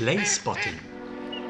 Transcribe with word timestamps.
Playspotting. 0.00 0.78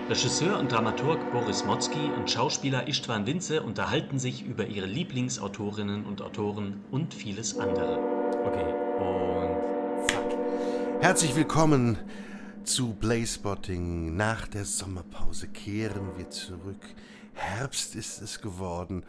Regisseur 0.09 0.59
und 0.59 0.73
Dramaturg 0.73 1.21
Boris 1.31 1.65
Motzki 1.65 2.11
und 2.17 2.29
Schauspieler 2.29 2.89
Istvan 2.89 3.25
Winze 3.25 3.63
unterhalten 3.63 4.19
sich 4.19 4.45
über 4.45 4.67
ihre 4.67 4.87
Lieblingsautorinnen 4.87 6.05
und 6.05 6.21
Autoren 6.21 6.83
und 6.91 7.15
vieles 7.15 7.57
andere. 7.57 8.01
Okay, 8.45 8.75
und 8.99 10.09
zack. 10.09 10.37
Herzlich 11.01 11.37
willkommen 11.37 11.97
zu 12.65 12.95
Playspotting. 12.95 14.17
Nach 14.17 14.49
der 14.49 14.65
Sommerpause 14.65 15.47
kehren 15.47 16.09
wir 16.17 16.29
zurück. 16.31 16.83
Herbst 17.41 17.95
ist 17.95 18.21
es 18.21 18.43
geworden. 18.43 19.05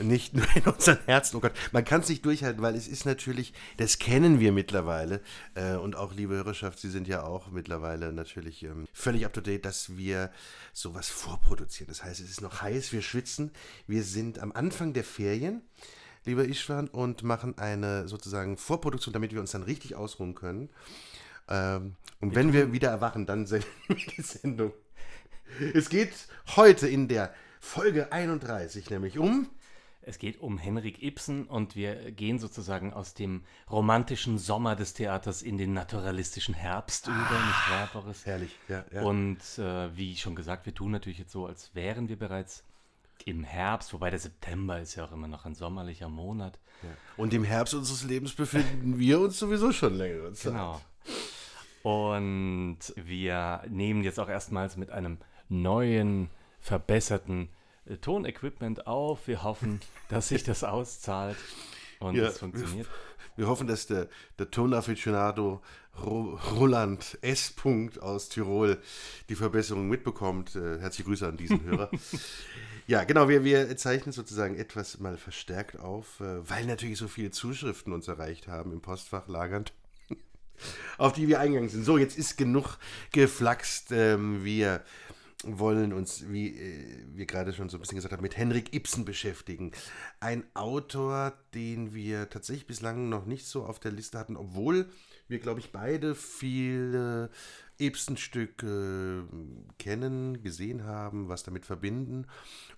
Nicht 0.00 0.34
nur 0.34 0.44
in 0.56 0.64
unseren 0.64 0.98
Herzen. 1.06 1.36
Oh 1.36 1.40
Gott, 1.40 1.52
man 1.70 1.84
kann 1.84 2.00
es 2.00 2.08
nicht 2.08 2.24
durchhalten, 2.24 2.60
weil 2.60 2.74
es 2.74 2.88
ist 2.88 3.06
natürlich, 3.06 3.52
das 3.76 3.98
kennen 3.98 4.40
wir 4.40 4.50
mittlerweile. 4.50 5.20
Äh, 5.54 5.76
und 5.76 5.94
auch, 5.94 6.12
liebe 6.12 6.34
Hörerschaft, 6.34 6.80
Sie 6.80 6.90
sind 6.90 7.06
ja 7.06 7.22
auch 7.22 7.50
mittlerweile 7.52 8.12
natürlich 8.12 8.64
ähm, 8.64 8.86
völlig 8.92 9.24
up 9.24 9.32
to 9.32 9.40
date, 9.40 9.64
dass 9.64 9.96
wir 9.96 10.32
sowas 10.72 11.08
vorproduzieren. 11.08 11.88
Das 11.88 12.02
heißt, 12.02 12.20
es 12.20 12.28
ist 12.28 12.40
noch 12.40 12.60
heiß, 12.60 12.92
wir 12.92 13.02
schwitzen. 13.02 13.52
Wir 13.86 14.02
sind 14.02 14.40
am 14.40 14.50
Anfang 14.50 14.92
der 14.92 15.04
Ferien, 15.04 15.62
lieber 16.24 16.44
Ishwan, 16.44 16.88
und 16.88 17.22
machen 17.22 17.56
eine 17.56 18.08
sozusagen 18.08 18.56
Vorproduktion, 18.56 19.12
damit 19.12 19.32
wir 19.32 19.40
uns 19.40 19.52
dann 19.52 19.62
richtig 19.62 19.94
ausruhen 19.94 20.34
können. 20.34 20.70
Ähm, 21.48 21.94
und 22.20 22.34
wenn 22.34 22.52
wir 22.52 22.72
wieder 22.72 22.90
erwachen, 22.90 23.26
dann 23.26 23.46
senden 23.46 23.68
wir 23.86 23.96
die 23.96 24.22
Sendung. 24.22 24.72
Es 25.72 25.88
geht 25.88 26.12
heute 26.56 26.88
in 26.88 27.06
der 27.06 27.32
Folge 27.60 28.12
31 28.12 28.90
nämlich 28.90 29.18
um. 29.18 29.48
Es 30.08 30.18
geht 30.18 30.40
um 30.40 30.56
Henrik 30.56 31.02
Ibsen 31.02 31.46
und 31.46 31.74
wir 31.74 32.12
gehen 32.12 32.38
sozusagen 32.38 32.92
aus 32.92 33.14
dem 33.14 33.42
romantischen 33.68 34.38
Sommer 34.38 34.76
des 34.76 34.94
Theaters 34.94 35.42
in 35.42 35.58
den 35.58 35.72
naturalistischen 35.72 36.54
Herbst 36.54 37.08
über, 37.08 37.16
nicht 37.16 37.70
wahr, 37.70 37.90
Boris? 37.92 38.24
Herrlich, 38.24 38.56
ja. 38.68 38.84
ja. 38.92 39.02
Und 39.02 39.40
äh, 39.58 39.96
wie 39.96 40.14
schon 40.16 40.36
gesagt, 40.36 40.64
wir 40.64 40.72
tun 40.72 40.92
natürlich 40.92 41.18
jetzt 41.18 41.32
so, 41.32 41.46
als 41.46 41.74
wären 41.74 42.08
wir 42.08 42.16
bereits 42.16 42.62
im 43.24 43.42
Herbst, 43.42 43.92
wobei 43.92 44.10
der 44.10 44.20
September 44.20 44.80
ist 44.80 44.94
ja 44.94 45.04
auch 45.04 45.10
immer 45.10 45.26
noch 45.26 45.44
ein 45.44 45.56
sommerlicher 45.56 46.08
Monat. 46.08 46.60
ja. 46.84 46.90
Und 47.16 47.34
im 47.34 47.42
Herbst 47.42 47.74
unseres 47.74 48.04
Lebens 48.04 48.32
befinden 48.32 49.00
wir 49.00 49.18
uns 49.18 49.40
sowieso 49.40 49.72
schon 49.72 49.94
längere 49.94 50.32
Zeit. 50.34 50.52
Genau. 50.52 50.80
Und 51.82 52.78
wir 52.94 53.62
nehmen 53.68 54.04
jetzt 54.04 54.20
auch 54.20 54.28
erstmals 54.28 54.76
mit 54.76 54.90
einem 54.90 55.18
neuen, 55.48 56.30
verbesserten 56.60 57.48
äh, 57.86 57.96
Tonequipment 57.96 58.86
auf. 58.86 59.26
Wir 59.26 59.42
hoffen, 59.42 59.80
dass 60.08 60.28
sich 60.28 60.44
das 60.44 60.64
auszahlt 60.64 61.36
und 62.00 62.14
Ja, 62.14 62.28
es 62.28 62.38
funktioniert. 62.38 62.88
Wir 63.36 63.48
hoffen, 63.48 63.66
dass 63.66 63.86
der, 63.86 64.08
der 64.38 64.50
Tonaficionado 64.50 65.60
Ro 66.02 66.40
Roland 66.56 67.18
S. 67.20 67.50
Punkt 67.50 68.00
aus 68.00 68.30
Tirol 68.30 68.80
die 69.28 69.34
Verbesserung 69.34 69.88
mitbekommt. 69.88 70.56
Äh, 70.56 70.78
herzliche 70.78 71.04
Grüße 71.04 71.28
an 71.28 71.36
diesen 71.36 71.62
Hörer. 71.62 71.90
ja, 72.86 73.04
genau, 73.04 73.28
wir, 73.28 73.44
wir 73.44 73.76
zeichnen 73.76 74.12
sozusagen 74.12 74.56
etwas 74.56 75.00
mal 75.00 75.18
verstärkt 75.18 75.78
auf, 75.78 76.20
äh, 76.20 76.48
weil 76.48 76.64
natürlich 76.64 76.96
so 76.96 77.08
viele 77.08 77.30
Zuschriften 77.30 77.92
uns 77.92 78.08
erreicht 78.08 78.48
haben 78.48 78.72
im 78.72 78.80
Postfach 78.80 79.28
lagernd. 79.28 79.74
auf 80.96 81.12
die 81.12 81.28
wir 81.28 81.38
eingegangen 81.38 81.68
sind. 81.68 81.84
So, 81.84 81.98
jetzt 81.98 82.16
ist 82.16 82.38
genug 82.38 82.78
geflaxt. 83.12 83.92
Ähm, 83.92 84.44
wir 84.44 84.82
wollen 85.46 85.92
uns, 85.92 86.28
wie 86.28 86.56
äh, 86.56 87.04
wir 87.14 87.26
gerade 87.26 87.52
schon 87.52 87.68
so 87.68 87.76
ein 87.76 87.80
bisschen 87.80 87.96
gesagt 87.96 88.12
haben, 88.12 88.22
mit 88.22 88.36
Henrik 88.36 88.74
Ibsen 88.74 89.04
beschäftigen. 89.04 89.72
Ein 90.20 90.44
Autor, 90.54 91.32
den 91.54 91.94
wir 91.94 92.28
tatsächlich 92.28 92.66
bislang 92.66 93.08
noch 93.08 93.26
nicht 93.26 93.46
so 93.46 93.64
auf 93.64 93.78
der 93.78 93.92
Liste 93.92 94.18
hatten, 94.18 94.36
obwohl 94.36 94.88
wir, 95.28 95.38
glaube 95.38 95.60
ich, 95.60 95.72
beide 95.72 96.14
viele 96.14 97.30
Ibsen-Stücke 97.78 99.26
kennen, 99.78 100.42
gesehen 100.42 100.84
haben, 100.84 101.28
was 101.28 101.42
damit 101.42 101.66
verbinden. 101.66 102.26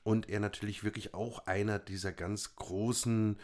Und 0.03 0.29
er 0.29 0.41
natürlich 0.41 0.85
wirklich 0.85 1.15
auch 1.15 1.47
einer 1.47 1.79
dieser 1.79 2.13
ganz 2.13 2.57
großen 2.57 3.37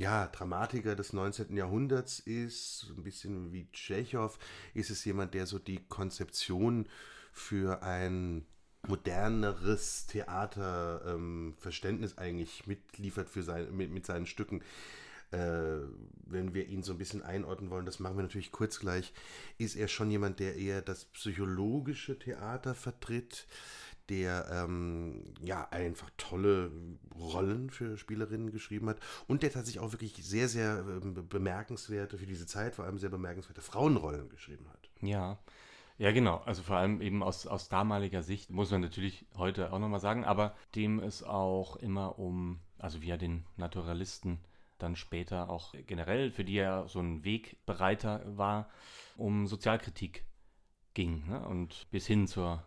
ja, 0.00 0.28
Dramatiker 0.28 0.96
des 0.96 1.12
19. 1.12 1.56
Jahrhunderts 1.56 2.20
ist, 2.20 2.92
ein 2.96 3.02
bisschen 3.02 3.52
wie 3.52 3.70
Tschechow, 3.70 4.38
ist 4.72 4.88
es 4.88 5.04
jemand, 5.04 5.34
der 5.34 5.46
so 5.46 5.58
die 5.58 5.84
Konzeption 5.88 6.88
für 7.32 7.82
ein 7.82 8.46
moderneres 8.86 10.06
Theaterverständnis 10.06 12.18
eigentlich 12.18 12.66
mitliefert 12.66 13.30
für 13.30 13.42
sein, 13.42 13.74
mit, 13.76 13.90
mit 13.90 14.06
seinen 14.06 14.26
Stücken. 14.26 14.62
Äh, 15.32 15.78
wenn 16.26 16.54
wir 16.54 16.66
ihn 16.66 16.82
so 16.82 16.92
ein 16.92 16.98
bisschen 16.98 17.22
einordnen 17.22 17.70
wollen, 17.70 17.86
das 17.86 18.00
machen 18.00 18.16
wir 18.16 18.22
natürlich 18.22 18.50
kurz 18.50 18.80
gleich, 18.80 19.12
ist 19.58 19.76
er 19.76 19.86
schon 19.86 20.10
jemand, 20.10 20.40
der 20.40 20.56
eher 20.56 20.82
das 20.82 21.04
psychologische 21.04 22.18
Theater 22.18 22.74
vertritt, 22.74 23.46
der 24.08 24.48
ähm, 24.50 25.22
ja 25.40 25.68
einfach 25.70 26.10
tolle 26.16 26.72
Rollen 27.14 27.70
für 27.70 27.96
Spielerinnen 27.96 28.50
geschrieben 28.50 28.88
hat 28.88 28.98
und 29.28 29.44
der 29.44 29.52
tatsächlich 29.52 29.80
auch 29.80 29.92
wirklich 29.92 30.14
sehr, 30.14 30.48
sehr 30.48 30.84
ähm, 30.88 31.28
bemerkenswerte, 31.28 32.18
für 32.18 32.26
diese 32.26 32.46
Zeit 32.46 32.74
vor 32.74 32.84
allem 32.84 32.98
sehr 32.98 33.10
bemerkenswerte 33.10 33.60
Frauenrollen 33.60 34.28
geschrieben 34.28 34.68
hat. 34.68 34.90
Ja. 35.00 35.38
Ja, 36.00 36.12
genau. 36.12 36.38
Also 36.46 36.62
vor 36.62 36.76
allem 36.76 37.02
eben 37.02 37.22
aus, 37.22 37.46
aus 37.46 37.68
damaliger 37.68 38.22
Sicht, 38.22 38.48
muss 38.48 38.70
man 38.70 38.80
natürlich 38.80 39.26
heute 39.36 39.70
auch 39.70 39.78
nochmal 39.78 40.00
sagen, 40.00 40.24
aber 40.24 40.56
dem 40.74 40.98
es 40.98 41.22
auch 41.22 41.76
immer 41.76 42.18
um, 42.18 42.58
also 42.78 43.02
wie 43.02 43.10
er 43.10 43.18
den 43.18 43.44
Naturalisten 43.58 44.40
dann 44.78 44.96
später 44.96 45.50
auch 45.50 45.74
generell, 45.86 46.30
für 46.30 46.42
die 46.42 46.56
er 46.56 46.88
so 46.88 47.00
ein 47.00 47.22
Wegbereiter 47.22 48.22
war, 48.24 48.70
um 49.18 49.46
Sozialkritik 49.46 50.24
ging 50.94 51.28
ne? 51.28 51.46
und 51.46 51.86
bis 51.90 52.06
hin 52.06 52.26
zur 52.26 52.64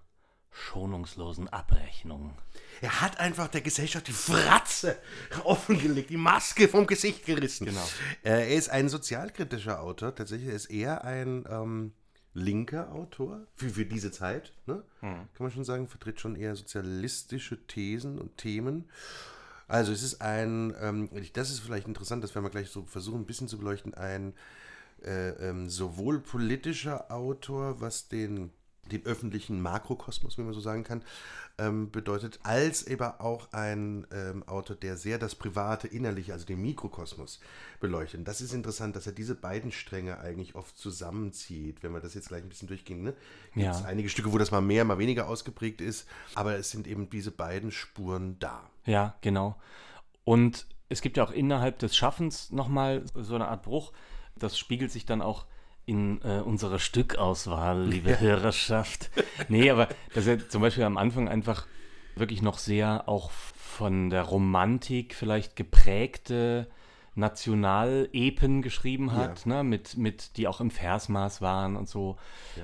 schonungslosen 0.52 1.48
Abrechnung. 1.48 2.38
Er 2.82 3.02
hat 3.02 3.20
einfach 3.20 3.48
der 3.48 3.62
Gesellschaft 3.62 4.08
die 4.10 4.12
Fratze 4.12 5.00
offengelegt, 5.44 6.12
die 6.12 6.18
Maske 6.18 6.68
vom 6.68 6.86
Gesicht 6.86 7.26
gerissen. 7.26 7.66
Genau. 7.66 7.90
Er 8.22 8.50
ist 8.50 8.70
ein 8.70 8.90
sozialkritischer 8.90 9.82
Autor. 9.82 10.14
Tatsächlich 10.14 10.50
ist 10.50 10.68
er 10.68 11.04
ein 11.04 11.46
ähm, 11.50 11.94
linker 12.34 12.92
Autor 12.92 13.46
für, 13.56 13.70
für 13.70 13.86
diese 13.86 14.12
Zeit. 14.12 14.54
Ne? 14.66 14.84
Kann 15.34 15.46
man 15.46 15.52
schon 15.52 15.64
sagen, 15.64 15.88
vertritt 15.88 16.20
schon 16.20 16.36
eher 16.36 16.56
sozialistische 16.56 17.66
Thesen 17.68 18.20
und 18.20 18.38
Themen. 18.38 18.86
Also 19.68 19.92
es 19.92 20.04
ist 20.04 20.22
ein, 20.22 20.74
ähm, 20.80 21.10
das 21.34 21.50
ist 21.50 21.60
vielleicht 21.60 21.88
interessant, 21.88 22.24
das 22.24 22.36
werden 22.36 22.46
wir 22.46 22.50
gleich 22.50 22.70
so 22.70 22.84
versuchen, 22.86 23.22
ein 23.22 23.26
bisschen 23.26 23.48
zu 23.48 23.58
beleuchten, 23.58 23.94
ein 23.94 24.34
äh, 25.04 25.30
ähm, 25.50 25.70
sowohl 25.70 26.20
politischer 26.20 27.12
Autor, 27.12 27.82
was 27.82 28.08
den, 28.08 28.52
den 28.92 29.06
öffentlichen 29.06 29.62
Makrokosmos, 29.62 30.38
wenn 30.38 30.46
man 30.46 30.54
so 30.54 30.60
sagen 30.60 30.84
kann, 30.84 31.04
ähm, 31.58 31.92
bedeutet, 31.92 32.40
als 32.44 32.86
eben 32.88 33.04
auch 33.20 33.52
ein 33.54 34.06
ähm, 34.12 34.44
Autor, 34.48 34.76
der 34.76 34.98
sehr 34.98 35.20
das 35.20 35.36
private, 35.36 35.88
innerliche, 35.88 36.34
also 36.34 36.46
den 36.46 36.62
Mikrokosmos 36.62 37.40
beleuchtet. 37.80 38.20
Und 38.20 38.28
das 38.28 38.42
ist 38.42 38.54
interessant, 38.54 38.96
dass 38.96 39.06
er 39.08 39.14
diese 39.14 39.36
beiden 39.36 39.72
Stränge 39.72 40.20
eigentlich 40.20 40.56
oft 40.56 40.78
zusammenzieht, 40.78 41.84
wenn 41.84 41.92
wir 41.94 42.00
das 42.02 42.14
jetzt 42.14 42.28
gleich 42.30 42.44
ein 42.44 42.50
bisschen 42.50 42.68
durchgehen. 42.68 43.04
Ne? 43.04 43.14
Gibt 43.54 43.70
es 43.74 43.82
Ja. 43.82 43.86
einige 43.86 44.10
Stücke, 44.10 44.32
wo 44.34 44.38
das 44.38 44.52
mal 44.52 44.62
mehr, 44.62 44.84
mal 44.84 44.98
weniger 44.98 45.28
ausgeprägt 45.28 45.80
ist, 45.80 46.08
aber 46.36 46.56
es 46.56 46.72
sind 46.72 46.88
eben 46.88 47.10
diese 47.10 47.32
beiden 47.32 47.72
Spuren 47.72 48.38
da. 48.40 48.70
Ja, 48.86 49.16
genau. 49.22 49.56
Und 50.26 50.66
es 50.90 51.02
gibt 51.02 51.18
ja 51.18 51.24
auch 51.24 51.32
innerhalb 51.32 51.80
des 51.80 51.96
Schaffens 51.96 52.52
nochmal 52.52 53.04
so 53.16 53.36
eine 53.36 53.48
Art 53.48 53.64
Bruch. 53.64 53.94
Das 54.36 54.58
spiegelt 54.58 54.92
sich 54.92 55.06
dann 55.06 55.22
auch 55.22 55.46
in 55.86 56.22
äh, 56.24 56.40
unserer 56.40 56.80
Stückauswahl, 56.80 57.84
liebe 57.88 58.20
Hörerschaft. 58.20 59.10
Nee, 59.50 59.70
aber 59.70 59.90
dass 60.14 60.28
er 60.28 60.50
zum 60.50 60.62
Beispiel 60.62 60.84
am 60.84 60.98
Anfang 60.98 61.28
einfach 61.28 61.68
wirklich 62.16 62.42
noch 62.42 62.58
sehr 62.58 63.08
auch 63.08 63.32
von 63.32 64.10
der 64.10 64.24
Romantik 64.24 65.16
vielleicht 65.16 65.56
geprägte 65.56 66.68
Nationalepen 67.16 68.62
geschrieben 68.62 69.14
hat, 69.14 69.46
ne, 69.46 69.64
mit, 69.64 69.98
mit, 69.98 70.38
die 70.38 70.48
auch 70.48 70.60
im 70.60 70.72
Versmaß 70.72 71.42
waren 71.42 71.76
und 71.76 71.88
so, 71.88 72.18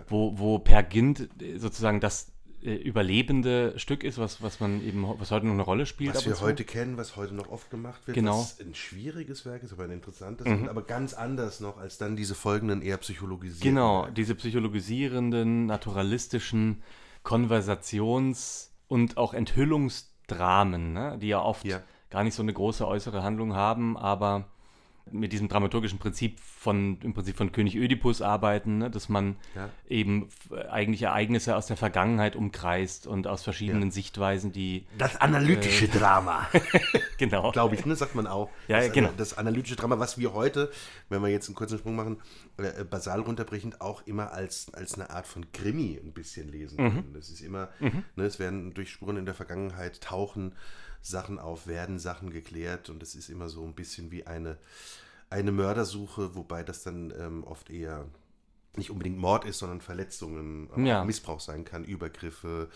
wo, 0.07 0.39
wo 0.39 0.60
Per 0.60 0.83
Gint 0.83 1.30
sozusagen 1.57 2.00
das 2.00 2.31
äh, 2.64 2.74
überlebende 2.76 3.78
Stück 3.80 4.04
ist, 4.04 4.18
was, 4.18 4.42
was 4.42 4.60
man 4.60 4.86
eben, 4.86 5.06
was 5.20 5.32
heute 5.32 5.46
noch 5.46 5.54
eine 5.54 5.62
Rolle 5.64 5.86
spielt. 5.86 6.16
Was 6.16 6.26
wir 6.26 6.36
zu. 6.36 6.42
heute 6.42 6.64
kennen, 6.64 6.98
was 6.98 7.16
heute 7.16 7.34
noch 7.34 7.50
oft 7.50 7.70
gemacht 7.70 8.06
wird, 8.08 8.16
Genau. 8.16 8.38
Mhm. 8.38 8.42
was 8.42 8.60
ein 8.60 8.76
schwieriges 8.76 9.46
Werk 9.46 9.64
ist, 9.64 9.74
aber 9.74 9.86
ein 9.86 9.92
interessantes, 9.92 10.46
und 10.48 10.68
aber 10.68 10.82
ganz 10.84 11.14
anders 11.14 11.60
noch 11.60 11.78
als 11.78 11.98
dann 11.98 12.16
diese 12.16 12.36
folgenden 12.36 12.82
eher 12.82 12.98
psychologisierten. 12.98 13.70
Genau, 13.76 14.02
Werke. 14.02 14.14
diese 14.14 14.36
psychologisierenden, 14.36 15.66
naturalistischen 15.68 16.82
Konversations- 17.24 18.70
und 18.88 19.18
auch 19.18 19.34
Enthüllungsdramen, 19.34 20.94
ne, 20.94 21.18
die 21.22 21.28
ja 21.28 21.42
oft 21.42 21.66
Ja. 21.66 21.82
gar 22.10 22.24
nicht 22.24 22.34
so 22.34 22.42
eine 22.42 22.54
große 22.54 22.88
äußere 22.88 23.24
Handlung 23.24 23.54
haben, 23.54 23.98
aber 23.98 24.46
mit 25.12 25.32
diesem 25.34 25.48
dramaturgischen 25.50 26.00
Prinzip 26.00 26.40
von 26.40 27.00
im 27.02 27.14
Prinzip 27.14 27.38
von 27.38 27.52
König 27.52 27.76
Ödipus 27.76 28.22
arbeiten, 28.22 28.78
ne? 28.80 28.90
dass 28.92 29.10
man 29.10 29.36
Ja. 29.56 29.70
eben 29.88 30.28
f- 30.28 30.68
eigentlich 30.70 31.02
Ereignisse 31.04 31.56
aus 31.56 31.68
der 31.68 31.78
Vergangenheit 31.78 32.36
umkreist 32.36 33.08
und 33.08 33.28
aus 33.28 33.44
verschiedenen 33.44 33.90
Ja. 33.90 33.92
Sichtweisen, 33.92 34.52
die 34.52 34.86
Das 34.98 35.16
analytische 35.20 35.88
Drama. 35.88 36.48
genau 37.18 37.52
glaube 37.52 37.76
ich, 37.76 37.86
ne, 37.86 37.96
sagt 37.96 38.16
man 38.16 38.28
auch. 38.28 38.50
Ja, 38.68 38.78
das, 38.78 38.88
ja, 38.88 38.94
genau. 38.94 39.10
Das 39.18 39.38
analytische 39.38 39.76
Drama, 39.76 40.00
was 40.00 40.18
wir 40.18 40.34
heute, 40.34 40.72
wenn 41.10 41.22
wir 41.22 41.30
jetzt 41.30 41.48
einen 41.48 41.56
kurzen 41.56 41.78
Sprung 41.78 41.96
machen, 41.96 42.18
äh, 42.58 42.84
basal 42.84 43.22
runterbrechend 43.22 43.82
auch 43.82 44.06
immer 44.06 44.32
als, 44.34 44.74
als 44.74 44.96
eine 44.96 45.10
Art 45.10 45.28
von 45.28 45.52
Krimi 45.52 46.00
ein 46.04 46.14
bisschen 46.14 46.50
lesen 46.50 46.82
Mhm. 46.84 46.90
können. 46.90 47.14
Das 47.14 47.30
ist 47.30 47.42
immer, 47.42 47.70
ne, 47.80 48.24
es 48.26 48.40
werden 48.40 48.74
durch 48.74 48.92
Spuren 48.92 49.18
in 49.18 49.26
der 49.26 49.34
Vergangenheit 49.36 50.02
tauchen 50.02 50.54
Sachen 51.01 51.40
auf, 51.40 51.68
werden 51.68 52.00
Sachen 52.00 52.31
geklärt 52.31 52.90
und 52.90 53.01
es 53.04 53.16
ist 53.16 53.30
immer 53.30 53.50
so 53.50 53.63
ein 53.66 53.74
bisschen 53.74 54.12
wie 54.12 54.28
eine, 54.28 54.57
eine 55.30 55.51
Mördersuche, 55.51 56.36
wobei 56.36 56.63
das 56.63 56.84
dann 56.84 57.13
ähm, 57.18 57.44
oft 57.44 57.69
eher 57.69 58.06
nicht 58.75 58.92
unbedingt 58.92 59.18
Mord 59.18 59.46
ist, 59.46 59.60
sondern 59.60 59.81
Verletzungen, 59.81 60.69
aber 60.72 60.81
Ja. 60.81 61.01
auch 61.01 61.06
Missbrauch 61.06 61.40
sein 61.40 61.66
kann, 61.66 61.84
Übergriffe. 61.86 62.69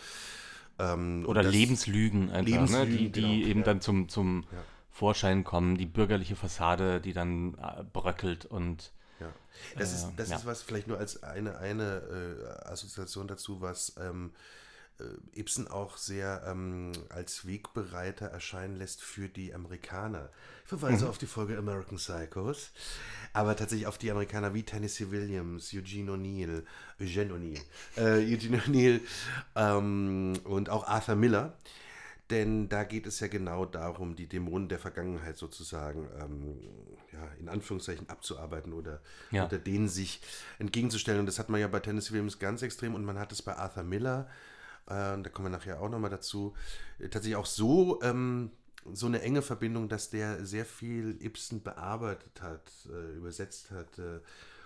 Ähm, 0.78 1.24
oder 1.26 1.42
Lebenslügen 1.42 2.30
einfach, 2.30 2.68
ne? 2.68 2.84
Lebenslügen, 2.84 2.98
die, 2.98 3.12
die 3.12 3.20
genau, 3.20 3.48
eben 3.48 3.60
ja. 3.60 3.64
dann 3.64 3.80
zum, 3.80 4.08
zum 4.08 4.44
Ja. 4.50 4.64
Vorschein 4.90 5.44
kommen, 5.44 5.76
die 5.76 5.86
bürgerliche 5.86 6.36
Fassade, 6.36 7.00
die 7.00 7.12
dann 7.12 7.54
äh, 7.54 7.84
bröckelt 7.92 8.46
und 8.46 8.92
Ja. 9.20 9.32
Das, 9.76 9.92
Äh, 9.92 9.94
ist, 9.94 10.12
das 10.16 10.30
ist 10.30 10.46
was 10.46 10.62
vielleicht 10.62 10.88
nur 10.88 10.98
als 10.98 11.22
eine, 11.22 11.58
eine 11.58 12.02
äh, 12.64 12.68
Assoziation 12.68 13.28
dazu, 13.28 13.60
was 13.60 13.94
ähm, 13.98 14.32
äh, 14.34 14.38
Ibsen 15.34 15.66
auch 15.68 15.96
sehr 15.96 16.44
ähm, 16.46 16.92
als 17.08 17.46
Wegbereiter 17.46 18.26
erscheinen 18.26 18.76
lässt 18.76 19.02
für 19.02 19.28
die 19.28 19.52
Amerikaner. 19.52 20.30
Ich 20.62 20.68
verweise 20.68 21.08
auf 21.08 21.18
die 21.18 21.26
Folge 21.26 21.58
American 21.58 21.98
Psychos, 21.98 22.70
aber 23.32 23.56
tatsächlich 23.56 23.86
auf 23.88 23.98
die 23.98 24.10
Amerikaner 24.10 24.54
wie 24.54 24.62
Tennessee 24.62 25.10
Williams, 25.10 25.72
Eugene 25.74 26.12
O'Neill, 26.12 26.62
Eugene 27.00 27.34
O'Neill, 27.34 27.60
äh, 27.96 28.34
Eugene 28.34 28.58
O'Neill 28.58 29.00
ähm, 29.56 30.34
und 30.44 30.70
auch 30.70 30.86
Arthur 30.86 31.16
Miller. 31.16 31.52
Denn 32.30 32.70
da 32.70 32.84
geht 32.84 33.06
es 33.06 33.20
ja 33.20 33.26
genau 33.26 33.66
darum, 33.66 34.16
die 34.16 34.26
Dämonen 34.26 34.68
der 34.70 34.78
Vergangenheit 34.78 35.36
sozusagen 35.36 36.08
ähm, 36.18 36.58
ja, 37.12 37.28
in 37.38 37.50
Anführungszeichen 37.50 38.08
abzuarbeiten 38.08 38.72
oder 38.72 39.02
Ja. 39.30 39.42
unter 39.44 39.58
denen 39.58 39.88
sich 39.88 40.22
entgegenzustellen. 40.58 41.20
Und 41.20 41.26
das 41.26 41.38
hat 41.38 41.50
man 41.50 41.60
ja 41.60 41.68
bei 41.68 41.80
Tennessee 41.80 42.12
Williams 42.12 42.38
ganz 42.38 42.62
extrem 42.62 42.94
und 42.94 43.04
man 43.04 43.18
hat 43.18 43.30
es 43.32 43.42
bei 43.42 43.54
Arthur 43.54 43.82
Miller, 43.82 44.26
äh, 44.26 44.53
da 44.86 45.28
kommen 45.30 45.46
wir 45.46 45.56
nachher 45.56 45.80
auch 45.80 45.88
nochmal 45.88 46.10
dazu, 46.10 46.54
äh, 46.98 47.08
tatsächlich 47.08 47.36
auch 47.36 47.46
so, 47.46 48.00
ähm, 48.02 48.50
so 48.92 49.06
eine 49.06 49.22
enge 49.22 49.40
Verbindung, 49.42 49.88
dass 49.88 50.10
der 50.10 50.44
sehr 50.44 50.66
viel 50.66 51.16
Ibsen 51.24 51.62
bearbeitet 51.62 52.42
hat, 52.42 52.70
äh, 52.90 53.16
übersetzt 53.16 53.70
hat, 53.70 53.98
äh, 53.98 54.20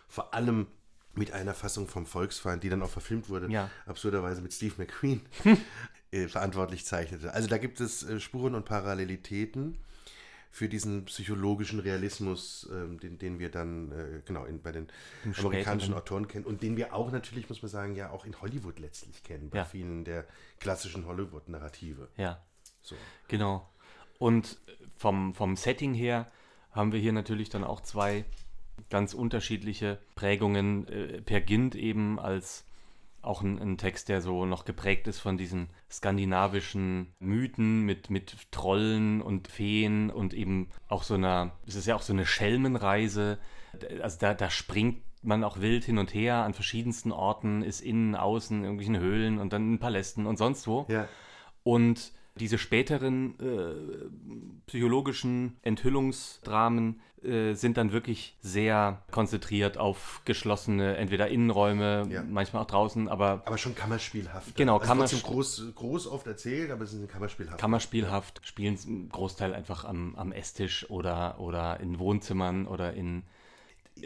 vor 0.08 0.34
allem 0.34 0.66
mit 1.14 1.32
einer 1.32 1.54
Fassung 1.54 1.86
vom 1.88 2.04
Volksfeind, 2.06 2.62
die 2.62 2.68
dann 2.68 2.82
auch 2.82 2.90
verfilmt 2.90 3.28
wurde, 3.28 3.48
Ja. 3.50 3.70
absurderweise 3.86 4.40
mit 4.40 4.52
Steve 4.52 4.74
McQueen 4.78 5.20
äh, 6.10 6.26
verantwortlich 6.28 6.84
zeichnete. 6.84 7.32
Also 7.32 7.48
da 7.48 7.58
gibt 7.58 7.80
es 7.80 8.02
äh, 8.02 8.18
Spuren 8.20 8.54
und 8.54 8.64
Parallelitäten 8.64 9.78
für 10.50 10.68
diesen 10.68 11.04
psychologischen 11.04 11.78
Realismus, 11.80 12.68
ähm, 12.72 12.98
den, 13.00 13.18
den 13.18 13.38
wir 13.38 13.50
dann 13.50 13.92
äh, 13.92 14.22
genau 14.24 14.44
in, 14.44 14.60
bei 14.62 14.72
den 14.72 14.88
Im 15.24 15.34
amerikanischen 15.34 15.92
späteren. 15.92 15.94
Autoren 15.94 16.28
kennen 16.28 16.44
und 16.46 16.62
den 16.62 16.76
wir 16.76 16.94
auch 16.94 17.10
natürlich, 17.12 17.48
muss 17.48 17.62
man 17.62 17.70
sagen, 17.70 17.94
ja 17.94 18.10
auch 18.10 18.24
in 18.24 18.40
Hollywood 18.40 18.78
letztlich 18.78 19.22
kennen, 19.22 19.50
bei 19.50 19.58
Ja. 19.58 19.64
vielen 19.64 20.04
der 20.04 20.26
klassischen 20.58 21.06
Hollywood-Narrative. 21.06 22.08
ja, 22.16 22.42
So. 22.82 22.96
genau. 23.28 23.68
Und 24.18 24.58
vom, 24.96 25.34
vom 25.34 25.56
Setting 25.56 25.94
her 25.94 26.26
haben 26.72 26.92
wir 26.92 26.98
hier 27.00 27.12
natürlich 27.12 27.50
dann 27.50 27.62
auch 27.64 27.80
zwei 27.82 28.24
ganz 28.90 29.14
unterschiedliche 29.14 29.98
Prägungen. 30.16 30.88
Äh, 30.88 31.20
Per 31.22 31.40
Gint 31.40 31.74
eben 31.74 32.18
als 32.18 32.64
auch 33.22 33.42
ein, 33.42 33.58
ein 33.58 33.78
Text, 33.78 34.08
der 34.08 34.20
so 34.20 34.46
noch 34.46 34.64
geprägt 34.64 35.06
ist 35.06 35.18
von 35.18 35.36
diesen 35.36 35.70
skandinavischen 35.90 37.14
Mythen 37.18 37.82
mit, 37.82 38.10
mit 38.10 38.36
Trollen 38.50 39.20
und 39.20 39.48
Feen 39.48 40.10
und 40.10 40.34
eben 40.34 40.70
auch 40.88 41.02
so 41.02 41.14
einer, 41.14 41.52
es 41.66 41.74
ist 41.74 41.86
ja 41.86 41.96
auch 41.96 42.02
so 42.02 42.12
eine 42.12 42.26
Schelmenreise. 42.26 43.38
Also 44.02 44.18
da, 44.20 44.34
da 44.34 44.50
springt 44.50 45.02
man 45.22 45.44
auch 45.44 45.60
wild 45.60 45.84
hin 45.84 45.98
und 45.98 46.14
her 46.14 46.36
an 46.36 46.54
verschiedensten 46.54 47.12
Orten, 47.12 47.62
ist 47.62 47.80
innen, 47.80 48.14
außen, 48.14 48.58
in 48.58 48.64
irgendwelchen 48.64 48.98
Höhlen 48.98 49.38
und 49.38 49.52
dann 49.52 49.72
in 49.72 49.78
Palästen 49.78 50.26
und 50.26 50.36
sonst 50.36 50.66
wo. 50.66 50.86
Ja, 50.88 51.08
Und 51.64 52.12
diese 52.38 52.56
späteren 52.58 53.34
äh, 53.38 54.08
psychologischen 54.66 55.56
Enthüllungsdramen 55.62 57.00
äh, 57.22 57.54
sind 57.54 57.76
dann 57.76 57.92
wirklich 57.92 58.36
sehr 58.40 59.02
konzentriert 59.10 59.76
auf 59.78 60.22
geschlossene, 60.24 60.96
entweder 60.96 61.28
Innenräume, 61.28 62.06
Ja. 62.10 62.22
manchmal 62.22 62.62
auch 62.62 62.66
draußen, 62.66 63.08
aber 63.08 63.42
aber 63.44 63.58
schon 63.58 63.74
kammerspielhaft. 63.74 64.54
Genau, 64.56 64.78
also 64.78 64.94
trotzdem 64.94 65.18
Kammersch- 65.18 65.22
groß, 65.24 65.62
groß 65.74 66.06
oft 66.06 66.26
erzählt, 66.26 66.70
aber 66.70 66.84
es 66.84 66.92
ist 66.92 67.00
ein 67.02 67.08
kammerspielhaft. 67.08 67.58
kammerspielhaft, 67.58 68.40
spielen 68.46 68.74
s- 68.74 68.86
einen 68.86 69.08
Großteil 69.08 69.52
einfach 69.54 69.84
am, 69.84 70.14
am 70.16 70.32
Esstisch 70.32 70.88
oder, 70.90 71.40
oder 71.40 71.80
in 71.80 71.98
Wohnzimmern 71.98 72.66
oder 72.66 72.92
in 72.94 73.24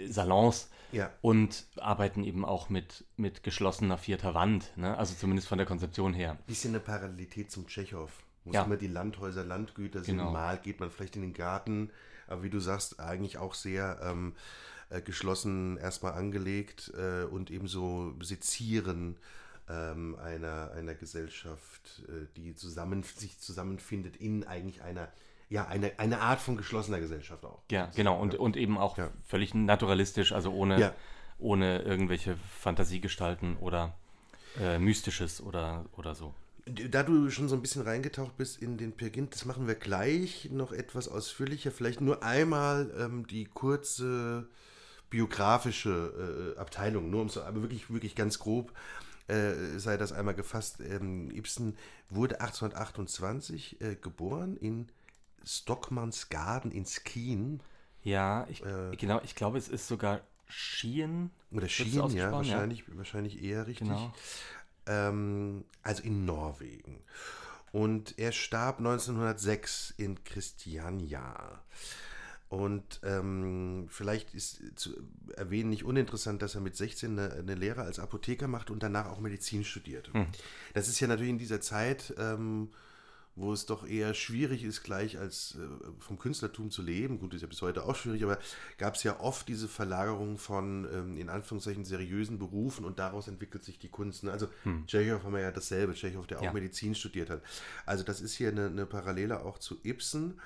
Salons. 0.09 0.69
Ja. 0.93 1.11
Und 1.23 1.67
arbeiten 1.77 2.23
eben 2.23 2.45
auch 2.45 2.69
mit, 2.69 3.05
mit 3.17 3.43
geschlossener 3.43 3.97
vierter 3.97 4.35
Wand, 4.35 4.77
ne? 4.77 4.97
also 4.99 5.15
zumindest 5.15 5.49
von 5.49 5.57
der 5.57 5.67
Konzeption 5.67 6.13
her. 6.13 6.37
bisschen 6.47 6.73
eine 6.73 6.81
Parallelität 6.81 7.51
zum 7.51 7.67
Tschechow. 7.67 8.11
Wo 8.45 8.53
Ja. 8.53 8.65
immer 8.65 8.77
die 8.77 8.89
Landhäuser, 8.89 9.45
Landgüter 9.45 10.03
sind. 10.03 10.19
Genau. 10.19 10.33
Mal 10.33 10.59
geht 10.59 10.81
man 10.81 10.91
vielleicht 10.91 11.17
in 11.17 11.23
den 11.23 11.33
Garten, 11.33 11.91
aber 12.27 12.43
wie 12.43 12.51
du 12.51 12.59
sagst, 12.59 12.99
eigentlich 12.99 13.39
auch 13.39 13.55
sehr 13.55 14.01
ähm, 14.03 14.35
äh, 14.91 15.01
geschlossen 15.01 15.77
erstmal 15.79 16.13
angelegt 16.15 16.93
äh, 16.97 17.25
und 17.25 17.51
eben 17.51 17.69
so 17.69 18.15
sezieren 18.21 19.17
ähm, 19.69 20.17
einer, 20.17 20.73
einer 20.73 20.95
Gesellschaft, 20.95 22.03
äh, 22.09 22.27
die 22.37 22.55
zusammen, 22.55 23.03
sich 23.03 23.39
zusammenfindet 23.39 24.17
in 24.17 24.45
eigentlich 24.45 24.83
einer, 24.83 25.09
ja, 25.53 25.67
eine, 25.67 25.93
eine 25.99 26.21
Art 26.21 26.41
von 26.41 26.57
geschlossener 26.57 26.99
Gesellschaft 26.99 27.45
auch. 27.45 27.61
Ja, 27.71 27.91
genau. 27.95 28.19
Und, 28.19 28.35
und 28.37 28.57
eben 28.57 28.79
auch 28.79 28.97
Ja. 28.97 29.11
völlig 29.27 29.55
naturalistisch, 29.55 30.33
also 30.33 30.51
ohne, 30.53 30.81
Ja. 30.81 30.95
ohne 31.39 31.83
irgendwelche 31.83 32.37
Fantasiegestalten 32.61 33.57
oder 33.59 33.95
äh, 34.59 34.79
Mystisches 34.79 35.41
oder, 35.43 35.85
oder 35.93 36.15
so. 36.15 36.35
Da 36.67 37.03
du 37.03 37.29
schon 37.31 37.49
so 37.49 37.57
ein 37.57 37.61
bisschen 37.63 37.83
reingetaucht 37.83 38.37
bist 38.37 38.63
in 38.63 38.79
den 38.79 38.93
Pergint, 38.93 39.35
das 39.35 39.45
machen 39.45 39.67
wir 39.67 39.75
gleich 39.75 40.49
noch 40.53 40.73
etwas 40.73 41.09
ausführlicher. 41.09 41.71
Vielleicht 41.71 42.01
nur 42.01 42.23
einmal 42.23 42.91
ähm, 42.99 43.27
die 43.27 43.45
kurze 43.45 44.49
biografische 45.11 46.55
äh, 46.57 46.59
Abteilung, 46.61 47.11
nur 47.11 47.21
um 47.23 47.29
so, 47.29 47.43
aber 47.43 47.61
wirklich, 47.63 47.91
wirklich 47.91 48.15
ganz 48.15 48.39
grob 48.39 48.73
äh, 49.29 49.53
sei 49.79 49.97
das 49.97 50.13
einmal 50.13 50.35
gefasst. 50.35 50.81
Ähm, 50.81 51.31
Ibsen 51.31 51.77
wurde 52.11 52.41
1828 52.41 53.81
äh, 53.81 53.95
geboren 53.97 54.57
in 54.57 54.89
Stockmannsgarten 55.45 56.71
in 56.71 56.85
Skien. 56.87 57.61
Ja, 58.03 58.47
ich, 58.49 58.65
Äh. 58.65 58.97
genau, 58.97 59.21
ich 59.25 59.35
glaube, 59.35 59.59
es 59.59 59.69
ist 59.69 59.87
sogar 59.89 60.21
Schien. 60.49 61.31
Oder 61.51 61.69
Schien, 61.69 62.11
ja, 62.11 62.33
wahrscheinlich, 62.33 62.85
wahrscheinlich 62.97 63.43
eher 63.43 63.67
richtig. 63.67 63.89
Genau. 63.89 64.13
Ähm, 64.87 65.65
also 65.83 66.03
in 66.03 66.25
Norwegen. 66.25 67.03
Und 67.71 68.19
er 68.19 68.33
starb 68.33 68.79
1906 68.79 69.95
in 69.97 70.23
Christiania. 70.25 71.63
Und 72.49 73.01
ähm, 73.03 73.87
vielleicht 73.89 74.35
ist 74.35 74.61
zu 74.77 74.91
erwähnen 75.37 75.71
nicht 75.71 75.85
uninteressant, 75.85 76.43
dass 76.43 76.55
er 76.55 76.61
mit 76.61 76.77
16 76.77 77.19
eine, 77.19 77.33
eine 77.33 77.55
Lehre 77.55 77.81
als 77.81 77.99
Apotheker 77.99 78.47
macht 78.47 78.71
und 78.71 78.83
danach 78.83 79.07
auch 79.07 79.21
Medizin 79.21 79.65
studiert. 79.65 80.11
Das 80.75 80.87
ist 80.89 81.01
ja 81.01 81.07
natürlich 81.09 81.31
in 81.31 81.39
dieser 81.39 81.63
Zeit, 81.63 82.13
ähm, 82.19 82.69
wo 83.35 83.53
es 83.53 83.65
doch 83.65 83.87
eher 83.87 84.13
schwierig 84.13 84.63
ist, 84.63 84.83
gleich 84.83 85.19
als 85.19 85.57
äh, 85.57 85.67
vom 86.01 86.19
Künstlertum 86.19 86.71
zu 86.71 86.83
leben. 86.83 87.19
Gut, 87.19 87.33
ist 87.33 87.41
ja 87.41 87.47
bis 87.49 87.63
heute 87.63 87.85
auch 87.85 87.97
schwierig, 87.97 88.23
aber 88.25 88.39
gab 88.77 88.95
es 88.97 89.03
ja 89.05 89.21
oft 89.21 89.49
diese 89.49 89.69
Verlagerung 89.69 90.37
von 90.37 90.87
ähm, 90.93 91.17
in 91.17 91.31
Anführungszeichen 91.31 91.85
seriösen 91.87 92.39
Berufen 92.39 92.85
und 92.85 92.99
daraus 92.99 93.29
entwickelt 93.29 93.65
sich 93.65 93.79
die 93.79 93.89
Kunst. 93.89 94.25
Ne? 94.25 94.33
Also 94.33 94.49
Tschechow 94.87 95.23
haben 95.23 95.33
wir 95.33 95.41
ja 95.41 95.51
dasselbe, 95.51 95.95
Tschechow, 95.95 96.27
der 96.27 96.41
auch 96.41 96.45
Ja. 96.45 96.53
Medizin 96.53 96.95
studiert 96.95 97.31
hat. 97.31 97.43
Also 97.87 98.05
das 98.05 98.21
ist 98.21 98.35
hier 98.35 98.49
eine, 98.49 98.67
eine 98.67 98.85
Parallele 98.87 99.45
auch 99.45 99.59
zu 99.59 99.79
Ibsen. 99.83 100.39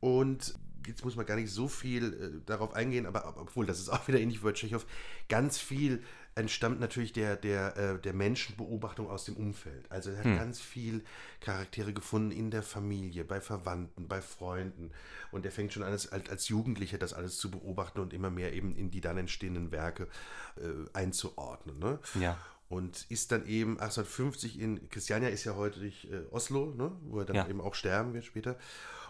Und 0.00 0.54
jetzt 0.86 1.04
muss 1.04 1.16
man 1.16 1.26
gar 1.26 1.36
nicht 1.36 1.50
so 1.52 1.68
viel 1.68 2.12
äh, 2.14 2.40
darauf 2.46 2.74
eingehen, 2.74 3.06
aber 3.06 3.28
ob- 3.28 3.38
obwohl, 3.38 3.64
das 3.66 3.78
ist 3.78 3.88
auch 3.90 4.06
wieder 4.08 4.18
ähnlich 4.20 4.40
wie 4.40 4.44
bei 4.44 4.52
Tschechow, 4.52 4.84
ganz 5.28 5.58
viel 5.58 6.02
entstammt 6.36 6.80
natürlich 6.80 7.12
der, 7.12 7.36
der, 7.36 7.76
äh, 7.76 7.98
der 8.00 8.12
Menschenbeobachtung 8.12 9.08
aus 9.08 9.24
dem 9.24 9.36
Umfeld. 9.36 9.90
Also 9.90 10.10
er 10.10 10.18
hat 10.18 10.24
ganz 10.38 10.60
viel 10.60 11.04
Charaktere 11.40 11.92
gefunden 11.92 12.30
in 12.32 12.50
der 12.50 12.62
Familie, 12.62 13.24
bei 13.24 13.40
Verwandten, 13.40 14.08
bei 14.08 14.20
Freunden. 14.20 14.90
Und 15.30 15.44
er 15.46 15.52
fängt 15.52 15.72
schon 15.72 15.82
an, 15.82 15.92
als, 15.92 16.10
als 16.10 16.28
als 16.30 16.48
Jugendlicher 16.48 16.98
das 16.98 17.12
alles 17.14 17.38
zu 17.38 17.50
beobachten 17.50 18.00
und 18.00 18.12
immer 18.12 18.30
mehr 18.30 18.52
eben 18.52 18.74
in 18.74 18.90
die 18.90 19.00
dann 19.00 19.16
entstehenden 19.18 19.70
Werke 19.70 20.08
äh, 20.56 20.88
einzuordnen. 20.92 21.78
Ne? 21.78 21.98
Ja. 22.20 22.36
Und 22.68 23.06
ist 23.10 23.30
dann 23.30 23.46
eben 23.46 23.78
1850 23.78 24.58
in, 24.58 24.88
Christiania 24.88 25.28
ist 25.28 25.44
ja 25.44 25.54
heute 25.54 25.80
durch 25.80 26.06
äh, 26.10 26.24
Oslo, 26.32 26.72
ne? 26.76 26.90
wo 27.02 27.20
er 27.20 27.24
dann 27.26 27.36
Ja. 27.36 27.46
eben 27.48 27.60
auch 27.60 27.74
sterben 27.74 28.14
wird 28.14 28.24
später. 28.24 28.56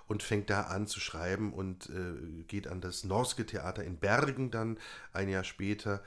und 0.06 0.22
fängt 0.22 0.50
da 0.50 0.62
an 0.64 0.86
zu 0.86 1.00
schreiben 1.00 1.54
und 1.54 1.88
äh, 1.88 2.42
geht 2.42 2.66
an 2.68 2.82
das 2.82 3.04
Norske 3.04 3.46
Theater 3.46 3.82
in 3.84 3.96
Bergen 3.96 4.50
dann 4.50 4.76
ein 5.14 5.30
Jahr 5.30 5.44
später. 5.44 6.02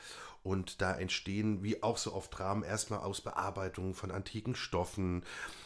Und 0.48 0.82
da 0.82 0.96
entstehen, 0.96 1.62
wie 1.62 1.84
auch 1.84 1.98
so 1.98 2.14
oft 2.14 2.38
Dramen, 2.38 2.64
erstmal 2.64 3.00
aus 3.00 3.20
Bearbeitungen 3.20 3.94
von 3.94 4.12
antiken 4.12 4.56
Stoffen. 4.56 5.24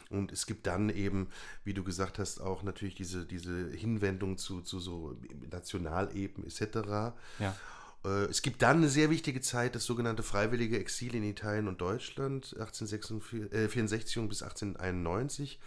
Und 0.09 0.31
es 0.31 0.47
gibt 0.47 0.65
dann 0.65 0.89
eben, 0.89 1.29
wie 1.63 1.75
du 1.75 1.83
gesagt 1.83 2.17
hast, 2.17 2.41
auch 2.41 2.63
natürlich 2.63 2.95
diese, 2.95 3.27
diese 3.27 3.69
Hinwendung 3.69 4.39
zu, 4.39 4.61
zu 4.61 4.79
so 4.79 5.15
Nationaleben 5.51 6.43
etc. 6.43 7.13
Ja. 7.37 7.55
Äh, 8.03 8.25
Es 8.25 8.41
gibt 8.41 8.63
dann 8.63 8.77
eine 8.77 8.89
sehr 8.89 9.11
wichtige 9.11 9.41
Zeit, 9.41 9.75
das 9.75 9.85
sogenannte 9.85 10.23
freiwillige 10.23 10.79
Exil 10.79 11.13
in 11.13 11.23
Italien 11.23 11.67
und 11.67 11.79
Deutschland, 11.79 12.55
1864 12.57 14.17
äh, 14.17 14.27
bis 14.27 14.41
1891. 14.41 15.59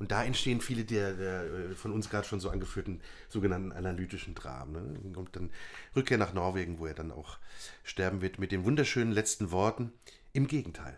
Und 0.00 0.10
da 0.10 0.24
entstehen 0.24 0.62
viele 0.62 0.84
der, 0.84 1.12
der 1.12 1.42
äh, 1.44 1.74
von 1.74 1.92
uns 1.92 2.08
gerade 2.08 2.26
schon 2.26 2.40
so 2.40 2.48
angeführten 2.48 3.02
sogenannten 3.28 3.70
analytischen 3.70 4.34
Dramen. 4.34 4.72
Ne? 4.72 5.12
Kommt 5.12 5.36
dann 5.36 5.50
Rückkehr 5.94 6.16
nach 6.16 6.32
Norwegen, 6.32 6.78
wo 6.78 6.86
er 6.86 6.94
dann 6.94 7.12
auch 7.12 7.38
sterben 7.84 8.22
wird, 8.22 8.38
mit 8.38 8.50
den 8.50 8.64
wunderschönen 8.64 9.12
letzten 9.12 9.50
Worten. 9.50 9.92
Im 10.32 10.46
Gegenteil. 10.46 10.96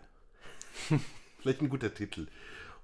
Vielleicht 1.39 1.61
ein 1.61 1.69
guter 1.69 1.93
Titel. 1.93 2.27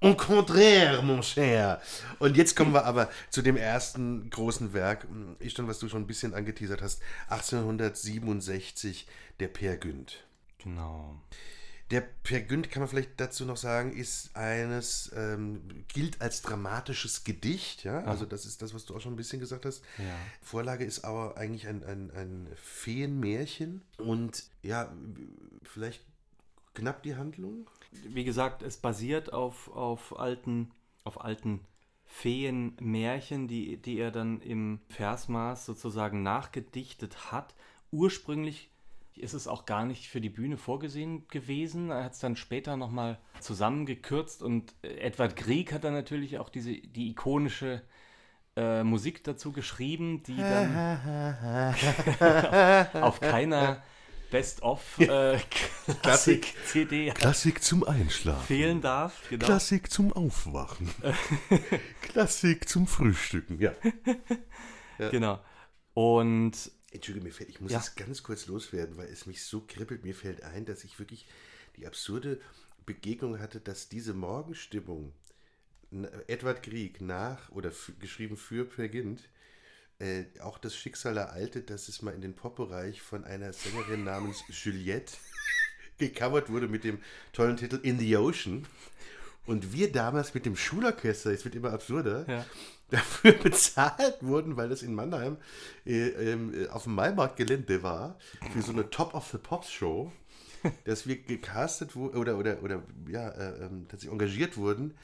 Au 0.02 0.14
contraire, 0.14 1.02
mon 1.02 1.24
cher. 1.24 1.82
Und 2.20 2.36
jetzt 2.36 2.56
kommen 2.56 2.74
wir 2.74 2.86
aber 2.86 3.10
zu 3.30 3.42
dem 3.42 3.56
ersten 3.56 4.30
großen 4.30 4.74
Werk, 4.74 5.08
ich 5.40 5.54
schon, 5.54 5.68
was 5.68 5.80
du 5.80 5.88
schon 5.88 6.04
ein 6.04 6.08
bisschen 6.08 6.34
angeteasert 6.34 6.82
hast, 6.82 7.02
1867, 7.30 9.08
der 9.40 9.48
Per 9.48 9.78
Günd. 9.78 10.26
Genau. 10.64 11.22
Der 11.92 12.02
Per 12.02 12.42
Günd, 12.42 12.70
kann 12.70 12.82
man 12.82 12.90
vielleicht 12.90 13.20
dazu 13.20 13.46
noch 13.46 13.58
sagen, 13.58 13.94
ist 13.94 14.36
eines, 14.36 15.12
ähm, 15.16 15.86
gilt 15.88 16.22
als 16.22 16.44
dramatisches 16.44 17.24
Gedicht, 17.24 17.84
ja, 17.84 18.04
also 18.04 18.26
das 18.26 18.46
ist 18.46 18.62
das, 18.62 18.76
was 18.76 18.86
du 18.86 18.96
auch 18.96 19.02
schon 19.02 19.14
ein 19.14 19.18
bisschen 19.18 19.40
gesagt 19.40 19.66
hast. 19.66 19.84
Ja. 19.98 20.16
Vorlage 20.42 20.86
ist 20.86 21.04
aber 21.04 21.38
eigentlich 21.38 21.68
ein, 21.68 21.84
ein, 21.84 22.12
ein 22.12 22.48
Feenmärchen 22.56 23.82
und 23.98 24.44
ja, 24.62 24.94
vielleicht 25.64 26.04
knapp 26.76 27.02
die 27.02 27.16
Handlung. 27.16 27.68
Wie 27.92 28.24
gesagt, 28.24 28.62
es 28.62 28.78
basiert 28.78 29.34
auf, 29.34 29.70
auf 29.70 30.20
alten, 30.20 30.72
auf 31.04 31.22
alten 31.22 31.62
Feenmärchen, 32.06 33.48
die, 33.48 33.78
die 33.78 34.00
er 34.00 34.12
dann 34.12 34.42
im 34.42 34.80
Versmaß 34.90 35.66
sozusagen 35.66 36.24
nachgedichtet 36.24 37.32
hat. 37.32 37.56
Ursprünglich 37.92 38.70
ist 39.20 39.34
es 39.34 39.48
auch 39.48 39.66
gar 39.66 39.86
nicht 39.86 40.08
für 40.08 40.22
die 40.22 40.30
Bühne 40.30 40.58
vorgesehen 40.58 41.28
gewesen. 41.28 41.90
Er 41.90 42.04
hat 42.06 42.14
es 42.14 42.20
dann 42.20 42.36
später 42.36 42.78
nochmal 42.78 43.20
zusammengekürzt 43.40 44.42
und 44.42 44.74
äh, 44.82 45.00
Edward 45.00 45.36
Grieg 45.36 45.74
hat 45.74 45.84
dann 45.84 45.94
natürlich 45.94 46.40
auch 46.40 46.50
diese, 46.50 46.74
die 46.74 47.10
ikonische 47.10 47.82
äh, 48.56 48.84
Musik 48.84 49.24
dazu 49.24 49.52
geschrieben, 49.52 50.24
die 50.24 50.38
dann 50.38 51.76
auf 53.02 53.20
keiner 53.20 53.84
Best-of 54.32 55.00
äh, 55.00 55.40
Klassik 56.02 57.64
zum 57.64 57.84
Einschlafen. 57.84 58.46
fehlen 58.46 58.82
darf. 58.82 59.28
Genau. 59.30 59.46
Klassik 59.46 59.92
zum 59.92 60.14
Aufwachen. 60.14 60.90
Klassik 62.02 62.70
zum 62.70 62.86
Frühstücken. 62.86 63.60
Ja. 63.60 63.72
Genau. 65.10 65.40
Und 65.94 66.72
Entschuldige, 66.92 67.24
mir 67.26 67.32
fällt, 67.34 67.50
ich 67.50 67.62
muss 67.62 67.72
Ja. 67.72 67.78
jetzt 67.80 67.96
ganz 67.98 68.24
kurz 68.24 68.48
loswerden, 68.48 68.98
weil 68.98 69.08
es 69.10 69.26
mich 69.26 69.44
so 69.44 69.62
kribbelt. 69.68 70.04
Mir 70.04 70.16
fällt 70.16 70.44
ein, 70.44 70.66
dass 70.66 70.84
ich 70.84 70.98
wirklich 71.00 71.28
die 71.78 71.86
absurde 71.86 72.42
Begegnung 72.86 73.40
hatte, 73.40 73.60
dass 73.60 73.90
diese 73.90 74.14
Morgenstimmung 74.14 75.14
Edward 76.28 76.62
Grieg 76.64 77.02
nach 77.02 77.50
oder 77.50 77.72
geschrieben 78.00 78.38
für 78.38 78.66
beginnt, 78.66 79.22
äh, 80.00 80.26
auch 80.40 80.58
das 80.60 80.76
Schicksal 80.76 81.18
ereilte, 81.18 81.62
dass 81.62 81.90
es 81.90 82.02
mal 82.02 82.14
in 82.14 82.22
den 82.22 82.36
Pop-Bereich 82.36 83.02
von 83.02 83.24
einer 83.26 83.54
Sängerin 83.54 84.04
namens 84.04 84.44
Juliette 84.50 85.14
gecovert 85.98 86.50
wurde 86.50 86.68
mit 86.68 86.84
dem 86.84 87.02
tollen 87.34 87.58
Titel 87.58 87.80
In 87.84 88.00
the 88.00 88.18
Ocean. 88.18 88.66
Und 89.46 89.74
wir 89.74 89.92
damals 89.92 90.34
mit 90.36 90.46
dem 90.46 90.56
Schulorchester, 90.56 91.32
es 91.32 91.44
wird 91.44 91.56
immer 91.56 91.72
absurder, 91.72 92.26
Ja. 92.30 92.46
dafür 92.92 93.34
bezahlt 93.34 94.18
wurden, 94.22 94.58
weil 94.58 94.70
das 94.70 94.82
in 94.82 94.96
Mannheim 94.96 95.38
äh, 95.86 96.08
ähm, 96.10 96.54
äh, 96.54 96.68
auf 96.70 96.84
dem 96.84 96.96
Maimarktgelände 96.96 97.84
war, 97.84 98.18
für 98.54 98.62
so 98.62 98.72
eine 98.72 98.90
Top 98.90 99.14
of 99.14 99.28
the 99.32 99.38
Pops 99.38 99.72
Show, 99.72 100.12
dass 100.86 101.08
wir 101.08 101.18
gecastet 101.18 101.96
wurden 101.96 102.18
oder, 102.18 102.38
oder, 102.38 102.64
oder 102.64 102.84
ja, 103.08 103.30
äh, 103.30 103.66
ähm, 103.66 103.88
dass 103.90 104.02
sie 104.02 104.08
engagiert 104.10 104.58
wurden, 104.58 104.96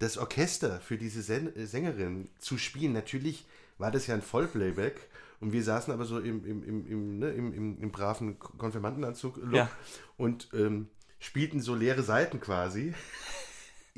das 0.00 0.18
Orchester 0.18 0.80
für 0.80 0.96
diese 0.98 1.22
Sen 1.22 1.54
äh, 1.56 1.66
Sängerin 1.66 2.28
zu 2.38 2.58
spielen. 2.58 2.92
Natürlich 2.92 3.46
war 3.78 3.90
das 3.90 4.06
ja 4.06 4.14
ein 4.14 4.22
Vollplayback 4.22 4.96
und 5.40 5.52
wir 5.52 5.62
saßen 5.62 5.92
aber 5.92 6.04
so 6.04 6.18
im, 6.18 6.44
im, 6.44 6.64
im, 6.64 6.86
im, 6.88 7.18
ne, 7.20 7.30
im, 7.30 7.52
im, 7.54 7.80
im 7.80 7.90
braven 7.92 8.38
Konfirmandenanzug 8.38 9.40
Ja. 9.52 9.70
und 10.16 10.48
ähm, 10.52 10.88
spielten 11.20 11.60
so 11.60 11.74
leere 11.74 12.02
Seiten 12.02 12.40
quasi 12.40 12.94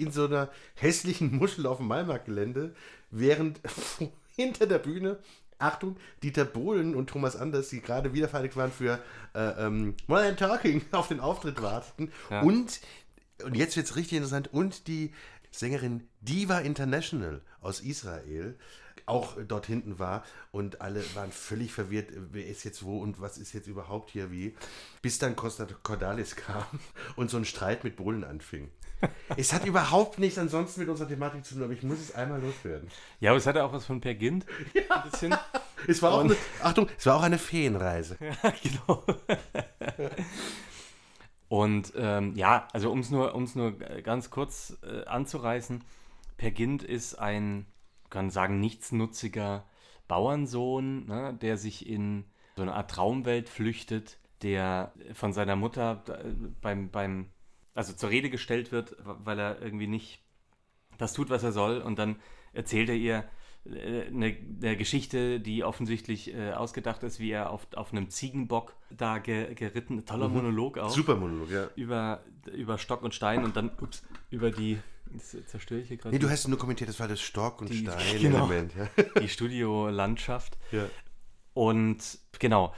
in 0.01 0.11
so 0.11 0.25
einer 0.25 0.51
hässlichen 0.75 1.37
Muschel 1.37 1.67
auf 1.67 1.79
dem 1.79 1.89
Maimarktgelände, 1.89 2.75
während 3.11 3.61
hinter 4.37 4.67
der 4.67 4.79
Bühne, 4.79 5.19
Achtung, 5.59 5.97
Dieter 6.23 6.45
Bohlen 6.45 6.95
und 6.95 7.09
Thomas 7.09 7.37
Anders, 7.37 7.69
die 7.69 7.81
gerade 7.81 8.15
wieder 8.15 8.29
vereinigt 8.29 8.57
waren 8.57 8.73
für 8.73 8.99
äh, 9.35 9.67
ähm, 9.67 9.95
Modern 10.07 10.37
Talking, 10.37 10.83
auf 10.93 11.09
den 11.09 11.21
Auftritt 11.21 11.61
warteten. 11.63 12.11
Ja. 12.31 12.41
Und, 12.41 12.81
und 13.45 13.57
jetzt 13.57 13.77
wird 13.77 13.87
es 13.87 13.97
richtig 13.97 14.17
interessant, 14.17 14.53
und 14.53 14.87
die 14.87 15.13
Sängerin 15.51 16.09
Diva 16.21 16.61
International 16.61 17.43
aus 17.61 17.81
Israel 17.81 18.57
auch 19.07 19.37
dort 19.47 19.67
hinten 19.67 19.99
war 19.99 20.25
und 20.53 20.81
alle 20.81 21.05
waren 21.15 21.33
völlig 21.33 21.73
verwirrt, 21.73 22.11
wer 22.31 22.47
ist 22.47 22.65
jetzt 22.65 22.85
wo 22.85 23.01
und 23.01 23.21
was 23.21 23.39
ist 23.39 23.53
jetzt 23.53 23.67
überhaupt 23.67 24.11
hier 24.11 24.31
wie, 24.31 24.55
bis 25.03 25.19
dann 25.19 25.37
Costa 25.37 25.67
Cordalis 25.83 26.37
kam 26.37 26.65
und 27.17 27.29
so 27.29 27.37
ein 27.37 27.45
Streit 27.45 27.83
mit 27.83 27.97
Bohlen 27.97 28.25
anfing. 28.25 28.71
Es 29.37 29.53
hat 29.53 29.65
überhaupt 29.65 30.19
nichts 30.19 30.39
ansonsten 30.39 30.81
mit 30.81 30.89
unserer 30.89 31.09
Thematik 31.09 31.45
zu 31.45 31.55
tun, 31.55 31.65
aber 31.65 31.73
ich 31.73 31.83
muss 31.83 31.99
es 31.99 32.15
einmal 32.15 32.41
loswerden. 32.41 32.89
ja, 33.21 33.31
aber 33.31 33.39
es 33.39 33.47
hatte 33.47 33.65
auch 33.65 33.73
was 33.73 33.87
von 33.87 34.01
Per 34.01 34.15
Gint. 34.15 34.47
Ein 34.75 35.11
bisschen. 35.11 35.35
Es 35.87 36.03
war 36.03 36.13
auch 36.13 36.21
eine, 36.21 36.37
Achtung, 36.63 36.89
es 36.99 37.07
war 37.07 37.17
auch 37.17 37.23
eine 37.23 37.39
Feenreise. 37.39 38.17
genau. 38.63 39.05
Und 41.49 41.93
ähm, 41.97 42.37
ja, 42.37 42.69
also 42.73 42.93
um 42.93 43.01
es 43.01 43.11
nur, 43.11 43.35
um's 43.35 43.55
nur 43.55 43.73
ganz 43.79 44.31
kurz 44.31 44.77
äh, 44.83 45.05
anzureißen, 45.05 45.83
Per 46.37 46.51
Gint 46.53 46.83
ist 46.83 47.19
ein, 47.19 47.67
kann 48.09 48.31
sagen, 48.31 48.61
nichtsnutziger 48.61 49.65
Bauernsohn, 50.07 51.07
ne, 51.07 51.39
der 51.41 51.57
sich 51.57 51.89
in 51.89 52.25
so 52.57 52.63
eine 52.63 52.75
Art 52.75 52.91
Traumwelt 52.91 53.49
flüchtet, 53.49 54.19
der 54.43 54.93
von 55.13 55.33
seiner 55.33 55.57
Mutter 55.57 56.03
äh, 56.09 56.25
beim, 56.61 56.91
beim, 56.91 57.31
also 57.75 57.93
zur 57.93 58.11
Rede 58.11 58.31
gestellt 58.31 58.73
wird, 58.73 58.97
weil 59.03 59.39
er 59.39 59.63
irgendwie 59.63 59.87
nicht 59.87 60.23
das 60.99 61.13
tut, 61.13 61.31
was 61.31 61.43
er 61.43 61.53
soll. 61.53 61.79
Und 61.79 61.99
dann 61.99 62.17
erzählt 62.53 62.89
er 62.89 62.97
ihr 62.97 63.25
äh, 63.65 64.07
eine, 64.07 64.37
eine 64.63 64.77
Geschichte, 64.77 65.41
die 65.41 65.65
offensichtlich 65.65 66.35
äh, 66.35 66.53
ausgedacht 66.53 67.03
ist, 67.03 67.21
wie 67.21 67.31
er 67.31 67.51
auf, 67.51 67.67
auf 67.75 67.93
einem 67.93 68.09
Ziegenbock 68.09 68.75
da 68.91 69.19
ge, 69.19 69.55
geritten, 69.55 70.05
toller 70.07 70.29
Monolog 70.29 70.79
auch, 70.79 70.91
Super 70.91 71.17
Monolog, 71.17 71.51
ja. 71.51 71.69
über, 71.77 72.23
über 72.53 72.79
Stock 72.79 73.03
und 73.03 73.15
Stein 73.15 73.45
und 73.45 73.57
dann, 73.57 73.71
ups, 73.81 74.03
über 74.31 74.51
die, 74.51 74.79
jetzt 75.13 75.37
zerstöre 75.49 75.81
ich 75.81 75.89
hier 75.89 75.99
gerade 75.99 76.15
Nee, 76.15 76.21
du 76.21 76.31
hast 76.31 76.49
nur 76.49 76.59
kommentiert, 76.59 76.89
das 76.89 77.01
war 77.01 77.09
das 77.09 77.21
Stock- 77.21 77.61
und 77.61 77.73
Stein-Element. 77.73 78.73
Ja. 78.75 79.05
die 79.21 79.29
Studiolandschaft. 79.29 80.57
Ja. 80.73 80.87
Und 81.53 82.19
genau, 82.39 82.75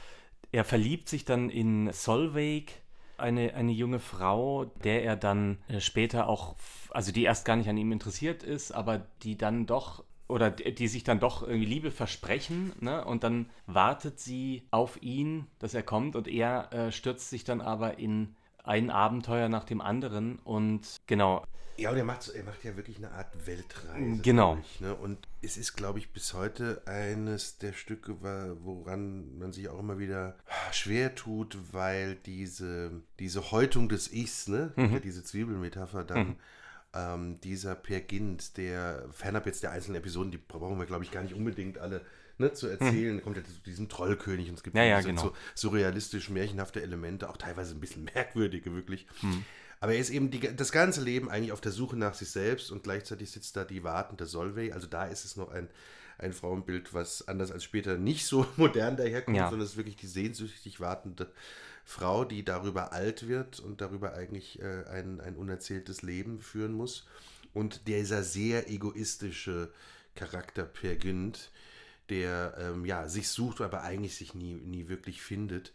er 0.50 0.64
verliebt 0.64 1.08
sich 1.08 1.24
dann 1.24 1.48
in 1.48 1.92
Solveig, 1.92 2.81
eine, 3.22 3.54
eine 3.54 3.72
junge 3.72 4.00
Frau, 4.00 4.66
der 4.84 5.04
er 5.04 5.16
dann 5.16 5.58
äh, 5.68 5.80
später 5.80 6.28
auch, 6.28 6.56
also 6.90 7.12
die 7.12 7.24
erst 7.24 7.44
gar 7.44 7.56
nicht 7.56 7.68
an 7.68 7.76
ihm 7.76 7.92
interessiert 7.92 8.42
ist, 8.42 8.72
aber 8.72 9.06
die 9.22 9.38
dann 9.38 9.66
doch, 9.66 10.04
oder 10.28 10.50
die, 10.50 10.74
die 10.74 10.88
sich 10.88 11.04
dann 11.04 11.20
doch 11.20 11.42
irgendwie 11.42 11.66
Liebe 11.66 11.90
versprechen, 11.90 12.72
ne? 12.80 13.04
Und 13.04 13.24
dann 13.24 13.50
wartet 13.66 14.20
sie 14.20 14.66
auf 14.70 15.02
ihn, 15.02 15.46
dass 15.58 15.74
er 15.74 15.82
kommt 15.82 16.16
und 16.16 16.28
er 16.28 16.72
äh, 16.72 16.92
stürzt 16.92 17.30
sich 17.30 17.44
dann 17.44 17.60
aber 17.60 17.98
in 17.98 18.34
ein 18.62 18.90
Abenteuer 18.90 19.48
nach 19.48 19.64
dem 19.64 19.80
anderen 19.80 20.38
und 20.40 21.00
genau, 21.06 21.44
Ja, 21.76 21.90
und 21.90 21.96
er 21.96 22.04
macht, 22.04 22.28
er 22.28 22.44
macht 22.44 22.62
ja 22.64 22.76
wirklich 22.76 22.98
eine 22.98 23.10
Art 23.12 23.46
Weltreise. 23.46 24.20
Genau. 24.22 24.58
Ich, 24.60 24.80
ne? 24.80 24.94
Und 24.94 25.26
es 25.40 25.56
ist, 25.56 25.74
glaube 25.74 25.98
ich, 25.98 26.12
bis 26.12 26.34
heute 26.34 26.82
eines 26.86 27.58
der 27.58 27.72
Stücke, 27.72 28.20
woran 28.20 29.38
man 29.38 29.52
sich 29.52 29.68
auch 29.68 29.78
immer 29.78 29.98
wieder 29.98 30.36
schwer 30.70 31.14
tut, 31.14 31.58
weil 31.72 32.16
diese, 32.16 33.02
diese 33.18 33.50
Häutung 33.50 33.88
des 33.88 34.12
Ichs, 34.12 34.48
ne? 34.48 34.72
Mhm. 34.76 34.92
Ja, 34.92 35.00
diese 35.00 35.24
Zwiebelmetapher 35.24 36.04
dann. 36.04 36.36
Ähm, 36.94 37.40
dieser 37.40 37.74
Per 37.74 38.00
Gint, 38.00 38.58
der 38.58 39.08
fernab 39.12 39.46
jetzt 39.46 39.62
der 39.62 39.70
einzelnen 39.70 39.96
Episoden, 39.96 40.30
die 40.30 40.36
brauchen 40.36 40.78
wir, 40.78 40.84
glaube 40.84 41.04
ich, 41.04 41.10
gar 41.10 41.22
nicht 41.22 41.34
unbedingt 41.34 41.78
alle 41.78 42.02
ne, 42.38 42.52
zu 42.52 42.68
erzählen. 42.68 43.16
Da 43.18 43.22
kommt 43.22 43.36
ja 43.36 43.44
zu 43.44 43.52
diesem 43.64 43.88
Trollkönig 43.88 44.48
und 44.48 44.54
es 44.56 44.62
gibt. 44.62 44.76
Ja, 44.76 44.84
ja, 44.84 45.00
genau. 45.00 45.22
so 45.22 45.32
surrealistisch 45.54 46.30
märchenhafte 46.30 46.82
Elemente, 46.82 47.28
auch 47.28 47.36
teilweise 47.36 47.74
ein 47.74 47.80
bisschen 47.80 48.04
merkwürdige, 48.14 48.74
wirklich. 48.74 49.06
Mhm. 49.22 49.44
Aber 49.80 49.94
er 49.94 50.00
ist 50.00 50.10
eben 50.10 50.30
die, 50.30 50.38
das 50.54 50.70
ganze 50.70 51.02
Leben 51.02 51.28
eigentlich 51.28 51.50
auf 51.50 51.60
der 51.60 51.72
Suche 51.72 51.96
nach 51.96 52.14
sich 52.14 52.30
selbst 52.30 52.70
und 52.70 52.84
gleichzeitig 52.84 53.30
sitzt 53.32 53.56
da 53.56 53.64
die 53.64 53.82
wartende 53.82 54.26
Solveig. 54.26 54.72
Also 54.72 54.86
da 54.86 55.06
ist 55.06 55.24
es 55.24 55.36
noch 55.36 55.50
ein, 55.50 55.68
ein 56.18 56.32
Frauenbild, 56.32 56.94
was 56.94 57.26
anders 57.26 57.50
als 57.50 57.64
später 57.64 57.98
nicht 57.98 58.26
so 58.26 58.46
modern 58.56 58.96
daherkommt, 58.96 59.36
Ja. 59.36 59.48
sondern 59.48 59.64
es 59.64 59.72
ist 59.72 59.76
wirklich 59.76 59.96
die 59.96 60.06
sehnsüchtig 60.06 60.78
wartende 60.78 61.32
Frau, 61.84 62.24
die 62.24 62.44
darüber 62.44 62.92
alt 62.92 63.26
wird 63.26 63.58
und 63.58 63.80
darüber 63.80 64.14
eigentlich 64.14 64.62
äh, 64.62 64.84
ein, 64.84 65.20
ein 65.20 65.34
unerzähltes 65.34 66.02
Leben 66.02 66.40
führen 66.40 66.72
muss. 66.72 67.06
Und 67.52 67.88
dieser 67.88 68.22
sehr 68.22 68.70
egoistische 68.70 69.72
Charakter 70.14 70.62
Per 70.64 70.94
Gynt, 70.94 71.50
der 72.12 72.54
ähm, 72.58 72.84
ja, 72.84 73.08
sich 73.08 73.28
sucht, 73.28 73.62
aber 73.62 73.82
eigentlich 73.82 74.14
sich 74.14 74.34
nie, 74.34 74.54
nie 74.54 74.88
wirklich 74.88 75.22
findet. 75.22 75.72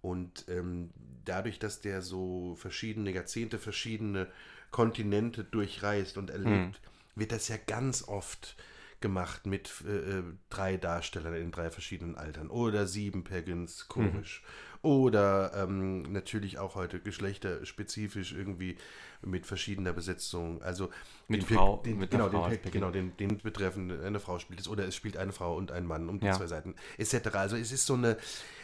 Und 0.00 0.46
ähm, 0.48 0.90
dadurch, 1.24 1.58
dass 1.58 1.80
der 1.80 2.00
so 2.00 2.56
verschiedene 2.56 3.12
Jahrzehnte, 3.12 3.58
verschiedene 3.58 4.28
Kontinente 4.70 5.44
durchreist 5.44 6.16
und 6.16 6.30
erlebt, 6.30 6.80
wird 7.14 7.32
das 7.32 7.48
ja 7.48 7.56
ganz 7.58 8.08
oft 8.08 8.56
gemacht 9.00 9.44
mit 9.46 9.70
äh, 9.86 10.18
äh, 10.18 10.22
drei 10.48 10.78
Darstellern 10.78 11.34
in 11.34 11.50
drei 11.50 11.70
verschiedenen 11.70 12.16
Altern. 12.16 12.48
Oder 12.48 12.86
sieben 12.86 13.22
Pagans, 13.22 13.88
komisch. 13.88 14.42
Oder 14.84 15.52
ähm, 15.56 16.02
natürlich 16.12 16.58
auch 16.58 16.74
heute 16.74 17.00
geschlechterspezifisch 17.00 18.32
irgendwie 18.32 18.76
mit 19.22 19.46
verschiedener 19.46 19.92
Besetzung. 19.94 20.62
Also 20.62 20.90
Mit 21.26 21.48
den 21.48 21.56
Frau- 21.56 21.78
den, 21.78 21.98
mit 21.98 22.10
genau, 22.10 22.28
Frau 22.28 22.48
den, 22.48 22.58
Pagin. 22.58 22.70
genau, 22.72 22.90
den, 22.90 23.16
den 23.16 23.38
betreffend 23.38 23.90
eine 23.92 24.20
Frau 24.20 24.38
spielt 24.38 24.60
es. 24.60 24.68
Oder 24.68 24.86
es 24.86 24.94
spielt 24.94 25.16
eine 25.16 25.32
Frau 25.32 25.56
und 25.56 25.72
ein 25.72 25.86
Mann 25.86 26.08
um 26.08 26.20
die 26.20 26.26
Ja. 26.26 26.32
zwei 26.34 26.46
Seiten, 26.46 26.74
etc. 26.98 27.28
Also 27.34 27.56
es 27.56 27.72
ist 27.72 27.86
so 27.86 27.94
eine, 27.94 28.18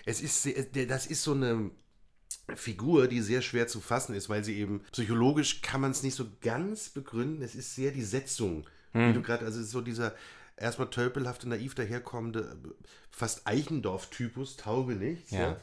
es 0.04 0.20
ist, 0.20 0.46
das 0.88 1.06
ist 1.06 1.22
so 1.22 1.32
eine 1.32 1.70
Figur, 2.54 3.06
die 3.08 3.20
sehr 3.22 3.42
schwer 3.42 3.66
zu 3.68 3.80
fassen 3.80 4.14
ist, 4.14 4.28
weil 4.28 4.44
sie 4.44 4.58
eben 4.58 4.82
psychologisch 4.92 5.62
kann 5.62 5.80
man 5.80 5.92
es 5.92 6.02
nicht 6.02 6.14
so 6.16 6.26
ganz 6.42 6.88
begründen. 6.90 7.42
Es 7.42 7.54
ist 7.54 7.74
sehr 7.74 7.92
die 7.92 8.02
Setzung, 8.04 8.66
wie 8.92 9.12
du 9.12 9.22
gerade, 9.22 9.44
also 9.46 9.62
so 9.62 9.80
dieser 9.80 10.14
erstmal 10.56 10.90
tölpelhafte, 10.90 11.48
naiv 11.48 11.74
daherkommende, 11.74 12.58
fast 13.10 13.46
Eichendorff-Typus, 13.46 14.56
Taube 14.58 14.94
nichts, 14.96 15.30
ja. 15.30 15.40
Ja. 15.40 15.56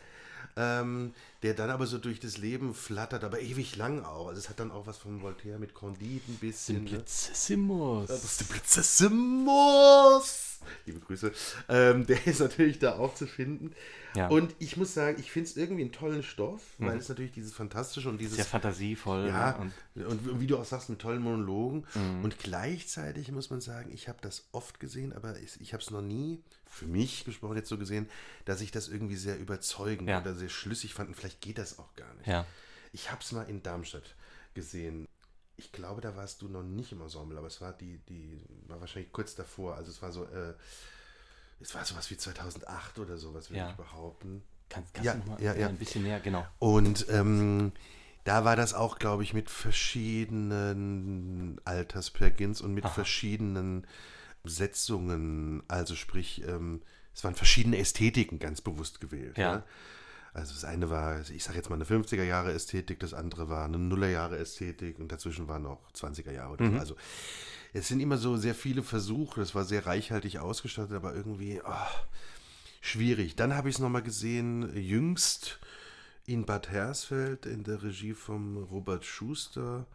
Ähm, 0.58 1.14
der 1.44 1.54
dann 1.54 1.70
aber 1.70 1.86
so 1.86 2.00
durch 2.00 2.20
das 2.20 2.38
Leben 2.38 2.74
flattert, 2.74 3.24
aber 3.24 3.40
ewig 3.42 3.76
lang 3.76 4.04
auch. 4.04 4.28
Also 4.28 4.40
es 4.40 4.50
hat 4.50 4.60
dann 4.60 4.72
auch 4.72 4.88
was 4.88 4.98
von 4.98 5.22
Voltaire 5.22 5.60
mit 5.60 5.76
Candide 5.76 6.24
ein 6.28 6.38
bisschen. 6.38 6.84
ne? 6.84 6.90
Simplicissimus. 6.90 8.08
Das 8.08 8.24
ist 8.24 8.40
die 8.40 8.46
Prinzessimus. 8.46 10.44
Liebe 10.86 11.00
Grüße. 11.00 11.32
Ähm, 11.70 12.08
der 12.08 12.26
ist 12.26 12.40
natürlich 12.40 12.80
da 12.80 12.98
auch 12.98 13.14
zu 13.14 13.28
finden. 13.28 13.74
Ja. 14.16 14.30
Und 14.30 14.56
ich 14.58 14.78
muss 14.78 14.96
sagen, 14.96 15.18
ich 15.20 15.32
finde 15.32 15.50
es 15.50 15.58
irgendwie 15.58 15.84
einen 15.84 15.92
tollen 15.92 16.24
Stoff, 16.24 16.64
weil 16.80 16.98
es 16.98 17.08
natürlich 17.08 17.34
dieses 17.34 17.54
Fantastische 17.54 18.10
und 18.10 18.18
dieses. 18.18 18.38
Sehr 18.38 18.46
fantasievoll. 18.46 19.28
ja, 19.28 19.64
ne? 19.94 20.08
und, 20.08 20.40
wie 20.40 20.48
du 20.48 20.58
auch 20.58 20.66
sagst, 20.66 20.90
mit 20.90 20.98
tollen 21.00 21.22
Monologen. 21.22 21.86
Und 22.24 22.40
gleichzeitig 22.40 23.32
muss 23.32 23.52
man 23.52 23.62
sagen, 23.62 23.92
ich 23.94 24.10
habe 24.10 24.18
das 24.22 24.48
oft 24.52 24.80
gesehen, 24.80 25.14
aber 25.14 25.40
ich, 25.40 25.62
ich 25.62 25.74
habe 25.74 25.84
es 25.84 25.92
noch 25.92 26.02
nie, 26.02 26.42
für 26.70 26.86
mich 26.86 27.26
gesprochen, 27.26 27.56
jetzt 27.58 27.70
so 27.70 27.78
gesehen, 27.78 28.10
dass 28.46 28.62
ich 28.62 28.72
das 28.72 28.88
irgendwie 28.88 29.16
sehr 29.16 29.38
überzeugend 29.40 30.10
Ja. 30.10 30.22
oder 30.22 30.34
sehr 30.36 30.50
schlüssig 30.50 30.94
fand. 30.94 31.10
Und 31.10 31.16
vielleicht 31.16 31.42
geht 31.42 31.58
das 31.58 31.80
auch 31.80 31.94
gar 31.96 32.14
nicht. 32.16 32.28
Ja. 32.28 32.46
Ich 32.94 33.12
habe 33.12 33.22
es 33.22 33.32
mal 33.32 33.44
in 33.50 33.62
Darmstadt 33.64 34.16
gesehen. 34.54 35.08
Ich 35.58 35.72
glaube, 35.72 36.02
da 36.02 36.16
warst 36.16 36.42
du 36.42 36.48
noch 36.50 36.64
nicht 36.64 36.92
im 36.92 37.02
Ensemble, 37.02 37.38
aber 37.38 37.48
es 37.48 37.62
war 37.62 37.74
die, 37.74 37.98
die 38.10 38.40
war 38.68 38.80
wahrscheinlich 38.80 39.12
kurz 39.12 39.34
davor. 39.36 39.76
Also 39.76 39.92
es 39.92 40.02
war 40.02 40.12
so, 40.12 40.24
äh, 40.26 40.54
es 41.60 41.74
war 41.74 41.84
sowas 41.84 42.10
wie 42.12 42.18
2008 42.18 43.00
oder 43.00 43.18
sowas, 43.18 43.50
würde 43.50 43.60
Ja. 43.60 43.70
ich 43.72 43.76
behaupten. 43.76 44.44
Kannst, 44.70 44.94
kannst 44.94 45.06
Ja, 45.06 45.14
du 45.14 45.20
noch 45.20 45.26
mal 45.28 45.42
ja, 45.42 45.56
ja. 45.56 45.68
ein 45.68 45.78
bisschen 45.78 46.04
näher, 46.04 46.20
genau. 46.20 46.46
Und 46.60 47.08
ähm, 47.10 47.72
da 48.26 48.44
war 48.46 48.56
das 48.56 48.74
auch, 48.74 49.00
glaube 49.00 49.24
ich, 49.24 49.34
mit 49.34 49.50
verschiedenen 50.48 51.60
Alterspergins 51.66 52.62
und 52.62 52.74
mit 52.74 52.86
Aha. 52.86 52.94
verschiedenen 52.94 53.88
Setzungen. 54.44 55.64
Also 55.68 55.96
sprich, 55.96 56.44
ähm, 56.48 56.82
es 57.14 57.24
waren 57.24 57.36
verschiedene 57.36 57.78
Ästhetiken 57.78 58.40
ganz 58.40 58.62
bewusst 58.62 59.02
gewählt. 59.02 59.38
Ja. 59.38 59.58
Ne? 59.58 59.64
Also 60.34 60.54
das 60.54 60.66
eine 60.66 60.90
war, 60.92 61.22
ich 61.32 61.44
sage 61.44 61.58
jetzt 61.58 61.70
mal 61.70 61.76
eine 61.76 61.86
50er 61.86 62.24
Jahre 62.24 62.54
Ästhetik, 62.54 63.00
das 63.00 63.14
andere 63.16 63.50
war 63.50 63.66
eine 63.66 63.80
Nuller 63.80 64.10
Jahre 64.10 64.38
Ästhetik 64.38 65.00
und 65.00 65.12
dazwischen 65.12 65.48
waren 65.48 65.64
noch 65.64 65.80
20er 65.94 66.32
Jahre 66.32 66.54
oder 66.54 66.66
Mhm. 66.66 66.74
so. 66.74 66.80
Also 66.80 66.96
es 67.74 67.88
sind 67.88 68.00
immer 68.02 68.18
so 68.18 68.38
sehr 68.38 68.54
viele 68.54 68.84
Versuche, 68.84 69.40
das 69.40 69.56
war 69.56 69.66
sehr 69.66 69.88
reichhaltig 69.88 70.38
ausgestattet, 70.38 70.96
aber 70.96 71.16
irgendwie 71.16 71.60
ah, 71.64 71.88
schwierig. 72.82 73.36
Dann 73.36 73.56
habe 73.56 73.70
ich 73.70 73.76
es 73.76 73.80
nochmal 73.82 74.04
gesehen, 74.04 74.76
jüngst 74.76 75.60
in 76.28 76.46
Bad 76.46 76.70
Hersfeld 76.70 77.46
in 77.48 77.64
der 77.64 77.82
Regie 77.82 78.14
von 78.14 78.58
Robert 78.58 79.06
Schuster 79.06 79.88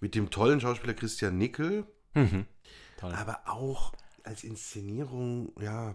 mit 0.00 0.14
dem 0.14 0.30
tollen 0.30 0.60
Schauspieler 0.60 0.94
Christian 0.94 1.38
Nickel, 1.38 1.86
Toll. 2.96 3.12
aber 3.14 3.40
auch 3.46 3.92
als 4.24 4.44
Inszenierung, 4.44 5.52
ja, 5.60 5.94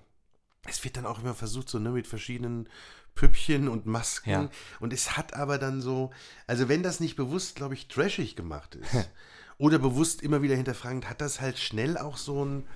es 0.67 0.83
wird 0.83 0.97
dann 0.97 1.05
auch 1.05 1.19
immer 1.19 1.33
versucht, 1.33 1.69
so 1.69 1.79
ne, 1.79 1.89
mit 1.89 2.07
verschiedenen 2.07 2.69
Püppchen 3.15 3.67
und 3.67 3.85
Masken. 3.85 4.29
Ja. 4.29 4.49
Und 4.79 4.93
es 4.93 5.17
hat 5.17 5.33
aber 5.33 5.57
dann 5.57 5.81
so, 5.81 6.11
also 6.47 6.69
wenn 6.69 6.81
das 6.83 6.99
nicht 6.99 7.15
bewusst, 7.15 7.55
glaube 7.55 7.73
ich, 7.73 7.87
trashig 7.87 8.35
gemacht 8.35 8.75
ist 8.75 9.09
oder 9.57 9.79
bewusst 9.79 10.21
immer 10.21 10.41
wieder 10.41 10.55
hinterfragend, 10.55 11.09
hat 11.09 11.19
das 11.19 11.41
halt 11.41 11.57
schnell 11.59 11.97
auch 11.97 12.15
so 12.17 12.45
ein, 12.45 12.67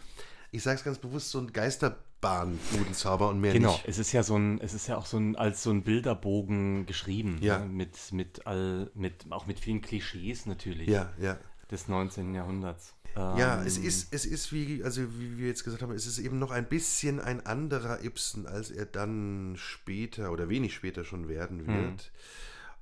ich 0.51 0.61
sage 0.63 0.77
es 0.79 0.83
ganz 0.83 0.97
bewusst, 0.97 1.29
so 1.31 1.39
ein 1.39 1.53
Geisterbahn-Budenzauber 1.53 3.29
und 3.29 3.39
mehr 3.39 3.53
Genau, 3.53 3.71
nicht. 3.73 3.87
es 3.87 3.97
ist 3.97 4.11
ja 4.11 4.23
so 4.23 4.35
ein, 4.37 4.59
es 4.61 4.73
ist 4.73 4.87
ja 4.87 4.97
auch 4.97 5.05
so 5.05 5.17
ein, 5.17 5.35
als 5.35 5.63
so 5.63 5.69
ein 5.71 5.83
Bilderbogen 5.83 6.85
geschrieben. 6.85 7.37
Ja. 7.41 7.59
Ne? 7.59 7.65
Mit, 7.67 8.11
mit 8.11 8.45
all, 8.47 8.91
mit, 8.93 9.25
auch 9.31 9.45
mit 9.45 9.59
vielen 9.59 9.81
Klischees 9.81 10.45
natürlich 10.45 10.87
Ja, 10.89 11.13
ja. 11.19 11.37
des 11.71 11.87
19. 11.87 12.33
Jahrhunderts. 12.33 12.93
Ja, 13.15 13.61
Ähm, 13.61 13.67
es 13.67 13.77
ist, 13.77 14.13
es 14.13 14.25
ist 14.25 14.51
wie, 14.51 14.83
also 14.83 15.01
wie 15.19 15.37
wir 15.37 15.47
jetzt 15.47 15.63
gesagt 15.63 15.81
haben, 15.81 15.93
es 15.93 16.05
ist 16.05 16.19
eben 16.19 16.37
noch 16.37 16.51
ein 16.51 16.67
bisschen 16.67 17.19
ein 17.19 17.45
anderer 17.45 18.03
Ibsen, 18.03 18.45
als 18.45 18.71
er 18.71 18.85
dann 18.85 19.55
später 19.57 20.31
oder 20.31 20.49
wenig 20.49 20.73
später 20.73 21.03
schon 21.05 21.29
werden 21.29 21.65
wird. 21.67 22.11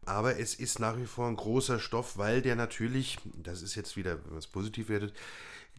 Aber 0.05 0.37
es 0.39 0.55
ist 0.55 0.79
nach 0.79 0.97
wie 0.97 1.05
vor 1.05 1.27
ein 1.27 1.35
großer 1.35 1.79
Stoff, 1.79 2.17
weil 2.17 2.41
der 2.41 2.55
natürlich, 2.55 3.19
das 3.41 3.61
ist 3.61 3.75
jetzt 3.75 3.95
wieder, 3.95 4.17
wenn 4.23 4.31
man 4.31 4.39
es 4.39 4.47
positiv 4.47 4.89
wertet, 4.89 5.13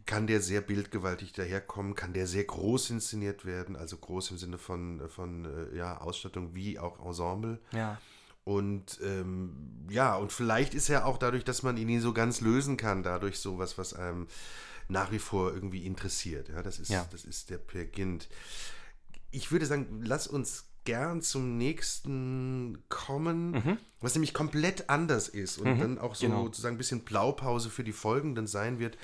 kann 0.06 0.26
der 0.26 0.40
sehr 0.40 0.60
bildgewaltig 0.60 1.32
daherkommen, 1.32 1.94
kann 1.94 2.12
der 2.12 2.26
sehr 2.26 2.44
groß 2.44 2.90
inszeniert 2.90 3.44
werden, 3.44 3.74
also 3.74 3.96
groß 3.96 4.32
im 4.32 4.38
Sinne 4.38 4.58
von, 4.58 5.02
von 5.08 5.46
äh, 5.46 5.76
ja, 5.76 5.98
Ausstattung 5.98 6.54
wie 6.54 6.78
auch 6.78 7.04
Ensemble. 7.04 7.58
Ja. 7.72 7.98
Und 8.44 9.00
ähm, 9.02 9.86
ja, 9.88 10.14
und 10.16 10.30
vielleicht 10.30 10.74
ist 10.74 10.90
er 10.90 11.06
auch 11.06 11.16
dadurch, 11.16 11.44
dass 11.44 11.62
man 11.62 11.76
ihn 11.78 11.86
nie 11.86 11.98
so 12.00 12.12
ganz 12.12 12.40
lösen 12.42 12.76
kann, 12.76 13.02
dadurch 13.02 13.38
sowas, 13.38 13.78
was 13.78 13.94
einem 13.94 14.26
nach 14.88 15.12
wie 15.12 15.18
vor 15.18 15.54
irgendwie 15.54 15.86
interessiert. 15.86 16.50
Ja, 16.50 16.62
das 16.62 16.78
ist, 16.78 16.90
Ja. 16.90 17.06
das 17.10 17.24
ist 17.24 17.48
der 17.48 17.58
Per. 17.58 17.86
Ich 19.30 19.50
würde 19.50 19.66
sagen, 19.66 20.02
lass 20.04 20.26
uns 20.26 20.66
gern 20.84 21.22
zum 21.22 21.56
nächsten 21.56 22.82
kommen, 22.90 23.78
was 24.00 24.14
nämlich 24.14 24.34
komplett 24.34 24.90
anders 24.90 25.28
ist 25.28 25.56
und 25.56 25.78
dann 25.80 25.98
auch 25.98 26.14
so 26.14 26.26
genau. 26.26 26.44
sozusagen 26.44 26.74
ein 26.74 26.78
bisschen 26.78 27.00
Blaupause 27.00 27.70
für 27.70 27.84
die 27.84 27.92
folgenden 27.92 28.46
sein 28.46 28.78
wird. 28.78 28.98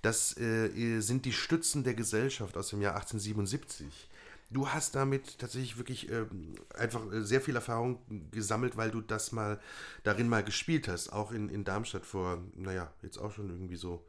Das 0.00 0.36
äh, 0.38 1.00
sind 1.00 1.26
die 1.26 1.34
Stützen 1.34 1.84
der 1.84 1.92
Gesellschaft 1.94 2.56
aus 2.56 2.70
dem 2.70 2.80
Jahr 2.80 2.94
1877. 2.94 4.07
Du 4.50 4.68
hast 4.68 4.94
damit 4.94 5.38
tatsächlich 5.38 5.76
wirklich 5.76 6.10
ähm, 6.10 6.54
einfach 6.74 7.10
äh, 7.12 7.22
sehr 7.22 7.40
viel 7.40 7.54
Erfahrung 7.54 7.98
gesammelt, 8.30 8.76
weil 8.76 8.90
du 8.90 9.00
das 9.02 9.32
mal 9.32 9.60
darin 10.04 10.28
mal 10.28 10.42
gespielt 10.42 10.88
hast, 10.88 11.12
auch 11.12 11.32
in, 11.32 11.50
in 11.50 11.64
Darmstadt 11.64 12.06
vor, 12.06 12.38
naja, 12.54 12.90
jetzt 13.02 13.18
auch 13.18 13.32
schon 13.32 13.50
irgendwie 13.50 13.76
so 13.76 14.06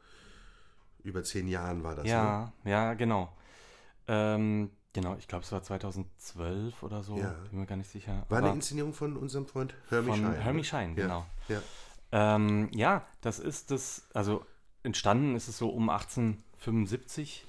über 1.02 1.22
zehn 1.24 1.46
Jahren 1.46 1.82
war 1.82 1.94
das. 1.94 2.04
Ne? 2.04 2.10
Ja, 2.10 2.52
ja, 2.64 2.94
genau. 2.94 3.36
Ähm, 4.08 4.70
genau, 4.92 5.16
ich 5.18 5.28
glaube, 5.28 5.44
es 5.44 5.52
war 5.52 5.62
2012 5.62 6.82
oder 6.82 7.02
so. 7.02 7.16
Ja. 7.18 7.34
Bin 7.50 7.60
mir 7.60 7.66
gar 7.66 7.76
nicht 7.76 7.90
sicher. 7.90 8.24
War 8.28 8.38
eine 8.38 8.48
Aber 8.48 8.56
Inszenierung 8.56 8.94
von 8.94 9.16
unserem 9.16 9.46
Freund 9.46 9.74
Hermie 9.88 10.16
Schein. 10.16 10.34
Hermie 10.34 10.58
ne? 10.58 10.64
Schein, 10.64 10.96
Ja, 10.96 11.02
genau. 11.02 11.26
Ja. 11.48 11.62
Ähm, 12.12 12.68
ja, 12.72 13.06
das 13.20 13.38
ist 13.38 13.70
das, 13.70 14.04
also 14.14 14.44
entstanden 14.82 15.36
ist 15.36 15.48
es 15.48 15.58
so 15.58 15.68
um 15.68 15.90
1875 15.90 17.44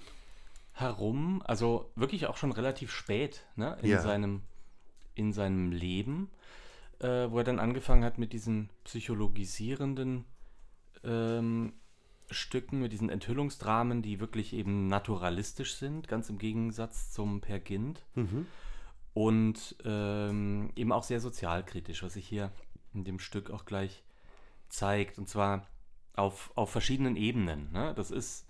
herum, 0.74 1.42
also 1.46 1.92
wirklich 1.96 2.28
auch 2.28 2.38
schon 2.38 2.52
relativ 2.52 2.92
spät 2.92 3.46
ne, 3.56 3.78
in, 3.82 3.90
Ja. 3.90 4.02
seinem, 4.02 4.42
in 5.16 5.34
seinem 5.34 5.72
Leben, 5.72 6.30
äh, 7.00 7.30
wo 7.30 7.40
er 7.40 7.44
dann 7.44 7.60
angefangen 7.60 8.04
hat 8.04 8.18
mit 8.18 8.34
diesen 8.34 8.70
psychologisierenden 8.84 10.26
ähm, 11.04 11.74
Stücken, 12.30 12.80
mit 12.80 12.94
diesen 12.94 13.10
Enthüllungsdramen, 13.10 14.02
die 14.02 14.20
wirklich 14.20 14.54
eben 14.54 14.88
naturalistisch 14.88 15.76
sind, 15.76 16.08
ganz 16.08 16.30
im 16.30 16.38
Gegensatz 16.38 17.12
zum 17.12 17.42
Per 17.42 17.60
Gynt. 17.60 18.06
Mhm. 18.16 18.48
Und 19.14 19.76
ähm, 19.84 20.72
eben 20.78 20.94
auch 20.94 21.04
sehr 21.04 21.20
sozialkritisch, 21.20 22.02
was 22.02 22.14
sich 22.14 22.26
hier 22.26 22.52
in 22.94 23.04
dem 23.04 23.20
Stück 23.20 23.52
auch 23.52 23.66
gleich 23.66 24.04
zeigt. 24.70 25.18
Und 25.18 25.28
zwar 25.28 25.68
auf, 26.16 26.52
auf 26.56 26.70
verschiedenen 26.70 27.18
Ebenen. 27.18 27.70
Ne? 27.74 27.94
Das 27.96 28.10
ist, 28.12 28.48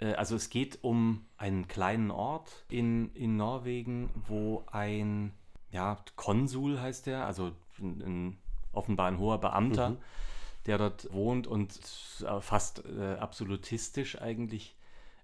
also 0.00 0.36
es 0.36 0.50
geht 0.50 0.78
um 0.82 1.24
einen 1.36 1.68
kleinen 1.68 2.10
Ort 2.10 2.64
in, 2.68 3.14
in 3.14 3.36
Norwegen, 3.36 4.10
wo 4.26 4.64
ein, 4.70 5.32
ja, 5.70 5.98
Konsul 6.16 6.80
heißt 6.80 7.06
der, 7.06 7.26
also 7.26 7.52
ein, 7.78 8.38
offenbar 8.72 9.08
ein 9.08 9.18
hoher 9.18 9.38
Beamter, 9.38 9.96
der 10.66 10.78
dort 10.78 11.12
wohnt 11.12 11.46
und 11.46 11.78
äh, 12.26 12.40
fast 12.40 12.84
äh, 12.86 13.14
absolutistisch 13.14 14.20
eigentlich 14.20 14.76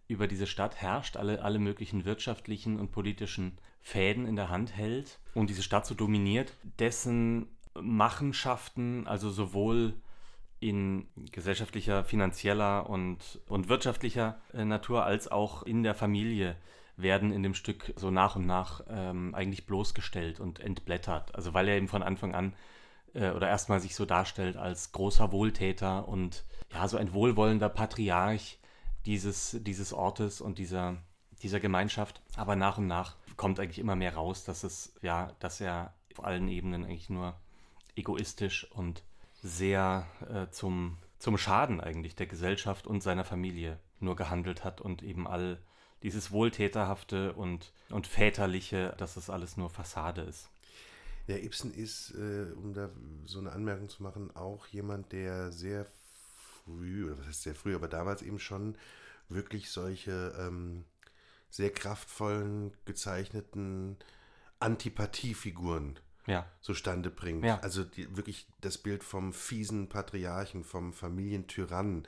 über 0.09 0.27
diese 0.27 0.47
Stadt 0.47 0.77
herrscht, 0.77 1.17
alle, 1.17 1.43
alle 1.43 1.59
möglichen 1.59 2.05
wirtschaftlichen 2.05 2.79
und 2.79 2.91
politischen 2.91 3.59
Fäden 3.81 4.27
in 4.27 4.37
der 4.37 4.51
Hand 4.51 4.77
hält 4.77 5.19
und 5.35 5.49
diese 5.49 5.63
Stadt 5.63 5.87
so 5.87 5.95
dominiert, 5.95 6.53
dessen 6.79 7.49
Machenschaften, 7.81 9.07
also 9.07 9.31
sowohl 9.31 9.95
in 10.61 11.09
gesellschaftlicher, 11.33 12.05
finanzieller 12.05 12.89
und, 12.89 13.41
und 13.49 13.69
wirtschaftlicher 13.69 14.41
äh, 14.53 14.65
Natur 14.65 15.05
als 15.05 15.29
auch 15.29 15.63
in 15.63 15.83
der 15.83 15.95
Familie 15.95 16.57
werden 16.97 17.33
in 17.33 17.43
dem 17.43 17.55
Stück 17.55 17.95
so 17.97 18.11
nach 18.11 18.37
und 18.37 18.47
nach 18.47 18.83
ähm, 18.89 19.35
eigentlich 19.35 19.67
bloßgestellt 19.67 20.39
und 20.39 20.61
entblättert. 20.61 21.35
Also 21.35 21.55
weil 21.55 21.69
er 21.69 21.77
eben 21.77 21.89
von 21.89 22.03
Anfang 22.03 22.35
an 22.35 22.55
äh, 23.15 23.31
oder 23.31 23.49
erstmal 23.49 23.81
sich 23.81 23.95
so 23.95 24.05
darstellt 24.05 24.57
als 24.57 24.93
großer 24.93 25.33
Wohltäter 25.33 26.07
und 26.07 26.45
ja, 26.73 26.87
so 26.89 26.99
ein 26.99 27.15
wohlwollender 27.15 27.71
Patriarch 27.71 28.59
dieses, 29.07 29.57
dieses 29.63 29.95
Ortes 29.95 30.43
und 30.43 30.59
dieser, 30.59 30.99
dieser 31.43 31.61
Gemeinschaft. 31.61 32.21
Aber 32.37 32.55
nach 32.55 32.77
und 32.77 32.87
nach 32.87 33.17
kommt 33.37 33.59
eigentlich 33.59 33.79
immer 33.79 33.97
mehr 33.97 34.15
raus, 34.15 34.45
dass 34.45 34.63
es, 34.63 34.95
ja, 35.01 35.33
dass 35.41 35.61
er 35.61 35.95
auf 36.13 36.25
allen 36.25 36.49
Ebenen 36.49 36.85
eigentlich 36.85 37.09
nur 37.09 37.35
egoistisch 37.97 38.71
und 38.73 39.03
sehr 39.43 40.07
äh, 40.29 40.51
zum, 40.51 40.99
zum 41.19 41.39
Schaden 41.39 41.81
eigentlich 41.81 42.15
der 42.15 42.27
Gesellschaft 42.27 42.87
und 42.87 43.03
seiner 43.03 43.25
Familie 43.25 43.79
nur 43.99 44.17
gehandelt 44.17 44.65
hat 44.65 44.81
und 44.81 45.03
eben 45.03 45.27
all 45.27 45.59
dieses 46.03 46.31
Wohltäterhafte 46.31 47.35
und, 47.35 47.73
und 47.91 48.07
Väterliche, 48.07 48.95
dass 48.99 49.15
das 49.15 49.29
alles 49.29 49.57
nur 49.57 49.71
Fassade 49.71 50.23
ist. 50.23 50.49
Ja, 51.27 51.37
Ibsen 51.37 51.73
ist, 51.73 52.13
äh, 52.15 52.53
um 52.57 52.73
da 52.73 52.91
so 53.25 53.39
eine 53.39 53.53
Anmerkung 53.53 53.89
zu 53.89 54.03
machen, 54.03 54.35
auch 54.35 54.67
jemand, 54.69 55.13
der 55.13 55.53
sehr 55.53 55.87
früh, 56.65 57.05
oder 57.05 57.19
was 57.19 57.27
heißt 57.27 57.43
sehr 57.43 57.55
früh, 57.55 57.75
aber 57.75 57.89
damals 57.89 58.23
eben 58.23 58.39
schon 58.39 58.77
wirklich 59.29 59.71
solche 59.71 60.35
ähm, 60.39 60.85
sehr 61.51 61.71
kraftvollen, 61.71 62.73
gezeichneten 62.85 63.97
Antipathiefiguren 64.59 65.99
ja. 66.31 66.47
zustande 66.61 67.11
bringt. 67.11 67.45
Ja. 67.45 67.59
Also 67.61 67.85
die, 67.85 68.17
wirklich 68.17 68.47
das 68.61 68.79
Bild 68.79 69.05
vom 69.05 69.33
fiesen 69.33 69.89
Patriarchen, 69.89 70.65
vom 70.65 70.93
Familientyrannen, 70.93 72.07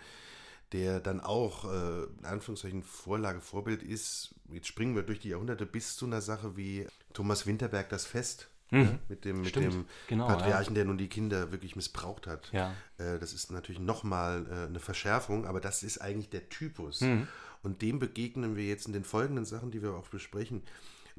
der 0.73 1.01
dann 1.01 1.21
auch, 1.21 1.71
äh, 1.71 2.05
in 2.05 2.25
Anführungszeichen, 2.25 2.83
Vorlage, 2.83 3.41
Vorbild 3.41 3.83
ist. 3.83 4.35
Jetzt 4.51 4.69
springen 4.69 4.95
wir 4.95 5.03
durch 5.03 5.21
die 5.21 5.31
Jahrhunderte 5.31 5.67
bis 5.67 5.97
zu 5.97 6.07
einer 6.07 6.21
Sache 6.21 6.57
wie 6.57 6.87
Thomas 7.13 7.47
Winterberg, 7.47 7.89
das 7.91 8.07
Fest. 8.07 8.49
Mhm. 8.71 8.85
Ja, 8.85 8.99
mit 9.09 9.25
dem, 9.27 9.43
mit 9.43 9.55
dem 9.55 9.85
Genau, 10.09 10.27
Patriarchen, 10.27 10.75
der 10.75 10.87
nun 10.87 10.97
die 10.97 11.09
Kinder 11.09 11.53
wirklich 11.53 11.77
missbraucht 11.77 12.27
hat. 12.27 12.51
Ja. 12.53 12.73
Äh, 12.97 13.19
das 13.19 13.35
ist 13.35 13.53
natürlich 13.53 13.81
nochmal 13.81 14.47
äh, 14.51 14.67
eine 14.67 14.81
Verschärfung, 14.81 15.45
aber 15.47 15.61
das 15.61 15.83
ist 15.83 15.99
eigentlich 15.99 16.31
der 16.31 16.49
Typus. 16.49 17.03
Mhm. 17.03 17.29
Und 17.63 17.83
dem 17.83 17.99
begegnen 17.99 18.57
wir 18.57 18.65
jetzt 18.65 18.87
in 18.87 18.95
den 18.95 19.05
folgenden 19.05 19.45
Sachen, 19.45 19.71
die 19.71 19.83
wir 19.83 19.93
auch 19.93 20.09
besprechen. 20.09 20.63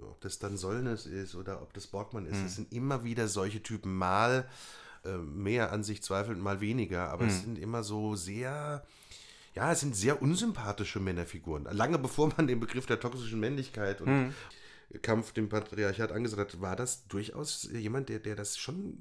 Ob 0.02 0.20
das 0.22 0.40
dann 0.40 0.58
Sollnes 0.58 1.06
ist 1.06 1.36
oder 1.36 1.62
ob 1.62 1.74
das 1.74 1.88
Borgmann 1.88 2.26
ist. 2.26 2.38
Mhm. 2.40 2.46
Es 2.46 2.56
sind 2.56 2.74
immer 2.74 3.04
wieder 3.04 3.28
solche 3.28 3.62
Typen, 3.62 3.96
mal 3.96 4.48
äh, 5.06 5.18
mehr 5.18 5.72
an 5.72 5.84
sich 5.84 6.02
zweifelnd, 6.02 6.42
mal 6.42 6.62
weniger, 6.62 7.10
aber 7.10 7.26
es 7.26 7.40
Mhm. 7.42 7.46
sind 7.46 7.60
immer 7.60 7.84
so 7.84 8.16
sehr. 8.16 8.86
Ja, 9.56 9.72
es 9.72 9.82
sind 9.82 9.96
sehr 9.96 10.22
unsympathische 10.22 11.00
Männerfiguren. 11.00 11.66
Lange 11.72 12.00
bevor 12.00 12.34
man 12.36 12.48
den 12.48 12.60
Begriff 12.60 12.86
der 12.88 13.00
toxischen 13.00 13.40
Männlichkeit 13.40 14.02
und 14.02 14.10
Mhm. 14.10 14.34
Kampf 15.02 15.32
dem 15.32 15.50
Patriarchat 15.50 16.12
angesagt 16.12 16.54
hat, 16.54 16.62
war 16.62 16.76
das 16.76 17.08
durchaus 17.08 17.68
jemand, 17.72 18.10
der, 18.10 18.20
der 18.20 18.36
das 18.36 18.58
schon. 18.58 19.00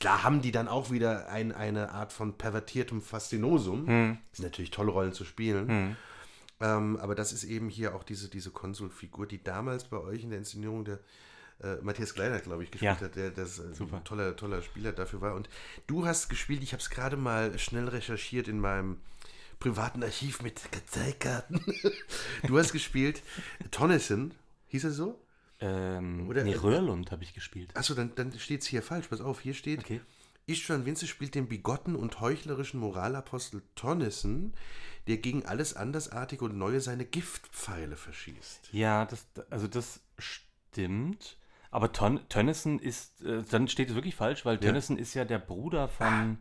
Klar 0.00 0.22
haben 0.24 0.42
die 0.42 0.50
dann 0.52 0.66
auch 0.68 0.90
wieder 0.90 1.28
ein, 1.28 1.52
eine 1.52 1.90
Art 1.92 2.12
von 2.12 2.36
pervertiertem 2.36 3.00
Faszinosum. 3.00 3.86
Hm. 3.86 4.18
Das 4.30 4.36
sind 4.38 4.46
natürlich 4.46 4.70
tolle 4.72 4.90
Rollen 4.90 5.12
zu 5.12 5.24
spielen. 5.24 5.68
Hm. 5.68 5.96
Ähm, 6.60 6.96
aber 6.98 7.14
das 7.14 7.32
ist 7.32 7.44
eben 7.44 7.68
hier 7.68 7.94
auch 7.94 8.02
diese, 8.04 8.28
diese 8.28 8.50
Konsulfigur, 8.50 9.26
die 9.26 9.42
damals 9.42 9.84
bei 9.84 9.96
euch 9.98 10.22
in 10.22 10.30
der 10.30 10.38
Inszenierung 10.38 10.84
der 10.84 10.98
äh, 11.62 11.76
Matthias 11.82 12.14
Kleiner, 12.14 12.38
glaube 12.40 12.62
ich, 12.64 12.70
gespielt 12.70 13.00
Ja. 13.00 13.06
hat, 13.06 13.16
der 13.16 13.30
das 13.30 13.58
äh, 13.58 13.74
Super. 13.74 13.98
ein 13.98 14.04
toller, 14.04 14.36
toller 14.36 14.62
Spieler 14.62 14.92
dafür 14.92 15.20
war. 15.20 15.34
Und 15.34 15.48
du 15.86 16.06
hast 16.06 16.28
gespielt, 16.28 16.62
ich 16.62 16.72
habe 16.72 16.82
es 16.82 16.90
gerade 16.90 17.16
mal 17.16 17.58
schnell 17.58 17.88
recherchiert 17.88 18.48
in 18.48 18.60
meinem 18.60 18.98
privaten 19.58 20.02
Archiv 20.02 20.42
mit 20.42 20.60
Karteikarten. 20.72 21.60
du 22.46 22.58
hast 22.58 22.72
gespielt 22.72 23.22
Tonneson, 23.70 24.32
hieß 24.68 24.84
er 24.84 24.90
so? 24.90 25.20
Ähm, 25.60 26.28
Oder- 26.28 26.44
nee, 26.44 26.54
Röhrlund 26.54 27.10
habe 27.10 27.22
ich 27.24 27.34
gespielt. 27.34 27.76
Achso, 27.76 27.94
dann, 27.94 28.14
dann 28.14 28.32
steht 28.38 28.62
es 28.62 28.66
hier 28.66 28.82
falsch. 28.82 29.08
Pass 29.08 29.20
auf, 29.20 29.40
hier 29.40 29.54
steht, 29.54 29.80
Okay. 29.80 30.00
Istvan 30.46 30.84
Vinze 30.86 31.06
spielt 31.06 31.34
den 31.34 31.46
bigotten 31.46 31.94
und 31.94 32.20
heuchlerischen 32.20 32.80
Moralapostel 32.80 33.62
Tonneson, 33.76 34.52
der 35.10 35.18
gegen 35.18 35.44
alles 35.44 35.74
Andersartige 35.74 36.44
und 36.44 36.56
Neue 36.56 36.80
seine 36.80 37.04
Giftpfeile 37.04 37.96
verschießt. 37.96 38.70
Ja, 38.72 39.04
das, 39.04 39.26
also 39.50 39.66
das 39.66 40.00
stimmt. 40.18 41.36
Aber 41.72 41.92
Ton, 41.92 42.20
Tönnissen 42.28 42.78
ist, 42.78 43.20
äh, 43.22 43.42
dann 43.50 43.68
steht 43.68 43.90
es 43.90 43.94
wirklich 43.94 44.14
falsch, 44.14 44.44
weil 44.44 44.54
Ja. 44.54 44.60
Tönnissen 44.60 44.96
ist 44.96 45.14
ja 45.14 45.24
der 45.24 45.38
Bruder 45.38 45.88
von, 45.88 46.38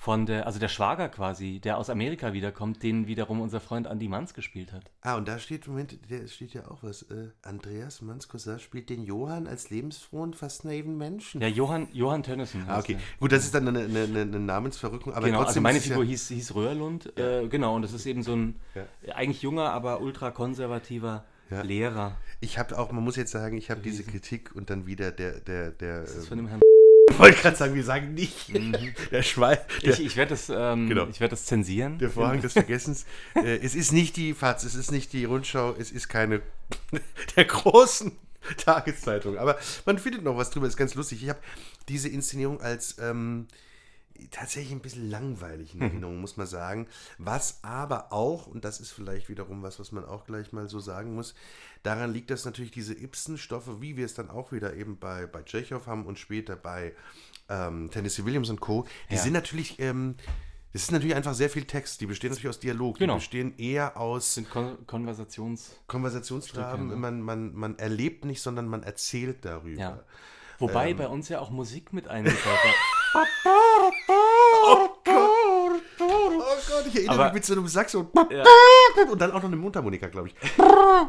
von 0.00 0.24
der, 0.24 0.46
also 0.46 0.58
der 0.58 0.68
Schwager 0.68 1.10
quasi, 1.10 1.60
der 1.60 1.76
aus 1.76 1.90
Amerika 1.90 2.32
wiederkommt, 2.32 2.82
den 2.82 3.06
wiederum 3.06 3.38
unser 3.42 3.60
Freund 3.60 3.86
Andy 3.86 4.08
Manns 4.08 4.32
gespielt 4.32 4.72
hat. 4.72 4.90
Ah, 5.02 5.16
und 5.16 5.28
da 5.28 5.38
steht, 5.38 5.68
Moment, 5.68 5.98
der 6.08 6.26
steht 6.26 6.54
ja 6.54 6.70
auch 6.70 6.82
was. 6.82 7.02
Äh, 7.02 7.28
Andreas 7.42 8.00
Manskosar 8.00 8.58
spielt 8.60 8.88
den 8.88 9.02
Johann 9.02 9.46
als 9.46 9.68
lebensfrohen, 9.68 10.32
fast 10.32 10.64
naiven 10.64 10.96
Menschen. 10.96 11.42
Ja, 11.42 11.48
Johann, 11.48 11.86
Johann 11.92 12.22
Tönnissen. 12.22 12.64
ah, 12.66 12.78
okay. 12.78 12.94
er. 12.94 12.98
Gut, 13.20 13.32
das 13.32 13.44
ist 13.44 13.54
dann 13.54 13.68
eine, 13.68 13.80
eine, 13.80 14.20
eine 14.22 14.40
Namensverrückung, 14.40 15.12
aber 15.12 15.26
genau, 15.26 15.42
also 15.42 15.60
meine 15.60 15.82
Figur 15.82 16.02
ja, 16.02 16.08
hieß, 16.08 16.28
hieß 16.28 16.54
Röhrlund, 16.54 17.18
äh, 17.18 17.46
genau, 17.48 17.76
und 17.76 17.82
das 17.82 17.92
ist 17.92 18.06
eben 18.06 18.22
so 18.22 18.34
ein 18.34 18.58
Ja. 18.74 19.14
eigentlich 19.14 19.42
junger, 19.42 19.70
aber 19.70 20.00
ultrakonservativer 20.00 21.26
Ja. 21.50 21.60
Lehrer. 21.60 22.16
Ich 22.40 22.58
habe 22.58 22.78
auch, 22.78 22.90
man 22.90 23.04
muss 23.04 23.16
jetzt 23.16 23.32
sagen, 23.32 23.58
ich 23.58 23.70
habe 23.70 23.82
diese 23.82 24.02
Kritik 24.04 24.56
und 24.56 24.70
dann 24.70 24.86
wieder 24.86 25.10
der, 25.10 25.40
der, 25.40 25.72
der, 25.72 26.00
Das 26.00 26.14
ist 26.14 26.24
äh, 26.24 26.28
von 26.28 26.38
dem 26.38 26.48
Herrn 26.48 26.60
ich 27.10 27.18
wollte 27.18 27.40
gerade 27.40 27.56
sagen, 27.56 27.74
wir 27.74 27.84
sagen 27.84 28.14
nicht, 28.14 28.48
der 29.10 29.22
Schwein, 29.22 29.58
der, 29.82 29.92
Ich, 29.92 30.00
ich 30.06 30.16
werde 30.16 30.30
das, 30.30 30.48
ähm, 30.48 30.88
Genau. 30.88 31.06
ich 31.08 31.20
werd 31.20 31.32
das 31.32 31.44
zensieren. 31.44 31.98
Der 31.98 32.10
Vorhang 32.10 32.40
des 32.40 32.52
Vergessens. 32.54 33.04
äh, 33.34 33.56
es 33.58 33.74
ist 33.74 33.92
nicht 33.92 34.16
die 34.16 34.34
FAZ, 34.34 34.64
es 34.64 34.74
ist 34.74 34.90
nicht 34.90 35.12
die 35.12 35.24
Rundschau, 35.24 35.74
es 35.78 35.90
ist 35.90 36.08
keine 36.08 36.42
der 37.36 37.44
großen 37.44 38.12
Tageszeitung. 38.56 39.38
Aber 39.38 39.58
man 39.86 39.98
findet 39.98 40.22
noch 40.22 40.36
was 40.36 40.50
drüber, 40.50 40.66
ist 40.66 40.76
ganz 40.76 40.94
lustig. 40.94 41.22
Ich 41.22 41.28
habe 41.28 41.40
diese 41.88 42.08
Inszenierung 42.08 42.60
als 42.60 42.96
ähm, 42.98 43.46
tatsächlich 44.28 44.72
ein 44.72 44.80
bisschen 44.80 45.10
langweilig 45.10 45.74
in 45.74 45.80
Erinnerung, 45.82 46.20
muss 46.20 46.36
man 46.36 46.46
sagen. 46.46 46.86
Was 47.18 47.60
aber 47.62 48.12
auch, 48.12 48.46
und 48.46 48.64
das 48.64 48.80
ist 48.80 48.92
vielleicht 48.92 49.28
wiederum 49.28 49.62
was, 49.62 49.78
was 49.78 49.92
man 49.92 50.04
auch 50.04 50.24
gleich 50.24 50.52
mal 50.52 50.68
so 50.68 50.80
sagen 50.80 51.14
muss, 51.14 51.34
daran 51.82 52.12
liegt, 52.12 52.30
dass 52.30 52.44
natürlich 52.44 52.70
diese 52.70 52.94
Ibsen-Stoffe, 52.94 53.80
wie 53.80 53.96
wir 53.96 54.04
es 54.04 54.14
dann 54.14 54.30
auch 54.30 54.52
wieder 54.52 54.74
eben 54.74 54.98
bei, 54.98 55.26
bei 55.26 55.42
Tschechow 55.42 55.86
haben 55.86 56.06
und 56.06 56.18
später 56.18 56.56
bei 56.56 56.94
ähm, 57.48 57.90
Tennessee 57.90 58.24
Williams 58.24 58.50
und 58.50 58.60
Co., 58.60 58.86
die 59.10 59.14
Ja. 59.14 59.20
sind 59.20 59.32
natürlich, 59.32 59.78
ähm, 59.80 60.16
das 60.72 60.82
ist 60.82 60.92
natürlich 60.92 61.16
einfach 61.16 61.34
sehr 61.34 61.50
viel 61.50 61.64
Text. 61.64 62.00
Die 62.00 62.06
bestehen 62.06 62.30
natürlich 62.30 62.48
aus 62.48 62.60
Dialog. 62.60 62.98
Genau. 62.98 63.14
Die 63.14 63.18
bestehen 63.18 63.58
eher 63.58 63.96
aus 63.96 64.34
sind 64.34 64.48
Kon 64.50 64.86
Konversations... 64.86 65.76
Konversationstraben. 65.88 66.86
Stücke, 66.86 66.94
ne? 66.94 67.00
man, 67.00 67.22
man, 67.22 67.54
man 67.54 67.78
erlebt 67.78 68.24
nicht, 68.24 68.40
sondern 68.40 68.68
man 68.68 68.82
erzählt 68.84 69.44
darüber. 69.44 69.80
Ja. 69.80 70.04
Wobei 70.60 70.92
bei 70.94 71.08
uns 71.08 71.28
ja 71.30 71.40
auch 71.40 71.50
Musik 71.50 71.92
mit 71.92 72.06
eingebaut 72.06 72.38
war. 72.44 73.24
Oh 74.52 74.88
Gott, 76.68 76.86
ich 76.86 76.96
erinnere 76.96 77.14
Aber- 77.14 77.24
mich 77.26 77.34
mit 77.34 77.44
so 77.44 77.52
einem 77.54 77.66
Saxon. 77.68 78.08
Ja. 78.30 78.44
Und 79.10 79.20
dann 79.20 79.30
auch 79.30 79.36
noch 79.36 79.44
eine 79.44 79.56
Mundharmonika, 79.56 80.08
glaube 80.08 80.28
ich. 80.28 80.34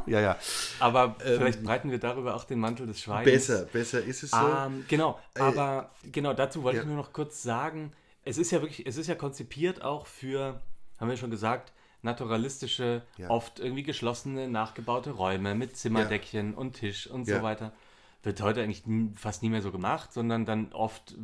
Ja, 0.05 0.19
ja. 0.19 0.37
Aber 0.79 1.15
vielleicht 1.19 1.63
breiten 1.63 1.91
wir 1.91 1.99
darüber 1.99 2.35
auch 2.35 2.43
den 2.43 2.59
Mantel 2.59 2.87
des 2.87 3.01
Schweigens. 3.01 3.27
Ähm, 3.27 3.55
Besser, 3.57 3.65
besser 3.71 4.03
ist 4.03 4.23
es 4.23 4.31
so. 4.31 4.37
Ähm, 4.37 4.85
genau, 4.87 5.19
aber 5.37 5.89
genau 6.11 6.33
dazu 6.33 6.63
wollte 6.63 6.77
ja. 6.77 6.83
ich 6.83 6.87
nur 6.87 6.97
noch 6.97 7.13
kurz 7.13 7.41
sagen, 7.43 7.91
es 8.23 8.37
ist 8.37 8.51
ja 8.51 8.61
wirklich, 8.61 8.85
es 8.85 8.97
ist 8.97 9.07
ja 9.07 9.15
konzipiert 9.15 9.81
auch 9.83 10.05
für, 10.07 10.61
haben 10.99 11.09
wir 11.09 11.17
schon 11.17 11.31
gesagt, 11.31 11.73
naturalistische, 12.03 13.01
Ja. 13.17 13.29
oft 13.29 13.59
irgendwie 13.59 13.83
geschlossene, 13.83 14.47
nachgebaute 14.47 15.11
Räume 15.11 15.55
mit 15.55 15.77
Zimmerdeckchen 15.77 16.53
und 16.53 16.73
Tisch 16.73 17.07
und 17.07 17.25
so 17.25 17.41
weiter. 17.43 17.71
Wird 18.23 18.39
heute 18.41 18.61
eigentlich 18.61 18.83
fast 19.15 19.41
nie 19.41 19.49
mehr 19.49 19.63
so 19.63 19.71
gemacht, 19.71 20.13
sondern 20.13 20.45
dann 20.45 20.71
oft 20.73 21.15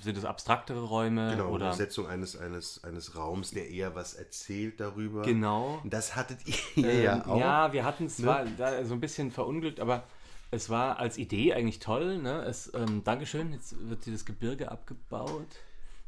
sind 0.00 0.16
es 0.16 0.24
abstraktere 0.24 0.82
Räume 0.84 1.30
Genau, 1.32 1.48
oder 1.50 1.70
Besetzung 1.70 2.06
eines, 2.06 2.36
eines, 2.36 2.84
eines 2.84 3.16
Raums, 3.16 3.50
der 3.50 3.68
eher 3.70 3.96
was 3.96 4.14
erzählt 4.14 4.78
darüber. 4.78 5.22
genau. 5.22 5.80
Das 5.84 6.14
hattet 6.14 6.38
ihr 6.76 6.94
ja 7.02 7.14
Ähm, 7.16 7.22
auch. 7.22 7.40
Ja, 7.40 7.72
wir 7.72 7.84
hatten 7.84 8.06
es 8.06 8.18
Ne? 8.20 8.24
zwar 8.26 8.44
da 8.44 8.84
so 8.84 8.94
ein 8.94 9.00
bisschen 9.00 9.32
verunglückt, 9.32 9.80
aber 9.80 10.04
es 10.52 10.70
war 10.70 11.00
als 11.00 11.18
Idee 11.18 11.54
eigentlich 11.54 11.80
toll. 11.80 12.18
Ne? 12.18 12.44
Es, 12.44 12.72
ähm, 12.72 13.02
Dankeschön, 13.02 13.52
jetzt 13.52 13.74
wird 13.88 14.04
hier 14.04 14.12
das 14.12 14.24
Gebirge 14.24 14.70
abgebaut. 14.70 15.48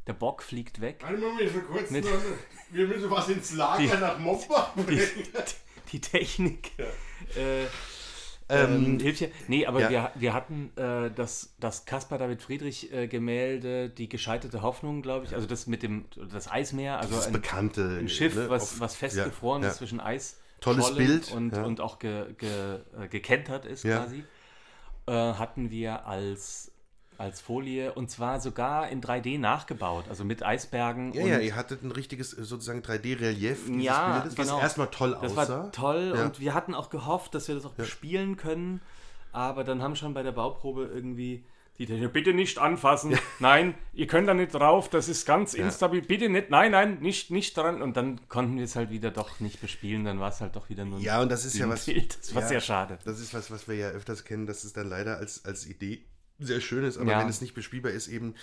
Der 0.06 0.12
Bock 0.12 0.44
fliegt 0.44 0.80
weg. 0.80 1.02
Einmal 1.04 1.37
wir 1.37 1.61
kurz 1.62 1.90
Mit- 1.90 2.04
noch, 2.04 2.12
wir 2.70 2.87
müssen 2.87 3.11
was 3.11 3.28
ins 3.28 3.52
Lager 3.54 3.82
Die- 3.82 3.88
nach 3.88 4.16
Die, 4.76 4.82
bringen. 4.85 5.02
die 5.90 6.00
Technik. 6.00 6.70
Äh, 7.35 7.64
Ähm, 8.48 9.00
hilft 9.00 9.20
ja. 9.20 9.28
Nee, 9.48 9.66
aber 9.66 9.80
ja. 9.80 9.90
wir, 9.90 10.11
wir 10.14 10.35
hatten 10.35 10.70
äh, 10.76 11.11
das, 11.11 11.54
das 11.59 11.85
Caspar 11.85 12.18
David 12.18 12.42
Friedrich 12.42 12.92
äh, 12.92 13.09
Gemälde, 13.09 13.88
die 13.90 14.09
gescheiterte 14.09 14.62
Hoffnung, 14.62 15.02
glaube 15.02 15.26
ich. 15.26 15.35
Also 15.35 15.46
das 15.48 15.66
mit 15.66 15.82
dem 15.82 16.04
das 16.30 16.50
Eismeer, 16.50 17.00
also 17.00 17.16
das 17.16 17.26
ein, 17.26 17.32
bekannte 17.32 17.98
ein 18.00 18.09
Schiff, 18.09 18.37
ne, 18.37 18.48
was, 18.48 18.78
was 18.78 18.94
festgefroren 18.94 19.62
ja, 19.62 19.68
ist 19.68 19.74
ja. 19.74 19.78
zwischen 19.78 20.00
Eis. 20.00 20.40
Tolles 20.61 20.87
Schollen 20.87 21.06
Bild, 21.06 21.32
Und, 21.32 21.52
und 21.59 21.80
auch 21.80 21.98
ge, 21.98 22.35
ge, 22.35 22.78
äh, 22.98 23.09
gekentert 23.09 23.66
ist 23.66 23.82
quasi. 23.82 24.24
Äh, 25.06 25.12
hatten 25.12 25.70
wir 25.70 26.06
als, 26.06 26.72
als 27.18 27.40
Folie 27.40 27.92
und 27.92 28.11
zwar 28.11 28.40
sogar 28.40 28.88
in 28.88 29.00
3D 29.00 29.38
nachgebaut, 29.38 30.05
also 30.09 30.24
mit 30.24 30.42
Eisbergen. 30.44 31.12
Ja, 31.12 31.26
ja, 31.26 31.38
ihr 31.38 31.55
hattet 31.57 31.83
ein 31.83 31.90
richtiges 31.90 32.33
äh, 32.37 32.44
sozusagen 32.44 32.81
3D-Relief 32.81 33.66
dieses 33.66 33.85
Ja, 33.85 34.18
Bildes, 34.20 34.38
was 34.38 34.46
genau. 34.48 34.61
erstmal 34.61 34.88
toll 34.88 35.16
Das 35.20 35.37
aussah. 35.37 35.59
war 35.64 35.72
toll 35.72 36.12
Ja. 36.16 36.24
und 36.24 36.40
wir 36.40 36.55
hatten 36.55 36.74
auch 36.74 36.90
gehofft, 36.90 37.35
dass 37.35 37.48
wir 37.48 37.55
das 37.55 37.64
auch 37.64 37.74
bespielen 37.74 38.37
können. 38.37 38.81
Aber 39.33 39.64
dann 39.64 39.83
haben 39.83 39.96
schon 39.96 40.14
bei 40.14 40.22
der 40.22 40.33
Bauprobe 40.33 40.87
irgendwie 40.87 41.44
die 41.79 41.85
Techniker, 41.85 42.09
bitte 42.09 42.33
nicht 42.33 42.57
anfassen. 42.59 43.18
Nein, 43.38 43.74
ihr 43.92 44.07
könnt 44.07 44.26
da 44.29 44.33
nicht 44.33 44.55
drauf, 44.55 44.88
das 44.88 45.09
ist 45.11 45.26
ganz 45.26 45.52
instabil. 45.52 46.00
Bitte 46.00 46.31
nicht, 46.31 46.48
nein, 46.48 46.70
nein, 46.70 47.00
nicht, 47.00 47.31
nicht 47.31 47.55
dran. 47.55 47.83
Und 47.83 47.98
dann 47.98 48.18
konnten 48.31 48.57
wir 48.57 48.64
es 48.64 48.76
halt 48.76 48.88
wieder 48.90 49.11
doch 49.11 49.40
nicht 49.40 49.61
bespielen. 49.61 50.07
Dann 50.07 50.18
war 50.18 50.31
es 50.31 50.40
halt 50.40 50.57
doch 50.57 50.70
wieder 50.70 50.87
nur 50.87 50.98
ein 51.00 51.02
Ja, 51.02 51.20
und 51.20 51.31
das 51.31 51.44
ist 51.44 51.59
ja 51.59 51.68
was. 51.68 51.85
Bühnenbild. 51.85 52.18
Das 52.18 52.35
war 52.35 52.42
ja, 52.42 52.48
sehr 52.48 52.61
schade. 52.62 52.98
Das 53.05 53.20
ist 53.20 53.35
was, 53.35 53.50
was 53.50 53.68
wir 53.68 53.74
ja 53.74 53.88
öfters 53.90 54.24
kennen, 54.24 54.46
dass 54.46 54.64
es 54.64 54.72
dann 54.72 54.88
leider 54.88 55.18
als, 55.18 55.44
als 55.44 55.66
Idee 55.66 56.02
sehr 56.38 56.61
schön 56.61 56.85
ist, 56.85 56.99
aber 56.99 57.11
Ja. 57.12 57.20
wenn 57.20 57.29
es 57.29 57.40
nicht 57.40 57.55
bespielbar 57.55 57.92
ist, 57.92 58.09
eben 58.09 58.35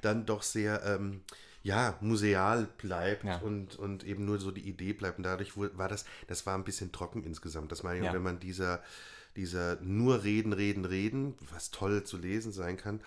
dann 0.00 0.26
doch 0.26 0.42
sehr, 0.42 0.82
ähm, 0.84 1.20
ja, 1.62 1.96
museal 2.00 2.68
bleibt 2.78 3.24
Ja. 3.24 3.36
und, 3.38 3.76
und 3.76 4.04
eben 4.04 4.24
nur 4.24 4.38
so 4.40 4.50
die 4.50 4.68
Idee 4.68 4.92
bleibt. 4.94 5.18
Und 5.18 5.24
dadurch 5.24 5.52
war 5.56 5.88
das, 5.88 6.04
das 6.26 6.44
war 6.46 6.56
ein 6.56 6.64
bisschen 6.64 6.90
trocken 6.92 7.22
insgesamt. 7.22 7.70
Das 7.70 7.82
meine 7.84 7.98
ich, 8.00 8.04
Ja. 8.04 8.12
wenn 8.12 8.22
man 8.22 8.40
dieser, 8.40 8.82
dieser 9.36 9.78
nur 9.80 10.24
reden, 10.24 10.52
reden, 10.52 10.84
reden, 10.84 11.34
was 11.52 11.70
toll 11.70 12.02
zu 12.04 12.16
lesen 12.18 12.52
sein 12.52 12.76
kann, 12.76 13.00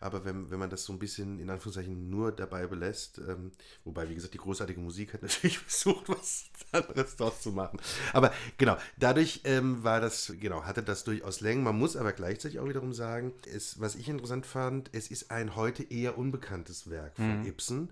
aber 0.00 0.24
wenn, 0.24 0.50
wenn 0.50 0.58
man 0.58 0.70
das 0.70 0.84
so 0.84 0.92
ein 0.92 0.98
bisschen 0.98 1.38
in 1.38 1.50
Anführungszeichen 1.50 2.08
nur 2.10 2.32
dabei 2.32 2.66
belässt, 2.66 3.18
ähm, 3.18 3.52
wobei, 3.84 4.08
wie 4.08 4.14
gesagt, 4.14 4.34
die 4.34 4.38
großartige 4.38 4.80
Musik 4.80 5.14
hat 5.14 5.22
natürlich 5.22 5.58
versucht, 5.58 6.08
was 6.08 6.46
anderes 6.72 7.16
draus 7.16 7.40
zu 7.40 7.52
machen. 7.52 7.80
Aber 8.12 8.32
genau, 8.56 8.76
dadurch 8.96 9.40
ähm, 9.44 9.82
war 9.82 10.00
das, 10.00 10.32
genau, 10.40 10.64
hatte 10.64 10.82
das 10.82 11.04
durchaus 11.04 11.40
Längen. 11.40 11.62
Man 11.62 11.78
muss 11.78 11.96
aber 11.96 12.12
gleichzeitig 12.12 12.58
auch 12.58 12.68
wiederum 12.68 12.92
sagen, 12.92 13.32
es, 13.52 13.80
was 13.80 13.94
ich 13.94 14.08
interessant 14.08 14.46
fand, 14.46 14.90
es 14.92 15.10
ist 15.10 15.30
ein 15.30 15.56
heute 15.56 15.82
eher 15.82 16.18
unbekanntes 16.18 16.90
Werk 16.90 17.16
von 17.16 17.46
Ibsen. 17.46 17.90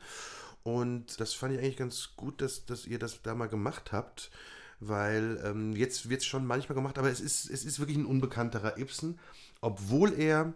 Und 0.67 1.21
das 1.21 1.33
fand 1.33 1.55
ich 1.55 1.61
eigentlich 1.61 1.77
ganz 1.77 2.11
gut, 2.17 2.41
dass, 2.41 2.67
dass 2.67 2.87
ihr 2.87 2.99
das 2.99 3.23
da 3.23 3.37
mal 3.37 3.47
gemacht 3.47 3.93
habt, 3.93 4.33
weil 4.81 5.41
ähm, 5.45 5.77
jetzt 5.77 6.11
wird 6.11 6.23
es 6.23 6.27
schon 6.27 6.45
manchmal 6.45 6.75
gemacht, 6.75 6.99
aber 6.99 7.09
es 7.09 7.21
ist, 7.21 7.49
es 7.49 7.65
ist 7.65 7.79
wirklich 7.79 7.97
ein 7.97 8.05
unbekannterer 8.05 8.77
Ibsen, 8.77 9.19
obwohl 9.61 10.13
er, 10.19 10.55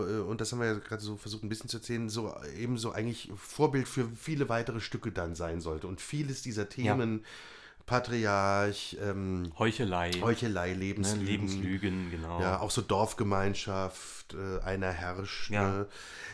und 0.00 0.40
das 0.40 0.52
haben 0.52 0.60
wir 0.60 0.66
ja 0.66 0.74
gerade 0.78 1.02
so 1.02 1.16
versucht 1.16 1.42
ein 1.44 1.48
bisschen 1.48 1.68
zu 1.68 1.78
erzählen, 1.78 2.08
so 2.08 2.34
eben 2.58 2.78
so 2.78 2.92
eigentlich 2.92 3.30
Vorbild 3.36 3.88
für 3.88 4.08
viele 4.16 4.48
weitere 4.48 4.80
Stücke 4.80 5.12
dann 5.12 5.34
sein 5.34 5.60
sollte. 5.60 5.86
Und 5.86 6.00
vieles 6.00 6.42
dieser 6.42 6.68
Themen, 6.68 7.24
Patriarch, 7.86 8.96
ähm, 9.02 9.52
Heuchelei, 9.58 10.12
Heuchelei, 10.20 10.68
ne, 10.68 10.74
Lebenslügen, 10.74 11.26
Lebenslügen, 11.26 12.10
genau. 12.10 12.40
ja, 12.40 12.60
auch 12.60 12.70
so 12.70 12.80
Dorfgemeinschaft, 12.82 14.34
äh, 14.34 14.60
einer 14.64 14.90
herrscht, 14.90 15.50
Ja. 15.50 15.68
ne? 15.68 15.86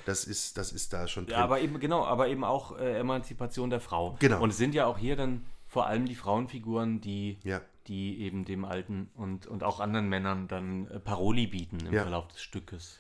das, 0.07 0.25
ist, 0.25 0.57
das 0.57 0.73
ist 0.73 0.93
da 0.93 1.09
schon 1.09 1.27
drin. 1.27 1.35
Ja, 1.37 1.45
aber 1.45 1.61
eben, 1.61 1.81
genau, 1.81 2.05
aber 2.05 2.29
eben 2.29 2.45
auch 2.45 2.79
äh, 2.79 2.99
Emanzipation 2.99 3.71
der 3.71 3.81
Frau. 3.81 4.17
Genau. 4.21 4.41
Und 4.41 4.51
es 4.51 4.57
sind 4.59 4.75
ja 4.75 4.87
auch 4.87 4.99
hier 4.99 5.17
dann 5.17 5.45
vor 5.67 5.87
allem 5.87 6.07
die 6.07 6.15
Frauenfiguren, 6.15 7.01
die, 7.01 7.39
Ja. 7.45 7.61
die 7.89 8.21
eben 8.21 8.45
dem 8.45 8.65
Alten 8.65 9.11
und, 9.15 9.47
und 9.47 9.63
auch 9.65 9.81
anderen 9.81 10.09
Männern 10.09 10.49
dann 10.49 10.87
äh, 10.89 10.99
Paroli 11.01 11.47
bieten 11.47 11.81
im 11.87 11.93
Ja. 11.93 12.03
Verlauf 12.03 12.29
des 12.29 12.41
Stückes. 12.43 12.99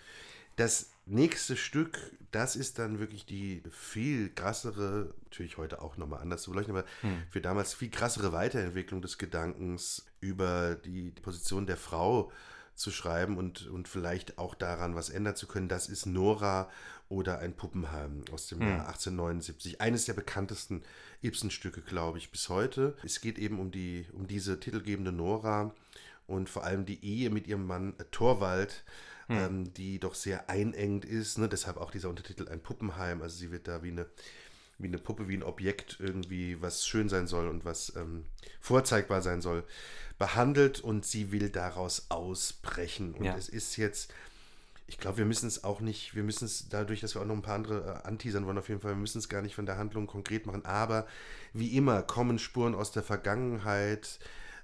Das 0.59 0.90
nächste 1.07 1.57
Stück, 1.57 2.01
das 2.33 2.57
ist 2.57 2.81
dann 2.81 2.99
wirklich 2.99 3.25
die 3.25 3.62
viel 3.71 4.29
krassere, 4.29 5.14
natürlich 5.23 5.57
heute 5.57 5.81
auch 5.81 5.97
nochmal 5.97 6.21
anders 6.21 6.42
zu 6.42 6.51
beleuchten, 6.51 6.77
aber 6.77 6.87
für 7.31 7.40
damals 7.40 7.75
viel 7.75 7.90
krassere 7.90 8.33
Weiterentwicklung 8.33 9.01
des 9.01 9.18
Gedankens 9.18 10.05
über 10.21 10.75
die, 10.75 11.12
die 11.12 11.21
Position 11.23 11.66
der 11.66 11.77
Frau 11.77 12.33
zu 12.75 12.90
schreiben 12.90 13.38
und, 13.38 13.68
und 13.68 13.87
vielleicht 13.87 14.38
auch 14.38 14.57
daran 14.57 14.97
was 14.97 15.11
ändern 15.11 15.37
zu 15.37 15.47
können. 15.47 15.68
Das 15.68 15.88
ist 15.88 16.07
Nora 16.07 16.68
oder 17.09 17.38
ein 17.38 17.55
Puppenheim 17.55 18.23
aus 18.33 18.49
dem 18.49 18.61
Jahr 18.61 18.88
1879. 18.88 19.81
Eines 19.81 20.05
der 20.05 20.12
bekanntesten 20.14 20.83
Ibsen-Stücke, 21.23 21.81
glaube 21.83 22.18
ich, 22.18 22.31
bis 22.31 22.49
heute. 22.49 22.97
Es 23.03 23.21
geht 23.21 23.38
eben 23.38 23.59
um, 23.59 23.71
die, 23.71 24.07
um 24.12 24.27
diese 24.27 24.61
titelgebende 24.61 25.12
Nora 25.12 25.75
und 26.27 26.49
vor 26.51 26.64
allem 26.64 26.85
die 26.85 27.03
Ehe 27.05 27.31
mit 27.31 27.47
ihrem 27.47 27.66
Mann 27.66 27.94
äh, 27.99 28.05
Torvald, 28.11 28.85
ähm, 29.31 29.73
die 29.75 29.99
doch 29.99 30.14
sehr 30.14 30.49
einengend 30.49 31.05
ist. 31.05 31.38
Ne? 31.38 31.49
Deshalb 31.49 31.77
auch 31.79 31.90
dieser 31.90 32.09
Untertitel 32.11 32.49
ein 32.49 32.61
Puppenheim. 32.62 33.21
Also 33.23 33.37
sie 33.37 33.51
wird 33.51 33.68
da 33.68 33.83
wie 33.83 33.90
eine, 33.90 34.07
wie 34.79 34.88
eine 34.88 34.99
Puppe, 34.99 35.29
wie 35.29 35.37
ein 35.37 35.42
Objekt 35.42 35.97
irgendwie, 36.01 36.61
was 36.62 36.87
schön 36.87 37.09
sein 37.09 37.27
soll 37.27 37.49
und 37.49 37.64
was 37.64 37.94
ähm, 37.97 38.25
vorzeigbar 38.61 39.21
sein 39.23 39.40
soll, 39.42 39.64
behandelt 40.18 40.81
und 40.81 41.05
sie 41.07 41.31
will 41.33 41.49
daraus 41.51 42.07
ausbrechen. 42.11 43.14
Und 43.14 43.25
Ja. 43.25 43.37
es 43.37 43.49
ist 43.49 43.77
jetzt, 43.77 44.12
ich 44.88 44.98
glaube, 44.98 45.18
wir 45.18 45.24
müssen 45.27 45.46
es 45.46 45.62
auch 45.64 45.81
nicht, 45.81 46.14
wir 46.16 46.22
müssen 46.24 46.46
es 46.46 46.68
dadurch, 46.70 47.01
dass 47.01 47.14
wir 47.14 47.22
auch 47.22 47.27
noch 47.27 47.35
ein 47.37 47.42
paar 47.42 47.55
andere 47.55 48.01
äh, 48.05 48.09
anteasern 48.09 48.46
wollen, 48.46 48.59
auf 48.59 48.68
jeden 48.68 48.81
Fall, 48.81 48.92
wir 48.92 48.96
müssen 48.96 49.18
es 49.18 49.29
gar 49.29 49.42
nicht 49.42 49.55
von 49.55 49.66
der 49.66 49.79
Handlung 49.79 50.07
konkret 50.07 50.46
machen. 50.46 50.64
Aber 50.64 51.07
wie 51.53 51.77
immer 51.77 52.03
kommen 52.03 52.38
Spuren 52.38 52.74
aus 52.74 52.90
der 52.90 53.03
Vergangenheit. 53.03 54.18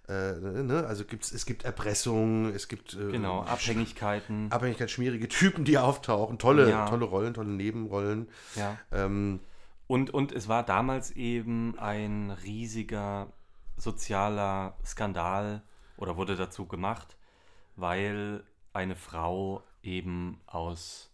Äh, 0.09 0.33
ne? 0.33 0.85
Also 0.87 1.05
gibt's, 1.05 1.31
es 1.33 1.47
gibt 1.47 1.65
Erpressung, 1.65 2.47
es 2.55 2.69
gibt 2.69 2.95
äh, 2.95 3.11
Genau, 3.13 3.43
Abhängigkeiten. 3.43 4.51
Abhängigkeit, 4.51 4.91
schwierige 4.91 5.29
Typen, 5.29 5.65
die 5.65 5.79
auftauchen, 5.79 6.39
tolle, 6.39 6.69
Ja. 6.71 6.89
tolle 6.89 7.05
Rollen, 7.05 7.35
tolle 7.35 7.51
Nebenrollen. 7.51 8.29
ja. 8.57 8.79
Ähm, 8.93 9.41
Und, 9.87 10.13
und 10.13 10.33
es 10.33 10.49
war 10.49 10.63
damals 10.63 11.11
eben 11.11 11.79
ein 11.79 12.31
riesiger 12.45 13.31
sozialer 13.77 14.77
Skandal 14.85 15.63
oder 15.99 16.17
wurde 16.17 16.37
dazu 16.37 16.67
gemacht, 16.67 17.17
weil 17.77 18.43
eine 18.73 18.97
Frau 18.97 19.63
eben 19.85 20.41
aus 20.47 21.11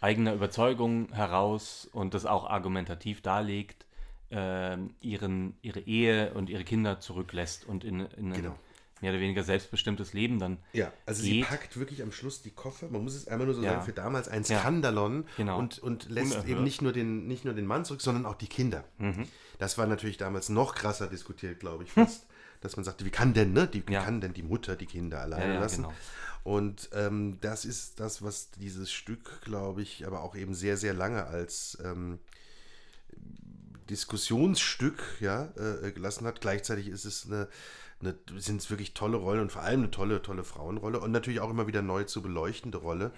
eigener 0.00 0.32
Überzeugung 0.34 1.12
heraus 1.12 1.88
und 1.92 2.14
das 2.14 2.26
auch 2.26 2.48
argumentativ 2.48 3.20
darlegt, 3.22 3.86
ähm, 4.30 4.94
ihren, 5.00 5.56
ihre 5.62 5.80
Ehe 5.80 6.34
und 6.34 6.50
ihre 6.50 6.64
Kinder 6.64 7.00
zurücklässt 7.00 7.64
und 7.64 7.82
in, 7.84 8.00
in 8.00 8.28
ein 8.32 8.34
Genau. 8.34 8.58
mehr 9.00 9.12
oder 9.12 9.20
weniger 9.20 9.42
selbstbestimmtes 9.42 10.12
Leben 10.12 10.38
dann 10.38 10.58
ja, 10.72 10.92
also 11.06 11.22
sie 11.22 11.38
geht. 11.40 11.48
packt 11.48 11.78
wirklich 11.78 12.02
am 12.02 12.12
Schluss 12.12 12.42
die 12.42 12.50
Koffer, 12.50 12.88
man 12.90 13.02
muss 13.04 13.14
es 13.14 13.26
einmal 13.26 13.46
nur 13.46 13.54
so 13.54 13.62
Ja. 13.62 13.72
sagen, 13.72 13.82
für 13.86 13.92
damals 13.92 14.28
ein 14.28 14.44
Ja. 14.44 14.60
Skandalon 14.60 15.24
Genau. 15.36 15.58
und, 15.58 15.78
und 15.78 16.08
lässt 16.10 16.32
Unerhört. 16.32 16.48
eben 16.48 16.62
nicht 16.64 16.82
nur, 16.82 16.92
den, 16.92 17.26
nicht 17.26 17.44
nur 17.44 17.54
den 17.54 17.66
Mann 17.66 17.84
zurück, 17.84 18.02
sondern 18.02 18.26
auch 18.26 18.34
die 18.34 18.48
Kinder. 18.48 18.84
Mhm. 18.98 19.26
Das 19.58 19.78
war 19.78 19.86
natürlich 19.86 20.18
damals 20.18 20.48
noch 20.50 20.74
krasser 20.74 21.06
diskutiert, 21.08 21.58
glaube 21.58 21.84
ich, 21.84 21.92
fast. 21.92 22.26
Dass 22.60 22.76
man 22.76 22.84
sagte, 22.84 23.04
wie 23.04 23.10
kann 23.10 23.34
denn, 23.34 23.52
ne? 23.52 23.68
Die, 23.68 23.86
wie 23.86 23.92
Ja. 23.92 24.02
kann 24.02 24.20
denn 24.20 24.34
die 24.34 24.42
Mutter 24.42 24.74
die 24.74 24.86
Kinder 24.86 25.20
alleine 25.20 25.46
Ja, 25.46 25.52
ja, 25.54 25.60
lassen? 25.60 25.82
genau. 25.84 25.94
Und 26.44 26.90
ähm, 26.92 27.38
das 27.40 27.64
ist 27.64 28.00
das, 28.00 28.22
was 28.22 28.50
dieses 28.52 28.90
Stück, 28.90 29.42
glaube 29.42 29.82
ich, 29.82 30.06
aber 30.06 30.22
auch 30.22 30.34
eben 30.34 30.54
sehr, 30.54 30.76
sehr 30.76 30.94
lange 30.94 31.26
als 31.26 31.78
ähm, 31.84 32.18
Diskussionsstück 33.90 35.02
ja, 35.20 35.48
äh, 35.56 35.92
gelassen 35.92 36.26
hat. 36.26 36.40
Gleichzeitig 36.40 36.88
ist 36.88 37.04
es 37.04 37.26
eine, 37.26 37.48
eine, 38.00 38.14
sind 38.38 38.60
es 38.60 38.70
wirklich 38.70 38.94
tolle 38.94 39.16
Rollen 39.16 39.40
und 39.40 39.52
vor 39.52 39.62
allem 39.62 39.80
eine 39.80 39.90
tolle, 39.90 40.22
tolle 40.22 40.44
Frauenrolle 40.44 41.00
und 41.00 41.10
natürlich 41.10 41.40
auch 41.40 41.50
immer 41.50 41.66
wieder 41.66 41.82
neu 41.82 42.04
zu 42.04 42.22
beleuchtende 42.22 42.78
Rolle. 42.78 43.12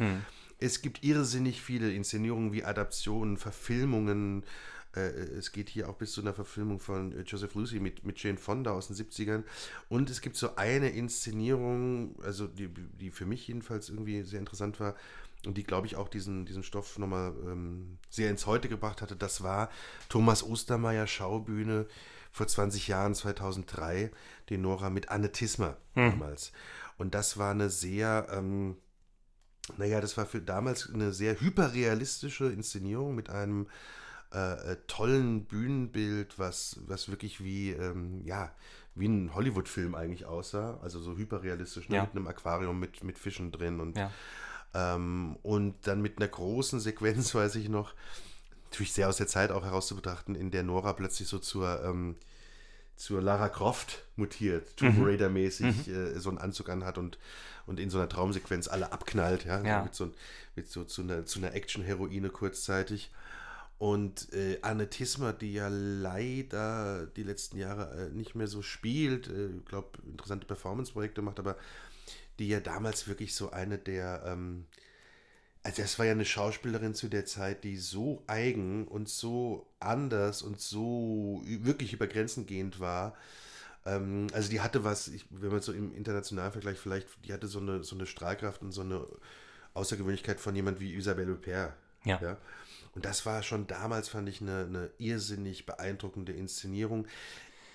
Es 0.58 0.82
gibt 0.82 1.02
irrsinnig 1.02 1.62
viele 1.62 1.90
Inszenierungen 1.92 2.52
wie 2.52 2.64
Adaptionen, 2.64 3.36
Verfilmungen. 3.36 4.44
Äh, 4.94 5.00
es 5.00 5.52
geht 5.52 5.68
hier 5.68 5.88
auch 5.88 5.94
bis 5.94 6.12
zu 6.12 6.20
einer 6.20 6.34
Verfilmung 6.34 6.80
von 6.80 7.12
äh, 7.12 7.22
Joseph 7.22 7.54
Lucy 7.54 7.80
mit, 7.80 8.04
mit 8.04 8.22
Jane 8.22 8.38
Fonda 8.38 8.72
aus 8.72 8.88
den 8.88 8.96
70ern. 8.96 9.44
Und 9.88 10.10
es 10.10 10.20
gibt 10.20 10.36
so 10.36 10.56
eine 10.56 10.90
Inszenierung, 10.90 12.16
also 12.22 12.46
die, 12.46 12.68
die 12.68 13.10
für 13.10 13.26
mich 13.26 13.46
jedenfalls 13.48 13.88
irgendwie 13.88 14.22
sehr 14.22 14.40
interessant 14.40 14.80
war 14.80 14.96
und 15.46 15.56
die, 15.56 15.64
glaube 15.64 15.86
ich, 15.86 15.96
auch 15.96 16.08
diesen, 16.08 16.44
diesen 16.44 16.62
Stoff 16.62 16.98
nochmal 16.98 17.32
ähm, 17.46 17.98
sehr 18.10 18.30
ins 18.30 18.46
Heute 18.46 18.68
gebracht 18.68 19.00
hatte. 19.00 19.16
Das 19.16 19.42
war 19.42 19.70
Thomas 20.08 20.42
Ostermeier 20.42 21.06
Schaubühne 21.06 21.86
vor 22.30 22.46
20 22.46 22.88
Jahren, 22.88 23.14
2003, 23.14 24.10
die 24.48 24.58
Nora 24.58 24.90
mit 24.90 25.08
Anne 25.08 25.32
Tismer 25.32 25.76
damals. 25.94 26.52
Und 26.98 27.14
das 27.14 27.38
war 27.38 27.52
eine 27.52 27.70
sehr... 27.70 28.26
Ähm, 28.30 28.76
naja, 29.76 30.00
das 30.00 30.16
war 30.16 30.26
für 30.26 30.40
damals 30.40 30.92
eine 30.92 31.12
sehr 31.12 31.40
hyperrealistische 31.40 32.46
Inszenierung 32.46 33.14
mit 33.14 33.30
einem 33.30 33.68
äh, 34.32 34.72
äh, 34.72 34.76
tollen 34.86 35.44
Bühnenbild, 35.46 36.38
was, 36.38 36.78
was 36.86 37.08
wirklich 37.10 37.42
wie, 37.42 37.70
ähm, 37.70 38.22
ja, 38.24 38.52
wie 38.94 39.06
ein 39.08 39.34
Hollywood-Film 39.34 39.94
eigentlich 39.94 40.24
aussah. 40.26 40.78
Also 40.82 41.00
so 41.00 41.16
hyperrealistisch, 41.16 41.88
ne? 41.88 41.96
Ja. 41.96 42.02
mit 42.02 42.12
einem 42.12 42.26
Aquarium 42.28 42.78
mit, 42.78 43.02
mit 43.04 43.18
Fischen 43.18 43.50
drin 43.52 43.80
und, 43.80 43.96
Ja. 43.96 44.10
ähm, 44.74 45.36
und 45.42 45.74
dann 45.86 46.00
mit 46.02 46.18
einer 46.18 46.28
großen 46.28 46.80
Sequenz, 46.80 47.34
weiß 47.34 47.56
ich 47.56 47.68
noch, 47.68 47.94
natürlich 48.70 48.92
sehr 48.92 49.08
aus 49.08 49.16
der 49.16 49.26
Zeit 49.26 49.50
auch 49.50 49.64
heraus 49.64 49.88
zu 49.88 49.96
betrachten, 49.96 50.34
in 50.34 50.50
der 50.50 50.62
Nora 50.62 50.92
plötzlich 50.92 51.26
so 51.28 51.38
zur, 51.40 51.82
ähm, 51.84 52.14
zur 52.96 53.20
Lara 53.22 53.48
Croft 53.48 54.04
mutiert, 54.16 54.76
Tomb 54.76 54.96
Raider-mäßig 55.04 55.88
äh, 55.88 56.18
so 56.20 56.28
einen 56.28 56.38
Anzug 56.38 56.68
anhat 56.68 56.98
und, 56.98 57.18
und 57.66 57.80
in 57.80 57.90
so 57.90 57.98
einer 57.98 58.08
Traumsequenz 58.08 58.68
alle 58.68 58.92
abknallt, 58.92 59.44
ja, 59.44 59.64
Ja. 59.64 59.82
mit 59.82 59.94
so, 59.94 60.12
mit 60.54 60.68
so 60.68 60.84
zu 60.84 61.02
einer, 61.02 61.24
zu 61.26 61.38
einer 61.40 61.54
Action-Heroine 61.54 62.28
kurzzeitig. 62.28 63.10
Und 63.80 64.30
äh, 64.34 64.58
Anne 64.60 64.90
Tismer, 64.90 65.32
die 65.32 65.54
ja 65.54 65.68
leider 65.68 67.06
die 67.06 67.22
letzten 67.22 67.56
Jahre 67.56 68.08
äh, 68.08 68.10
nicht 68.10 68.34
mehr 68.34 68.46
so 68.46 68.60
spielt, 68.60 69.28
äh, 69.28 69.46
ich 69.56 69.64
glaube, 69.64 69.98
interessante 70.06 70.46
Performance-Projekte 70.46 71.22
macht, 71.22 71.38
aber 71.38 71.56
die 72.38 72.48
ja 72.48 72.60
damals 72.60 73.08
wirklich 73.08 73.34
so 73.34 73.52
eine 73.52 73.78
der, 73.78 74.22
ähm, 74.26 74.66
also 75.62 75.80
das 75.80 75.98
war 75.98 76.04
ja 76.04 76.12
eine 76.12 76.26
Schauspielerin 76.26 76.94
zu 76.94 77.08
der 77.08 77.24
Zeit, 77.24 77.64
die 77.64 77.78
so 77.78 78.22
eigen 78.26 78.86
und 78.86 79.08
so 79.08 79.66
anders 79.78 80.42
und 80.42 80.60
so 80.60 81.42
wirklich 81.46 81.94
über 81.94 82.06
Grenzen 82.06 82.44
gehend 82.44 82.80
war. 82.80 83.16
Ähm, 83.86 84.26
also 84.34 84.50
die 84.50 84.60
hatte 84.60 84.84
was, 84.84 85.08
ich, 85.08 85.24
wenn 85.30 85.52
man 85.52 85.62
so 85.62 85.72
im 85.72 85.94
internationalen 85.94 86.52
Vergleich 86.52 86.76
vielleicht, 86.76 87.08
die 87.24 87.32
hatte 87.32 87.46
so 87.46 87.60
eine, 87.60 87.82
so 87.82 87.96
eine 87.96 88.04
Strahlkraft 88.04 88.60
und 88.60 88.72
so 88.72 88.82
eine 88.82 89.06
Außergewöhnlichkeit 89.72 90.38
von 90.38 90.54
jemand 90.54 90.80
wie 90.80 90.92
Isabelle 90.94 91.32
Huppert. 91.32 91.72
Ja. 92.04 92.36
Und 92.94 93.04
das 93.04 93.24
war 93.26 93.42
schon 93.42 93.66
damals, 93.66 94.08
fand 94.08 94.28
ich, 94.28 94.40
eine, 94.40 94.64
eine 94.68 94.90
irrsinnig 94.98 95.66
beeindruckende 95.66 96.32
Inszenierung. 96.32 97.06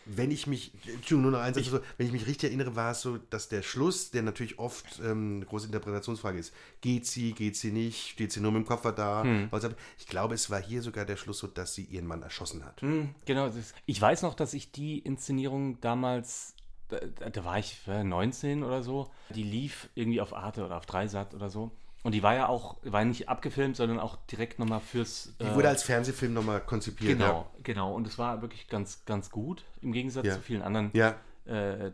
Wenn 0.08 0.30
ich 0.30 0.46
mich, 0.46 0.72
Entschuldigung, 0.86 1.24
nur 1.24 1.32
noch 1.32 1.40
eins, 1.40 1.58
also 1.58 1.78
so, 1.78 1.80
wenn 1.98 2.06
ich 2.06 2.12
mich 2.14 2.28
richtig 2.28 2.50
erinnere, 2.52 2.76
war 2.76 2.92
es 2.92 3.02
so, 3.02 3.18
dass 3.18 3.50
der 3.50 3.64
Schluss, 3.64 4.12
der 4.12 4.22
natürlich 4.22 4.60
oft 4.60 5.00
ähm, 5.04 5.38
eine 5.38 5.46
große 5.48 5.66
Interpretationsfrage 5.66 6.38
ist, 6.38 6.54
geht 6.82 7.08
sie, 7.08 7.34
geht 7.34 7.56
sie 7.56 7.72
nicht, 7.72 8.10
steht 8.10 8.32
sie 8.32 8.40
nur 8.40 8.52
mit 8.52 8.64
dem 8.64 8.68
Koffer 8.68 8.92
da? 8.92 9.26
Hab- 9.52 9.76
Ich 9.98 10.06
glaube, 10.06 10.36
es 10.36 10.52
war 10.52 10.62
hier 10.62 10.84
sogar 10.84 11.06
der 11.06 11.16
Schluss 11.18 11.40
so, 11.40 11.48
dass 11.48 11.74
sie 11.74 11.86
ihren 11.86 12.06
Mann 12.06 12.22
erschossen 12.22 12.64
hat. 12.64 12.82
Hm, 12.84 13.16
genau. 13.26 13.50
Ich 13.88 14.00
weiß 14.00 14.22
noch, 14.22 14.36
dass 14.36 14.54
ich 14.54 14.72
die 14.72 15.00
Inszenierung 15.00 15.82
damals, 15.82 16.54
da, 16.90 17.00
da 17.00 17.44
war 17.44 17.58
ich 17.58 17.80
äh, 17.88 18.04
19 18.04 18.64
oder 18.64 18.84
so, 18.84 19.10
die 19.34 19.42
lief 19.42 19.90
irgendwie 19.96 20.22
auf 20.22 20.36
Arte 20.36 20.64
oder 20.66 20.78
auf 20.78 20.86
Dreisat 20.86 21.34
oder 21.34 21.50
so. 21.50 21.72
Und 22.06 22.12
die 22.12 22.22
war 22.22 22.36
ja 22.36 22.48
auch, 22.48 22.78
war 22.84 23.04
nicht 23.04 23.30
abgefilmt, 23.30 23.76
sondern 23.76 24.00
auch 24.00 24.16
direkt 24.28 24.60
nochmal 24.60 24.80
fürs. 24.80 25.34
Die 25.42 25.46
äh, 25.46 25.56
wurde 25.56 25.70
als 25.70 25.82
Fernsehfilm 25.82 26.34
nochmal 26.34 26.62
konzipiert. 26.62 27.18
Genau, 27.18 27.48
genau. 27.64 27.94
Und 27.96 28.06
es 28.06 28.20
war 28.20 28.42
wirklich 28.44 28.68
ganz, 28.68 29.06
ganz 29.06 29.32
gut, 29.32 29.64
im 29.82 29.92
Gegensatz 29.92 30.28
Ja. 30.28 30.36
zu 30.36 30.42
vielen 30.42 30.62
anderen 30.62 30.92
Ja. 30.94 31.16
äh, 31.46 31.92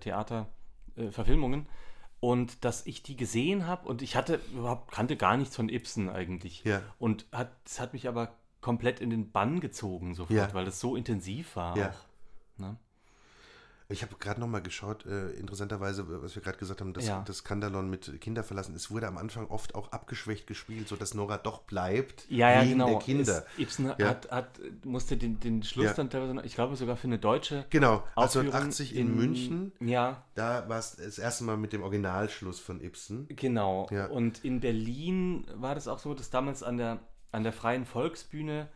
Theaterverfilmungen. 0.95 1.65
und 2.19 2.63
dass 2.65 2.86
ich 2.86 3.02
die 3.02 3.15
gesehen 3.15 3.65
habe 3.65 3.88
und 3.88 4.04
ich 4.04 4.15
hatte 4.15 4.39
überhaupt, 4.54 4.91
kannte 4.91 5.15
gar 5.17 5.38
nichts 5.38 5.56
von 5.56 5.69
Ibsen 5.69 6.08
eigentlich. 6.10 6.63
Ja. 6.65 6.82
Und 7.00 7.26
hat, 7.32 7.50
es 7.65 7.80
hat 7.80 7.93
mich 7.93 8.08
aber 8.08 8.36
komplett 8.60 9.00
in 9.00 9.10
den 9.10 9.32
Bann 9.32 9.60
gezogen 9.60 10.13
sofort, 10.13 10.38
Ja. 10.38 10.54
weil 10.54 10.65
das 10.65 10.80
so 10.80 10.95
intensiv 10.95 11.56
war 11.56 11.76
Ja. 11.78 11.89
auch. 11.89 12.60
Ne? 12.60 12.76
Ich 13.91 14.01
habe 14.04 14.15
gerade 14.19 14.39
nochmal 14.39 14.62
geschaut, 14.62 15.06
äh, 15.06 15.32
interessanterweise, 15.32 16.06
was 16.23 16.36
wir 16.36 16.41
gerade 16.41 16.58
gesagt 16.58 16.82
haben, 16.82 16.93
das, 16.93 17.08
Ja. 17.08 17.23
das 17.27 17.38
Skandalon 17.38 17.89
mit 17.89 18.19
Kinder 18.21 18.43
verlassen, 18.43 18.73
es 18.75 18.89
wurde 18.91 19.08
am 19.08 19.17
Anfang 19.17 19.47
oft 19.47 19.75
auch 19.75 19.91
abgeschwächt 19.91 20.47
gespielt, 20.47 20.88
sodass 20.88 21.13
Nora 21.13 21.38
doch 21.38 21.63
bleibt 21.63 22.25
Ja, 22.30 22.49
ja, 22.51 22.62
wegen 22.62 22.71
genau. 22.73 22.88
der 22.88 22.99
Kinder. 22.99 23.45
Es, 23.56 23.60
Ibsen 23.60 23.93
Ja. 23.97 24.08
hat, 24.08 24.32
hat, 24.32 24.60
musste 24.84 25.17
den, 25.17 25.39
den 25.39 25.63
Schluss 25.63 25.86
Ja. 25.88 25.93
dann 25.93 26.10
teilweise, 26.10 26.45
ich 26.45 26.56
glaube 26.56 26.75
sogar 26.75 26.95
für 26.95 27.08
eine 27.08 27.19
deutsche 27.19 27.65
Genau, 27.69 28.04
Aufführung 28.15 28.47
1980 28.54 28.95
in, 28.95 29.15
München, 29.15 29.71
Ja, 29.80 30.23
da 30.36 30.67
war 30.69 30.80
es 30.80 30.95
das 30.95 31.19
erste 31.19 31.43
Mal 31.43 31.58
mit 31.58 31.73
dem 31.73 31.84
Originalschluss 31.84 32.60
von 32.60 32.82
Ibsen. 32.82 33.27
Genau. 33.30 33.88
Und 34.12 34.43
in 34.45 34.60
Berlin 34.62 35.45
war 35.56 35.75
das 35.75 35.88
auch 35.88 35.99
so, 35.99 36.13
dass 36.13 36.30
damals 36.30 36.63
an 36.63 36.77
der, 36.77 36.99
an 37.32 37.43
der 37.43 37.54
Freien 37.54 37.86
Volksbühne, 37.86 38.69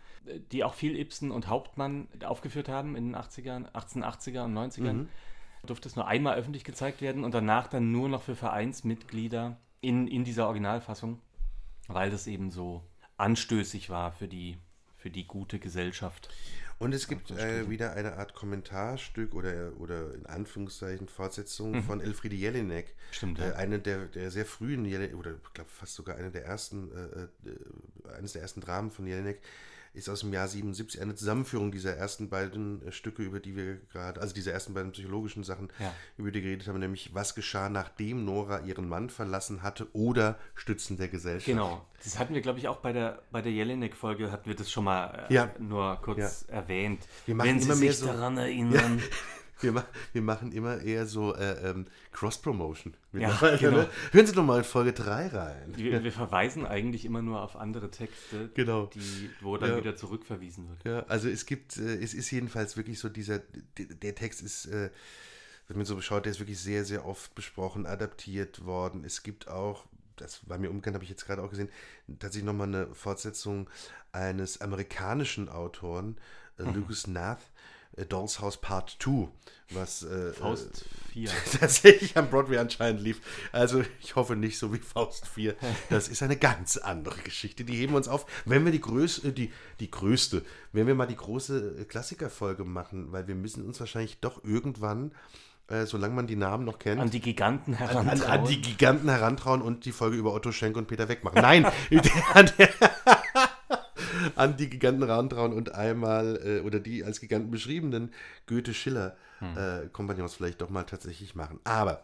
die 0.51 0.63
auch 0.63 0.73
viel 0.73 0.97
Ibsen 0.97 1.31
und 1.31 1.47
Hauptmann 1.47 2.07
aufgeführt 2.23 2.69
haben 2.69 2.95
in 2.95 3.05
den 3.11 3.15
80ern, 3.15 3.71
1880er 3.71 4.45
und 4.45 4.53
90ern, 4.53 4.93
Mhm. 4.93 5.09
durfte 5.65 5.88
es 5.88 5.95
nur 5.95 6.07
einmal 6.07 6.35
öffentlich 6.38 6.63
gezeigt 6.63 7.01
werden 7.01 7.23
und 7.23 7.33
danach 7.33 7.67
dann 7.67 7.91
nur 7.91 8.09
noch 8.09 8.21
für 8.23 8.35
Vereinsmitglieder 8.35 9.57
in, 9.81 10.07
in 10.07 10.23
dieser 10.23 10.45
Originalfassung, 10.45 11.19
weil 11.88 12.09
das 12.11 12.27
eben 12.27 12.51
so 12.51 12.83
anstößig 13.17 13.89
war 13.89 14.11
für 14.11 14.27
die, 14.27 14.57
für 14.97 15.09
die 15.09 15.25
gute 15.25 15.59
Gesellschaft. 15.59 16.29
Und 16.77 16.93
es 16.93 17.07
gibt 17.07 17.31
äh, 17.31 17.69
wieder 17.69 17.93
eine 17.93 18.17
Art 18.17 18.33
Kommentarstück 18.33 19.33
oder, 19.33 19.71
oder 19.79 20.13
in 20.13 20.25
Anführungszeichen 20.25 21.07
Fortsetzung 21.07 21.81
von 21.83 22.01
Elfriede 22.01 22.35
Jelinek. 22.35 22.88
Mhm. 22.88 23.13
Stimmt, 23.13 23.39
Äh, 23.39 23.49
ja. 23.51 23.55
eine 23.55 23.79
der, 23.79 24.07
der 24.07 24.29
sehr 24.29 24.45
frühen, 24.45 24.83
Jelinek, 24.83 25.15
oder 25.15 25.35
ich 25.41 25.53
glaube 25.53 25.69
fast 25.69 25.95
sogar 25.95 26.17
eine 26.17 26.31
der 26.31 26.43
ersten, 26.45 26.91
äh, 26.91 27.49
äh, 27.49 28.17
eines 28.17 28.33
der 28.33 28.41
ersten 28.41 28.59
Dramen 28.59 28.91
von 28.91 29.07
Jelinek, 29.07 29.39
ist 29.95 30.10
aus 30.10 30.19
dem 30.21 30.34
Jahr 30.34 30.47
77 30.47 31.01
eine 31.01 31.15
Zusammenführung 31.15 31.71
dieser 31.71 31.95
ersten 31.95 32.29
beiden 32.29 32.86
äh, 32.88 32.91
Stücke, 32.91 33.23
über 33.23 33.39
die 33.39 33.55
wir 33.55 33.77
gerade, 33.91 34.21
also 34.21 34.34
dieser 34.34 34.51
ersten 34.51 34.73
beiden 34.73 34.91
psychologischen 34.91 35.43
Sachen, 35.43 35.69
Ja. 35.79 35.93
über 36.17 36.29
die 36.31 36.36
wir 36.36 36.41
geredet 36.49 36.67
haben, 36.67 36.79
nämlich 36.79 37.13
was 37.13 37.36
geschah, 37.36 37.69
nachdem 37.69 38.25
Nora 38.25 38.62
ihren 38.62 38.88
Mann 38.89 39.10
verlassen 39.10 39.63
hatte 39.63 39.88
oder 39.93 40.38
Stützen 40.55 40.97
der 40.97 41.08
Gesellschaft. 41.08 41.45
Genau. 41.47 41.86
Das 42.03 42.19
hatten 42.19 42.34
wir, 42.34 42.41
glaube 42.41 42.60
ich, 42.60 42.67
auch 42.67 42.77
bei 42.77 42.93
der, 42.93 43.23
bei 43.31 43.41
der 43.41 43.51
Jelinek-Folge, 43.51 44.31
hatten 44.31 44.47
wir 44.47 44.55
das 44.55 44.69
schon 44.71 44.84
mal 44.84 45.25
äh, 45.29 45.34
Ja. 45.34 45.49
nur 45.60 45.95
kurz 46.01 46.45
erwähnt. 46.47 47.01
Wir 47.25 47.38
Wenn 47.38 47.60
Sie 47.60 47.71
sich 47.73 47.97
so- 47.97 48.08
daran 48.08 48.38
erinnern. 48.38 49.01
Wir, 49.61 49.71
ma 49.71 49.85
wir 50.13 50.21
machen 50.21 50.51
immer 50.51 50.81
eher 50.81 51.05
so 51.05 51.33
äh, 51.35 51.69
ähm, 51.69 51.85
Cross-Promotion. 52.11 52.95
Ja, 53.13 53.29
genau. 53.57 53.77
ne? 53.77 53.89
Hören 54.11 54.27
Sie 54.27 54.33
doch 54.33 54.43
mal 54.43 54.57
in 54.57 54.63
Folge 54.65 54.91
3 54.91 55.27
rein. 55.27 55.73
Wir, 55.77 56.03
wir 56.03 56.11
verweisen 56.11 56.65
eigentlich 56.65 57.05
immer 57.05 57.21
nur 57.21 57.41
auf 57.41 57.55
andere 57.55 57.89
Texte, 57.89 58.49
Genau. 58.53 58.87
die, 58.87 59.29
wo 59.41 59.55
dann 59.57 59.69
Ja. 59.71 59.77
wieder 59.77 59.95
zurückverwiesen 59.95 60.67
wird. 60.69 60.83
Ja, 60.83 61.05
also 61.07 61.29
es 61.29 61.45
gibt, 61.45 61.77
äh, 61.77 61.95
es 62.03 62.13
ist 62.13 62.29
jedenfalls 62.31 62.75
wirklich 62.75 62.99
so 62.99 63.07
dieser, 63.09 63.39
der, 63.77 64.15
Text 64.15 64.41
ist, 64.41 64.65
äh, 64.65 64.89
wenn 65.67 65.77
man 65.77 65.85
so 65.85 65.99
schaut, 66.01 66.25
der 66.25 66.31
ist 66.31 66.39
wirklich 66.39 66.59
sehr, 66.59 66.83
sehr 66.85 67.05
oft 67.05 67.33
besprochen, 67.33 67.85
adaptiert 67.85 68.65
worden. 68.65 69.03
Es 69.05 69.23
gibt 69.23 69.47
auch, 69.47 69.85
das 70.17 70.47
war 70.49 70.57
mir 70.57 70.69
unbekannt, 70.69 70.95
habe 70.95 71.03
ich 71.05 71.09
jetzt 71.09 71.25
gerade 71.25 71.41
auch 71.41 71.49
gesehen, 71.49 71.69
tatsächlich 72.19 72.45
nochmal 72.45 72.67
eine 72.67 72.93
Fortsetzung 72.93 73.69
eines 74.11 74.59
amerikanischen 74.61 75.47
Autoren, 75.49 76.17
äh, 76.59 76.63
Mhm. 76.63 76.73
Lucas 76.75 77.07
Nath, 77.07 77.41
Doll's 78.10 78.41
House 78.41 78.58
Part 78.58 78.97
2, 78.99 79.29
was 79.71 80.03
äh, 80.03 80.34
Faust 80.34 80.86
4. 81.13 81.29
tatsächlich 81.60 82.17
am 82.17 82.29
Broadway 82.29 82.58
anscheinend 82.58 83.01
lief. 83.01 83.21
Also 83.51 83.84
ich 84.01 84.15
hoffe 84.15 84.36
nicht 84.36 84.58
so 84.58 84.73
wie 84.73 84.79
Faust 84.79 85.27
4. 85.27 85.55
Das 85.89 86.08
ist 86.10 86.21
eine 86.21 86.36
ganz 86.36 86.77
andere 86.77 87.19
Geschichte. 87.21 87.63
Die 87.63 87.75
heben 87.75 87.93
wir 87.93 87.97
uns 87.97 88.08
auf, 88.08 88.25
wenn 88.45 88.65
wir 88.65 88.71
die 88.71 88.81
größte, 88.81 89.31
die, 89.31 89.51
die 89.79 89.89
größte, 89.89 90.43
wenn 90.73 90.88
wir 90.88 90.95
mal 90.95 91.05
die 91.08 91.15
große 91.15 91.77
äh, 91.79 91.86
Klassikerfolge 91.86 92.65
machen, 92.65 93.12
weil 93.12 93.27
wir 93.27 93.36
müssen 93.36 93.65
uns 93.65 93.79
wahrscheinlich 93.79 94.19
doch 94.19 94.43
irgendwann, 94.43 95.12
äh, 95.67 95.86
solange 95.86 96.13
man 96.13 96.27
die 96.27 96.36
Namen 96.36 96.63
noch 96.65 96.77
kennt, 96.77 97.01
An 97.01 97.10
die 97.10 97.21
Giganten 97.21 97.73
an, 97.73 97.79
herantrauen. 97.79 98.21
an 98.31 98.45
die 98.45 98.62
Giganten 98.62 99.10
herantrauen 99.10 99.62
und 99.62 99.86
die 99.86 99.91
Folge 99.91 100.15
über 100.17 100.34
Otto 100.34 100.51
Schenk 100.51 100.77
und 100.77 100.88
Peter 100.88 101.08
wegmachen. 101.10 101.41
Nein, 101.41 101.65
an, 102.34 102.51
der, 102.60 102.69
an 104.35 104.57
die 104.57 104.69
Giganten 104.69 105.05
herantrauen 105.05 105.53
und 105.53 105.75
einmal, 105.75 106.39
äh, 106.43 106.59
oder 106.61 106.79
die 106.79 107.03
als 107.03 107.19
Giganten 107.21 107.51
beschriebenen 107.51 108.11
Goethe-Schiller 108.47 109.15
äh, 109.41 109.88
Kompagnons 109.91 110.35
vielleicht 110.35 110.61
doch 110.61 110.69
mal 110.69 110.83
tatsächlich 110.83 111.35
machen. 111.35 111.59
Aber 111.63 112.03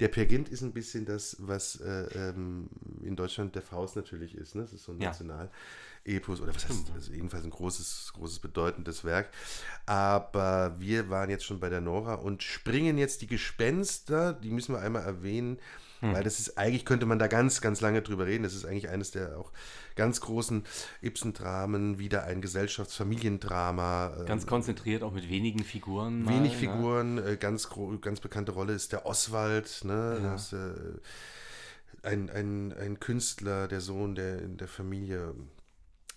der 0.00 0.08
Per 0.08 0.26
Gynt 0.26 0.48
ist 0.48 0.62
ein 0.62 0.72
bisschen 0.72 1.04
das, 1.04 1.36
was 1.38 1.80
äh, 1.80 2.06
ähm, 2.14 2.68
in 3.02 3.14
Deutschland 3.14 3.54
der 3.54 3.62
Faust 3.62 3.94
natürlich 3.94 4.34
ist. 4.34 4.54
Ne? 4.54 4.62
Das 4.62 4.72
ist 4.72 4.84
so 4.84 4.92
ein 4.92 5.00
Ja. 5.00 5.48
National-Epos 6.04 6.40
oder 6.40 6.54
was 6.54 6.68
heißt, 6.68 6.92
also 6.94 7.12
jedenfalls 7.12 7.44
ein 7.44 7.50
großes, 7.50 8.12
großes 8.14 8.38
bedeutendes 8.40 9.04
Werk. 9.04 9.30
Aber 9.86 10.76
wir 10.78 11.10
waren 11.10 11.30
jetzt 11.30 11.44
schon 11.44 11.60
bei 11.60 11.68
der 11.68 11.80
Nora 11.80 12.14
und 12.14 12.42
springen 12.42 12.98
jetzt 12.98 13.22
die 13.22 13.26
Gespenster, 13.26 14.32
die 14.32 14.50
müssen 14.50 14.74
wir 14.74 14.80
einmal 14.80 15.02
erwähnen, 15.02 15.58
weil 16.04 16.24
das 16.24 16.40
ist 16.40 16.58
eigentlich, 16.58 16.84
könnte 16.84 17.06
man 17.06 17.20
da 17.20 17.28
ganz, 17.28 17.60
ganz 17.60 17.80
lange 17.80 18.02
drüber 18.02 18.26
reden. 18.26 18.42
Das 18.42 18.54
ist 18.54 18.64
eigentlich 18.64 18.88
eines 18.88 19.12
der 19.12 19.38
auch 19.38 19.52
ganz 19.94 20.20
großen 20.20 20.64
Ibsen-Dramen, 21.00 22.00
wieder 22.00 22.24
ein 22.24 22.40
Gesellschaftsfamiliendrama. 22.40 24.16
ähm, 24.18 24.26
Ganz 24.26 24.44
konzentriert, 24.44 25.04
auch 25.04 25.12
mit 25.12 25.30
wenigen 25.30 25.62
Figuren. 25.62 26.24
mal, 26.24 26.34
Wenig 26.34 26.54
ne? 26.54 26.58
Figuren, 26.58 27.18
äh, 27.18 27.36
ganz, 27.36 27.68
ganz 28.00 28.18
bekannte 28.18 28.50
Rolle 28.50 28.72
ist 28.72 28.90
der 28.90 29.06
Oswald, 29.06 29.82
ne? 29.84 30.18
Ja. 30.20 30.32
Das, 30.32 30.52
äh, 30.52 30.72
ein, 32.02 32.30
ein, 32.30 32.72
ein 32.72 32.98
Künstler, 32.98 33.68
der 33.68 33.80
Sohn 33.80 34.16
der 34.16 34.42
in 34.42 34.56
der 34.56 34.66
Familie 34.66 35.36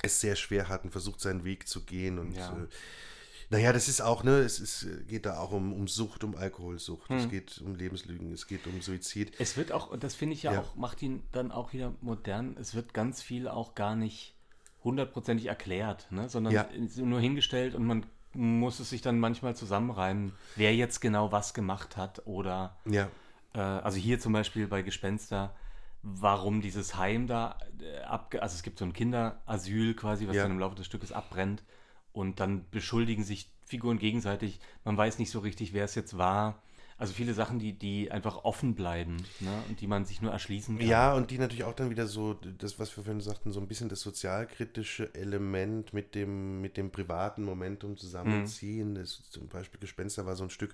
es 0.06 0.22
sehr 0.22 0.36
schwer 0.36 0.70
hat 0.70 0.84
und 0.84 0.92
versucht 0.92 1.20
seinen 1.20 1.44
Weg 1.44 1.68
zu 1.68 1.84
gehen 1.84 2.20
und 2.20 2.36
Ja. 2.36 2.58
äh, 2.58 2.68
naja, 3.52 3.72
das 3.74 3.88
ist 3.88 4.02
auch, 4.02 4.24
ne, 4.24 4.40
es 4.40 4.60
ist, 4.60 4.88
geht 5.08 5.28
da 5.28 5.38
auch 5.38 5.52
um, 5.52 5.72
um 5.72 5.88
Sucht, 5.88 6.24
um 6.24 6.36
Alkoholsucht, 6.36 7.10
Hm. 7.12 7.18
es 7.18 7.30
geht 7.30 7.62
um 7.62 7.76
Lebenslügen, 7.76 8.32
es 8.34 8.48
geht 8.48 8.66
um 8.66 8.82
Suizid. 8.82 9.34
Es 9.40 9.56
wird 9.56 9.72
auch, 9.72 9.90
und 9.92 10.04
das 10.04 10.16
finde 10.16 10.34
ich 10.34 10.44
ja, 10.44 10.54
Ja. 10.54 10.62
auch, 10.62 10.76
macht 10.76 11.02
ihn 11.04 11.24
dann 11.32 11.52
auch 11.52 11.72
wieder 11.72 11.94
modern, 12.02 12.58
es 12.60 12.74
wird 12.74 12.94
ganz 12.94 13.22
viel 13.22 13.48
auch 13.48 13.76
gar 13.76 13.96
nicht 13.96 14.36
hundertprozentig 14.84 15.48
erklärt, 15.48 16.08
ne? 16.12 16.28
sondern 16.30 16.54
Ja. 16.54 16.68
nur 16.98 17.20
hingestellt 17.20 17.76
und 17.76 17.86
man 17.86 18.06
muss 18.34 18.80
es 18.80 18.90
sich 18.90 19.02
dann 19.02 19.20
manchmal 19.20 19.56
zusammenreimen, 19.56 20.34
wer 20.56 20.76
jetzt 20.76 21.00
genau 21.00 21.32
was 21.32 21.54
gemacht 21.54 21.98
hat 21.98 22.26
oder 22.26 22.78
Ja, 22.86 23.10
äh, 23.54 23.60
also 23.60 23.98
hier 23.98 24.20
zum 24.20 24.34
Beispiel 24.34 24.68
bei 24.68 24.82
Gespenster, 24.82 25.56
warum 26.06 26.62
dieses 26.62 26.96
Heim 26.98 27.28
da 27.28 27.58
äh, 27.82 28.02
abge... 28.04 28.42
Also 28.42 28.56
es 28.56 28.64
gibt 28.64 28.78
so 28.80 28.86
ein 28.86 28.94
Kinderasyl 28.94 29.96
quasi, 29.96 30.28
was 30.28 30.36
Ja. 30.36 30.44
dann 30.44 30.52
im 30.52 30.60
Laufe 30.60 30.76
des 30.76 30.86
Stückes 30.86 31.12
abbrennt 31.12 31.64
Und 32.12 32.40
dann 32.40 32.70
beschuldigen 32.70 33.24
sich 33.24 33.52
Figuren 33.66 33.98
gegenseitig. 34.00 34.60
Man 34.86 34.96
weiß 34.98 35.20
nicht 35.20 35.32
so 35.32 35.40
richtig, 35.40 35.74
wer 35.74 35.86
es 35.86 35.96
jetzt 35.96 36.18
war. 36.18 36.62
Also 36.98 37.14
viele 37.14 37.34
Sachen, 37.34 37.60
die, 37.60 37.74
die 37.74 38.10
einfach 38.10 38.46
offen 38.46 38.74
bleiben 38.74 39.18
ne? 39.42 39.52
und 39.68 39.82
die 39.82 39.88
man 39.88 40.06
sich 40.06 40.22
nur 40.22 40.32
erschließen 40.32 40.78
kann. 40.78 40.88
Ja, 40.88 41.14
und 41.14 41.30
die 41.30 41.38
natürlich 41.38 41.66
auch 41.66 41.74
dann 41.74 41.90
wieder 41.90 42.08
so, 42.08 42.36
das, 42.36 42.80
was 42.80 42.96
wir 42.96 43.04
vorhin 43.04 43.20
sagten, 43.20 43.52
so 43.52 43.60
ein 43.60 43.68
bisschen 43.68 43.90
das 43.90 44.00
sozialkritische 44.00 45.14
Element 45.14 45.92
mit 45.92 46.16
dem, 46.16 46.62
mit 46.62 46.78
dem 46.78 46.92
privaten 46.92 47.44
Momentum 47.44 47.98
zusammenziehen. 47.98 48.92
Mhm. 48.92 48.96
Das, 48.96 49.30
zum 49.30 49.50
Beispiel 49.50 49.78
Gespenster 49.82 50.26
war 50.26 50.38
so 50.38 50.46
ein 50.46 50.50
Stück, 50.50 50.74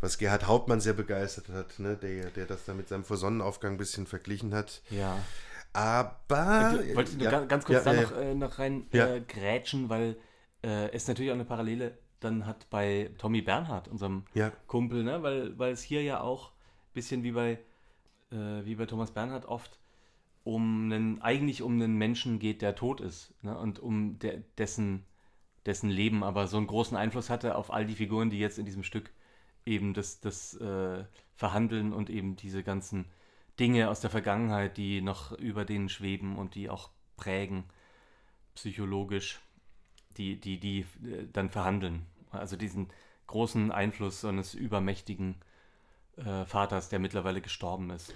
was 0.00 0.16
Gerhard 0.16 0.46
Hauptmann 0.46 0.80
sehr 0.80 0.94
begeistert 0.94 1.50
hat, 1.50 1.78
ne? 1.78 1.98
der, 1.98 2.30
der 2.30 2.46
das 2.46 2.64
dann 2.64 2.78
mit 2.78 2.88
seinem 2.88 3.04
Vorsonnenaufgang 3.04 3.72
ein 3.72 3.78
bisschen 3.78 4.06
verglichen 4.06 4.54
hat. 4.54 4.80
Ja. 4.88 5.18
Aber. 5.74 6.82
Ich 6.82 6.96
wollte 6.96 7.22
ja, 7.22 7.44
ganz 7.44 7.66
kurz 7.66 7.84
ja, 7.84 7.92
da 7.92 8.00
noch, 8.00 8.16
äh, 8.16 8.34
noch 8.34 8.58
rein 8.58 8.86
äh, 8.92 9.20
grätschen, 9.20 9.90
weil 9.90 10.16
äh, 10.62 10.90
es 10.92 11.06
natürlich 11.06 11.30
auch 11.30 11.34
eine 11.34 11.44
Parallele 11.44 11.98
dann 12.20 12.46
hat 12.46 12.68
bei 12.70 13.10
Tommy 13.18 13.42
Bernhard, 13.42 13.88
unserem 13.88 14.24
ja. 14.34 14.50
Kumpel, 14.66 15.04
ne? 15.04 15.22
weil, 15.22 15.58
weil 15.58 15.72
es 15.72 15.82
hier 15.82 16.02
ja 16.02 16.20
auch 16.20 16.50
ein 16.50 16.94
bisschen 16.94 17.22
wie 17.22 17.32
bei, 17.32 17.58
äh, 18.30 18.64
wie 18.64 18.74
bei 18.74 18.86
Thomas 18.86 19.12
Bernhard 19.12 19.46
oft 19.46 19.78
um 20.44 20.84
einen, 20.84 21.20
eigentlich 21.22 21.62
um 21.62 21.74
einen 21.74 21.96
Menschen 21.96 22.38
geht, 22.38 22.62
der 22.62 22.74
tot 22.74 23.00
ist 23.00 23.34
ne? 23.42 23.56
und 23.56 23.78
um 23.78 24.18
der, 24.18 24.38
dessen, 24.56 25.04
dessen 25.66 25.90
Leben 25.90 26.24
aber 26.24 26.46
so 26.46 26.56
einen 26.56 26.66
großen 26.66 26.96
Einfluss 26.96 27.30
hatte 27.30 27.56
auf 27.56 27.72
all 27.72 27.86
die 27.86 27.94
Figuren, 27.94 28.30
die 28.30 28.38
jetzt 28.38 28.58
in 28.58 28.64
diesem 28.64 28.82
Stück 28.82 29.12
eben 29.66 29.92
das, 29.94 30.20
das 30.20 30.54
äh, 30.54 31.04
verhandeln 31.34 31.92
und 31.92 32.10
eben 32.10 32.36
diese 32.36 32.62
ganzen 32.62 33.04
Dinge 33.60 33.90
aus 33.90 34.00
der 34.00 34.10
Vergangenheit, 34.10 34.76
die 34.76 35.02
noch 35.02 35.32
über 35.32 35.64
denen 35.64 35.88
schweben 35.88 36.36
und 36.36 36.54
die 36.54 36.70
auch 36.70 36.90
prägen, 37.16 37.64
psychologisch 38.54 39.40
die, 40.16 40.40
die, 40.40 40.58
die 40.58 40.80
äh, 40.80 41.26
dann 41.32 41.50
verhandeln. 41.50 42.06
Also 42.30 42.56
diesen 42.56 42.88
großen 43.26 43.70
Einfluss 43.70 44.24
eines 44.24 44.54
übermächtigen 44.54 45.36
äh, 46.16 46.44
Vaters, 46.44 46.88
der 46.88 46.98
mittlerweile 46.98 47.40
gestorben 47.40 47.90
ist. 47.90 48.12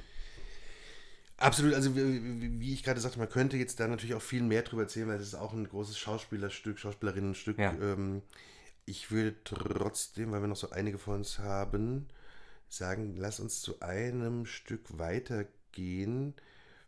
Absolut, 1.37 1.75
also 1.75 1.97
wie, 1.97 2.61
wie 2.61 2.73
ich 2.73 2.83
gerade 2.83 3.01
sagte, 3.01 3.19
man 3.19 3.29
könnte 3.29 3.57
jetzt 3.57 3.81
da 3.81 3.89
natürlich 3.89 4.15
auch 4.15 4.23
viel 4.23 4.43
mehr 4.43 4.63
drüber 4.63 4.83
erzählen, 4.83 5.09
weil 5.09 5.17
es 5.17 5.29
ist 5.29 5.35
auch 5.35 5.53
ein 5.53 5.69
großes 5.69 5.99
Schauspielerstück, 5.99 6.79
Schauspielerinnenstück. 6.79 7.59
Ja. 7.59 7.73
Ähm, 7.73 8.23
ich 8.85 9.11
würde 9.11 9.37
trotzdem, 9.45 10.33
weil 10.33 10.41
wir 10.41 10.49
noch 10.49 10.57
so 10.57 10.71
einige 10.71 10.99
von 10.99 11.15
uns 11.15 11.39
haben, 11.39 12.09
sagen, 12.69 13.15
lass 13.17 13.41
uns 13.41 13.61
zu 13.61 13.81
einem 13.81 14.47
Stück 14.47 14.99
weitergehen, 14.99 16.35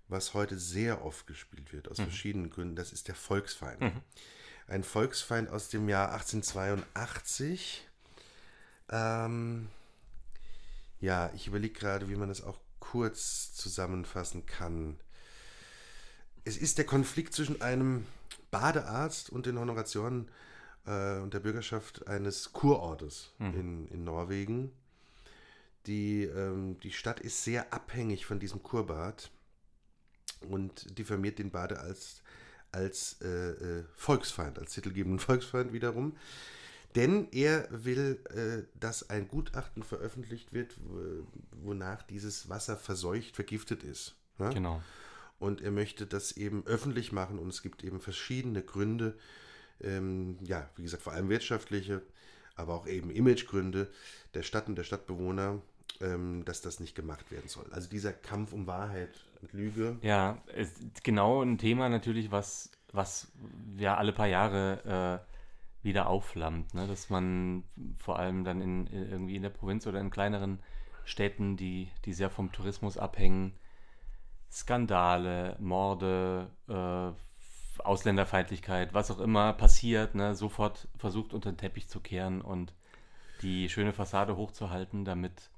was 0.09 0.35
heute 0.35 0.59
sehr 0.59 1.05
oft 1.05 1.27
gespielt 1.27 1.73
wird, 1.73 1.91
aus 1.91 1.99
mhm. 1.99 2.05
verschiedenen 2.05 2.51
Gründen. 2.51 2.77
Das 2.77 2.93
ist 2.93 3.09
der 3.09 3.15
Volksfeind. 3.15 3.81
Mhm 3.81 4.03
ein 4.67 4.85
Volksfeind 4.85 5.51
aus 5.51 5.69
dem 5.69 5.89
Jahr 5.89 6.13
1882. 6.13 7.87
Ähm, 8.91 9.69
ja, 11.01 11.31
ich 11.35 11.47
überlege 11.47 11.79
gerade, 11.79 12.09
wie 12.09 12.17
man 12.17 12.29
das 12.29 12.43
auch 12.43 12.59
kurz 12.81 13.53
zusammenfassen 13.55 14.47
kann. 14.47 14.99
Es 16.45 16.57
ist 16.57 16.79
der 16.79 16.87
Konflikt 16.87 17.35
zwischen 17.35 17.63
einem 17.63 18.07
Badearzt 18.51 19.31
und 19.31 19.47
den 19.47 19.59
Honorationen 19.59 20.31
äh, 20.87 21.19
und 21.19 21.35
der 21.35 21.41
Bürgerschaft 21.41 22.07
eines 22.07 22.53
Kurortes 22.53 23.33
mhm. 23.39 23.55
in, 23.55 23.89
in 23.89 24.05
Norwegen. 24.05 24.73
Die, 25.87 26.25
ähm, 26.25 26.79
die 26.81 26.93
Stadt 26.93 27.21
ist 27.21 27.45
sehr 27.45 27.73
abhängig 27.73 28.25
von 28.25 28.41
diesem 28.41 28.63
Kurbad 28.63 29.31
und 30.49 30.99
diffamiert 30.99 31.39
den 31.39 31.51
Badearzt 31.51 32.23
als 32.75 33.21
äh, 33.23 33.29
äh, 33.29 33.85
Volksfeind, 33.95 34.59
als 34.59 34.73
titelgebenden 34.73 35.21
Volksfeind 35.21 35.73
wiederum. 35.73 36.17
Denn 36.95 37.29
er 37.33 37.67
will, 37.71 38.21
äh, 38.31 38.69
dass 38.79 39.11
ein 39.11 39.27
Gutachten 39.29 39.83
veröffentlicht 39.83 40.53
wird, 40.53 40.77
wonach 41.51 42.03
dieses 42.03 42.49
Wasser 42.49 42.77
verseucht, 42.77 43.35
vergiftet 43.35 43.83
ist. 43.83 44.17
Ja? 44.39 44.51
Genau. 44.51 44.83
Und 45.39 45.61
er 45.61 45.73
möchte 45.73 46.07
das 46.07 46.33
eben 46.33 46.65
öffentlich 46.67 47.13
machen 47.13 47.39
und 47.39 47.49
es 47.49 47.63
gibt 47.63 47.83
eben 47.83 48.01
verschiedene 48.01 48.63
Gründe, 48.63 49.17
ähm, 49.81 50.39
ja, 50.43 50.71
wie 50.77 50.85
gesagt, 50.85 51.03
vor 51.03 51.13
allem 51.13 51.29
wirtschaftliche, 51.29 52.03
aber 52.55 52.75
auch 52.75 52.87
eben 52.87 53.11
Imagegründe 53.11 53.91
der 54.35 54.43
Stadt 54.43 54.69
und 54.69 54.77
der 54.77 54.85
Stadtbewohner, 54.85 55.61
ähm, 56.01 56.45
dass 56.45 56.61
das 56.61 56.79
nicht 56.79 56.95
gemacht 56.95 57.31
werden 57.33 57.49
soll. 57.49 57.67
Also 57.73 57.89
dieser 57.89 58.13
Kampf 58.13 58.53
um 58.53 58.67
Wahrheit 58.67 59.11
und 59.45 59.53
Lüge. 59.53 59.99
Ja, 60.03 60.39
ist 60.55 61.05
genau 61.05 61.43
ein 61.43 61.59
Thema 61.59 61.89
natürlich, 61.89 62.31
was, 62.31 62.71
was 62.93 63.31
ja 63.77 63.97
alle 63.97 64.13
paar 64.13 64.27
Jahre 64.27 65.23
äh, 65.23 65.85
wieder 65.85 66.09
aufflammt, 66.09 66.75
ne? 66.75 66.87
dass 66.87 67.11
man 67.11 67.65
vor 67.97 68.19
allem 68.19 68.45
dann 68.45 68.61
in, 68.61 68.87
irgendwie 68.87 69.37
in 69.37 69.43
der 69.43 69.51
Provinz 69.51 69.87
oder 69.87 70.01
in 70.01 70.11
kleineren 70.11 70.61
Städten, 71.05 71.57
die, 71.57 71.91
die 72.07 72.15
sehr 72.15 72.31
vom 72.31 72.53
Tourismus 72.53 72.97
abhängen, 72.97 73.53
Skandale, 74.51 75.57
Morde, 75.61 76.49
äh, 76.69 77.83
Ausländerfeindlichkeit, 77.83 78.95
was 78.95 79.11
auch 79.11 79.19
immer 79.19 79.53
passiert, 79.53 80.15
ne? 80.15 80.35
sofort 80.35 80.89
versucht 80.97 81.35
unter 81.35 81.53
den 81.53 81.59
Teppich 81.59 81.89
zu 81.89 82.01
kehren 82.01 82.41
und 82.41 82.73
die 83.43 83.69
schöne 83.69 83.93
Fassade 83.93 84.37
hochzuhalten, 84.37 85.05
damit 85.05 85.51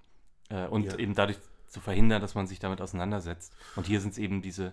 äh, 0.49 0.66
und 0.66 0.87
ja. 0.87 0.97
eben 0.97 1.14
dadurch 1.14 1.39
zu 1.67 1.81
verhindern, 1.81 2.21
dass 2.21 2.35
man 2.35 2.47
sich 2.47 2.59
damit 2.59 2.81
auseinandersetzt. 2.81 3.53
Und 3.77 3.87
hier 3.87 4.01
sind 4.01 4.12
es 4.12 4.19
eben 4.19 4.43
diese 4.43 4.73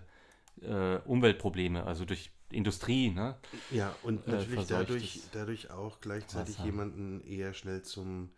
äh, 0.62 0.96
Umweltprobleme, 1.04 1.84
also 1.84 2.04
durch 2.04 2.30
Industrie. 2.50 3.10
Ne? 3.10 3.36
Ja, 3.70 3.94
und 4.02 4.26
äh, 4.26 4.30
natürlich 4.30 4.66
dadurch, 4.66 5.20
dadurch 5.32 5.70
auch 5.70 6.00
gleichzeitig 6.00 6.56
Wasser. 6.56 6.66
jemanden 6.66 7.20
eher 7.26 7.52
schnell 7.52 7.82
zum, 7.82 8.30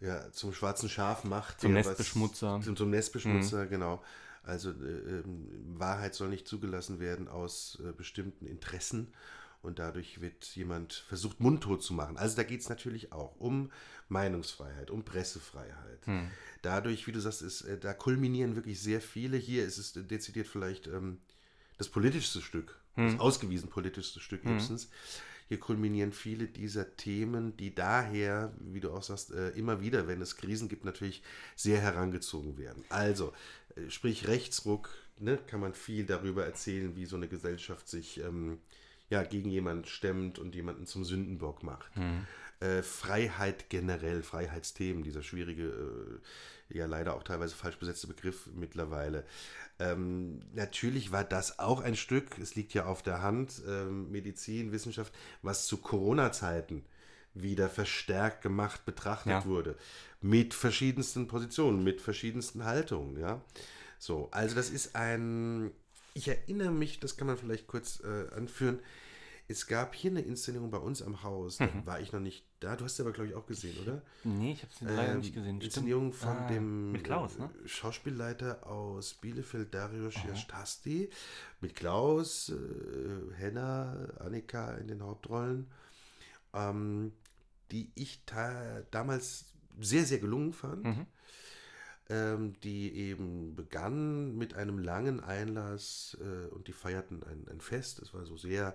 ja, 0.00 0.30
zum 0.32 0.52
schwarzen 0.52 0.88
Schaf 0.88 1.24
macht. 1.24 1.60
Zum 1.60 1.72
Nestbeschmutzer. 1.72 2.58
Was, 2.58 2.64
zum, 2.64 2.76
zum 2.76 2.90
Nestbeschmutzer, 2.90 3.64
mhm. 3.64 3.70
genau. 3.70 4.02
Also 4.42 4.70
äh, 4.70 4.74
ähm, 4.74 5.48
Wahrheit 5.78 6.14
soll 6.14 6.28
nicht 6.28 6.48
zugelassen 6.48 7.00
werden 7.00 7.28
aus 7.28 7.78
äh, 7.84 7.92
bestimmten 7.92 8.46
Interessen 8.46 9.12
und 9.62 9.78
dadurch 9.78 10.20
wird 10.20 10.44
jemand 10.54 10.92
versucht, 11.08 11.40
mundtot 11.40 11.82
zu 11.82 11.92
machen. 11.92 12.16
Also 12.16 12.36
da 12.36 12.42
geht 12.42 12.60
es 12.60 12.68
natürlich 12.68 13.12
auch 13.12 13.36
um 13.36 13.70
Meinungsfreiheit, 14.08 14.90
um 14.90 15.04
Pressefreiheit. 15.04 16.06
Hm. 16.06 16.30
Dadurch, 16.62 17.06
wie 17.06 17.12
du 17.12 17.20
sagst, 17.20 17.42
ist, 17.42 17.62
äh, 17.62 17.78
da 17.78 17.92
kulminieren 17.92 18.56
wirklich 18.56 18.80
sehr 18.80 19.00
viele. 19.00 19.36
Hier 19.36 19.64
ist 19.64 19.78
es 19.78 19.92
dezidiert 19.92 20.46
vielleicht 20.46 20.86
ähm, 20.86 21.18
das 21.76 21.88
politischste 21.88 22.40
Stück, 22.40 22.78
hm. 22.94 23.12
das 23.12 23.20
ausgewiesen 23.20 23.68
politischste 23.68 24.20
Stück 24.20 24.44
hm. 24.44 24.56
Ibsens. 24.56 24.88
Hier 25.48 25.58
kulminieren 25.58 26.12
viele 26.12 26.46
dieser 26.46 26.96
Themen, 26.96 27.56
die 27.56 27.74
daher, 27.74 28.52
wie 28.60 28.80
du 28.80 28.92
auch 28.92 29.02
sagst, 29.02 29.32
äh, 29.32 29.50
immer 29.50 29.80
wieder, 29.80 30.06
wenn 30.06 30.20
es 30.20 30.36
Krisen 30.36 30.68
gibt, 30.68 30.84
natürlich 30.84 31.22
sehr 31.56 31.80
herangezogen 31.80 32.58
werden. 32.58 32.84
Also, 32.90 33.32
äh, 33.74 33.88
sprich 33.88 34.28
Rechtsruck, 34.28 34.90
ne, 35.18 35.38
kann 35.46 35.60
man 35.60 35.72
viel 35.72 36.04
darüber 36.04 36.44
erzählen, 36.44 36.96
wie 36.96 37.06
so 37.06 37.16
eine 37.16 37.28
Gesellschaft 37.28 37.88
sich 37.88 38.20
ähm, 38.20 38.58
ja, 39.10 39.22
gegen 39.22 39.50
jemanden 39.50 39.84
stemmt 39.86 40.38
und 40.38 40.54
jemanden 40.54 40.86
zum 40.86 41.04
Sündenbock 41.04 41.62
macht. 41.62 41.96
Mhm. 41.96 42.26
Äh, 42.60 42.82
Freiheit 42.82 43.70
generell, 43.70 44.22
Freiheitsthemen, 44.22 45.02
dieser 45.02 45.22
schwierige, 45.22 46.20
äh, 46.70 46.76
ja 46.76 46.86
leider 46.86 47.14
auch 47.14 47.22
teilweise 47.22 47.54
falsch 47.54 47.78
besetzte 47.78 48.08
Begriff 48.08 48.48
mittlerweile. 48.54 49.24
Ähm, 49.78 50.40
natürlich 50.54 51.12
war 51.12 51.24
das 51.24 51.60
auch 51.60 51.80
ein 51.80 51.94
Stück, 51.94 52.38
es 52.38 52.56
liegt 52.56 52.74
ja 52.74 52.86
auf 52.86 53.02
der 53.02 53.22
Hand, 53.22 53.62
ähm, 53.68 54.10
Medizin, 54.10 54.72
Wissenschaft, 54.72 55.12
was 55.42 55.66
zu 55.66 55.76
Corona-Zeiten 55.78 56.84
wieder 57.34 57.68
verstärkt 57.68 58.42
gemacht 58.42 58.84
betrachtet 58.84 59.32
ja. 59.32 59.44
wurde. 59.44 59.76
Mit 60.20 60.52
verschiedensten 60.52 61.28
Positionen, 61.28 61.84
mit 61.84 62.00
verschiedensten 62.00 62.64
Haltungen, 62.64 63.20
ja. 63.20 63.40
So, 64.00 64.28
also 64.32 64.54
das 64.56 64.70
ist 64.70 64.96
ein, 64.96 65.70
ich 66.18 66.28
erinnere 66.28 66.72
mich, 66.72 67.00
das 67.00 67.16
kann 67.16 67.28
man 67.28 67.36
vielleicht 67.36 67.68
kurz 67.68 68.00
äh, 68.00 68.34
anführen, 68.34 68.80
es 69.50 69.66
gab 69.66 69.94
hier 69.94 70.10
eine 70.10 70.20
Inszenierung 70.20 70.70
bei 70.70 70.78
uns 70.78 71.00
am 71.00 71.22
Haus, 71.22 71.56
da 71.56 71.66
mhm. 71.66 71.86
war 71.86 72.00
ich 72.00 72.12
noch 72.12 72.20
nicht 72.20 72.44
da. 72.60 72.76
Du 72.76 72.84
hast 72.84 72.96
sie 72.96 73.02
aber, 73.02 73.12
glaube 73.12 73.30
ich, 73.30 73.34
auch 73.34 73.46
gesehen, 73.46 73.78
oder? 73.80 74.02
Nee, 74.24 74.52
ich 74.52 74.62
habe 74.62 74.72
sie 74.78 74.84
leider 74.84 75.12
ähm, 75.12 75.20
nicht 75.20 75.34
gesehen. 75.34 75.60
Inszenierung 75.62 76.12
von 76.12 76.28
ah, 76.36 76.48
dem 76.48 77.00
Klaus, 77.02 77.38
ne? 77.38 77.48
Schauspielleiter 77.64 78.66
aus 78.66 79.14
Bielefeld, 79.14 79.72
Darius 79.72 80.14
Schastasti, 80.14 81.08
mit 81.62 81.74
Klaus, 81.76 82.50
äh, 82.50 83.34
Henna, 83.36 84.08
Annika 84.18 84.72
in 84.74 84.88
den 84.88 85.02
Hauptrollen, 85.02 85.70
ähm, 86.52 87.12
die 87.70 87.90
ich 87.94 88.20
damals 88.90 89.46
sehr, 89.80 90.04
sehr 90.04 90.18
gelungen 90.18 90.52
fand. 90.52 90.84
Mhm 90.84 91.06
ähm, 92.08 92.54
die 92.62 92.94
eben 92.94 93.54
begann 93.54 94.36
mit 94.36 94.54
einem 94.54 94.78
langen 94.78 95.20
Einlass 95.20 96.16
äh, 96.20 96.46
und 96.54 96.68
die 96.68 96.72
feierten 96.72 97.22
ein, 97.22 97.46
ein 97.50 97.60
Fest. 97.60 98.00
Es 98.00 98.14
war 98.14 98.24
so 98.24 98.36
sehr 98.36 98.74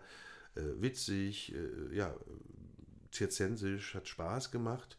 äh, 0.55 0.61
witzig, 0.79 1.53
äh, 1.55 1.95
ja, 1.95 2.13
zirzensisch, 3.11 3.95
hat 3.95 4.07
Spaß 4.07 4.51
gemacht. 4.51 4.97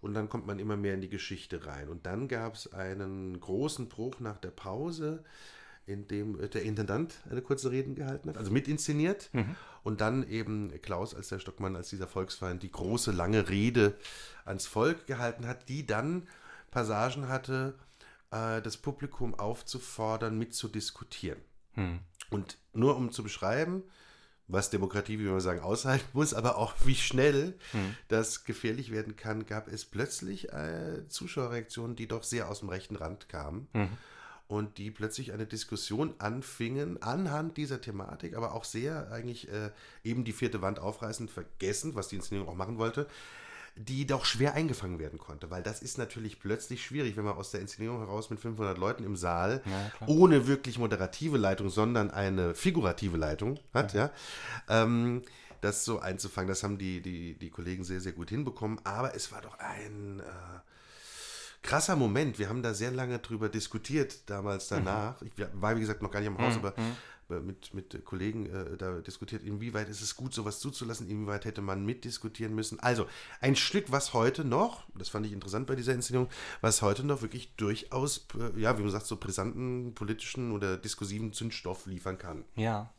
Und 0.00 0.14
dann 0.14 0.28
kommt 0.28 0.46
man 0.46 0.58
immer 0.58 0.76
mehr 0.76 0.94
in 0.94 1.00
die 1.00 1.08
Geschichte 1.08 1.66
rein. 1.66 1.88
Und 1.88 2.06
dann 2.06 2.28
gab 2.28 2.54
es 2.54 2.72
einen 2.72 3.40
großen 3.40 3.88
Bruch 3.88 4.20
nach 4.20 4.38
der 4.38 4.50
Pause. 4.50 5.24
in 5.86 6.08
dem 6.08 6.40
äh, 6.40 6.48
der 6.48 6.62
Intendant 6.62 7.14
eine 7.30 7.42
kurze 7.42 7.70
Rede 7.70 7.94
gehalten 7.94 8.28
hat, 8.28 8.36
also 8.38 8.50
mit 8.50 8.68
inszeniert. 8.68 9.30
Und 9.84 10.00
dann 10.00 10.28
eben 10.28 10.72
Klaus 10.82 11.14
als 11.14 11.28
der 11.28 11.38
Stockmann, 11.38 11.76
als 11.76 11.90
dieser 11.90 12.08
Volksfeind, 12.08 12.62
die 12.62 12.70
große, 12.70 13.12
lange 13.12 13.48
Rede 13.48 13.94
ans 14.44 14.66
Volk 14.66 15.06
gehalten 15.06 15.46
hat, 15.46 15.68
die 15.68 15.86
dann 15.86 16.26
Passagen 16.76 17.28
hatte, 17.28 17.72
äh, 18.30 18.60
das 18.60 18.76
Publikum 18.76 19.34
aufzufordern, 19.34 20.36
mitzudiskutieren. 20.36 21.38
Und 22.28 22.58
nur 22.74 22.98
um 22.98 23.10
zu 23.12 23.22
beschreiben, 23.22 23.82
was 24.46 24.68
Demokratie, 24.68 25.18
wie 25.18 25.24
wir 25.24 25.40
sagen, 25.40 25.60
aushalten 25.60 26.06
muss, 26.12 26.34
aber 26.34 26.58
auch 26.58 26.74
wie 26.84 26.94
schnell 26.94 27.54
das 28.08 28.44
gefährlich 28.44 28.92
werden 28.92 29.16
kann, 29.16 29.46
gab 29.46 29.68
es 29.68 29.86
plötzlich 29.86 30.52
äh, 30.52 31.08
Zuschauerreaktionen, 31.08 31.96
die 31.96 32.08
doch 32.08 32.22
sehr 32.22 32.50
aus 32.50 32.58
dem 32.58 32.68
rechten 32.68 32.96
Rand 32.96 33.30
kamen 33.30 33.68
und 34.46 34.76
die 34.76 34.90
plötzlich 34.90 35.32
eine 35.32 35.46
Diskussion 35.46 36.12
anfingen 36.18 37.00
anhand 37.02 37.56
dieser 37.56 37.80
Thematik, 37.80 38.36
aber 38.36 38.52
auch 38.52 38.64
sehr 38.64 39.10
eigentlich 39.10 39.48
äh, 39.48 39.70
eben 40.04 40.24
die 40.24 40.32
vierte 40.32 40.60
Wand 40.60 40.78
aufreißend 40.78 41.30
vergessen, 41.30 41.94
was 41.94 42.08
die 42.08 42.16
Inszenierung 42.16 42.50
auch 42.50 42.54
machen 42.54 42.76
wollte, 42.76 43.08
die 43.76 44.06
doch 44.06 44.24
schwer 44.24 44.54
eingefangen 44.54 44.98
werden 44.98 45.18
konnte, 45.18 45.50
weil 45.50 45.62
das 45.62 45.82
ist 45.82 45.98
natürlich 45.98 46.40
plötzlich 46.40 46.82
schwierig, 46.84 47.16
wenn 47.16 47.24
man 47.24 47.36
aus 47.36 47.50
der 47.50 47.60
Inszenierung 47.60 47.98
heraus 47.98 48.30
mit 48.30 48.40
500 48.40 48.78
Leuten 48.78 49.04
im 49.04 49.16
Saal 49.16 49.62
ohne 50.06 50.46
wirklich 50.46 50.78
moderative 50.78 51.36
Leitung, 51.36 51.68
sondern 51.68 52.10
eine 52.10 52.54
figurative 52.54 53.18
Leitung 53.18 53.60
hat, 53.74 53.92
ja, 53.92 54.10
ähm, 54.68 55.22
das 55.60 55.84
so 55.84 55.98
einzufangen. 56.00 56.48
Das 56.48 56.62
haben 56.62 56.78
die, 56.78 57.02
die, 57.02 57.34
die 57.34 57.50
Kollegen 57.50 57.84
sehr, 57.84 58.00
sehr 58.00 58.12
gut 58.12 58.30
hinbekommen, 58.30 58.80
aber 58.84 59.14
es 59.14 59.30
war 59.30 59.42
doch 59.42 59.58
ein 59.58 60.20
äh, 60.20 61.62
krasser 61.62 61.96
Moment. 61.96 62.38
Wir 62.38 62.48
haben 62.48 62.62
da 62.62 62.72
sehr 62.72 62.92
lange 62.92 63.18
drüber 63.18 63.48
diskutiert, 63.48 64.30
damals 64.30 64.68
danach. 64.68 65.20
Ich 65.22 65.32
war, 65.52 65.76
wie 65.76 65.80
gesagt, 65.80 66.00
noch 66.00 66.10
gar 66.10 66.20
nicht 66.20 66.28
am 66.28 66.38
Haus, 66.38 66.56
aber 66.56 66.78
äh, 66.78 66.82
mit, 67.28 67.74
mit 67.74 68.04
Kollegen 68.04 68.46
äh, 68.46 68.76
da 68.76 69.00
diskutiert, 69.00 69.42
inwieweit 69.42 69.88
ist 69.88 70.00
es 70.00 70.16
gut, 70.16 70.32
sowas 70.34 70.60
zuzulassen, 70.60 71.08
inwieweit 71.08 71.44
hätte 71.44 71.60
man 71.62 71.84
mitdiskutieren 71.84 72.54
müssen. 72.54 72.80
Also 72.80 73.06
ein 73.40 73.56
Stück, 73.56 73.90
was 73.90 74.14
heute 74.14 74.44
noch, 74.44 74.84
das 74.94 75.08
fand 75.08 75.26
ich 75.26 75.32
interessant 75.32 75.66
bei 75.66 75.74
dieser 75.74 75.92
Inszenierung, 75.94 76.28
was 76.60 76.82
heute 76.82 77.04
noch 77.04 77.22
wirklich 77.22 77.54
durchaus, 77.56 78.26
äh, 78.38 78.60
ja, 78.60 78.78
wie 78.78 78.82
man 78.82 78.90
sagt, 78.90 79.06
so 79.06 79.16
brisanten 79.16 79.94
politischen 79.94 80.52
oder 80.52 80.76
diskursiven 80.76 81.32
Zündstoff 81.32 81.86
liefern 81.86 82.18
kann. 82.18 82.44
Ja. 82.54 82.92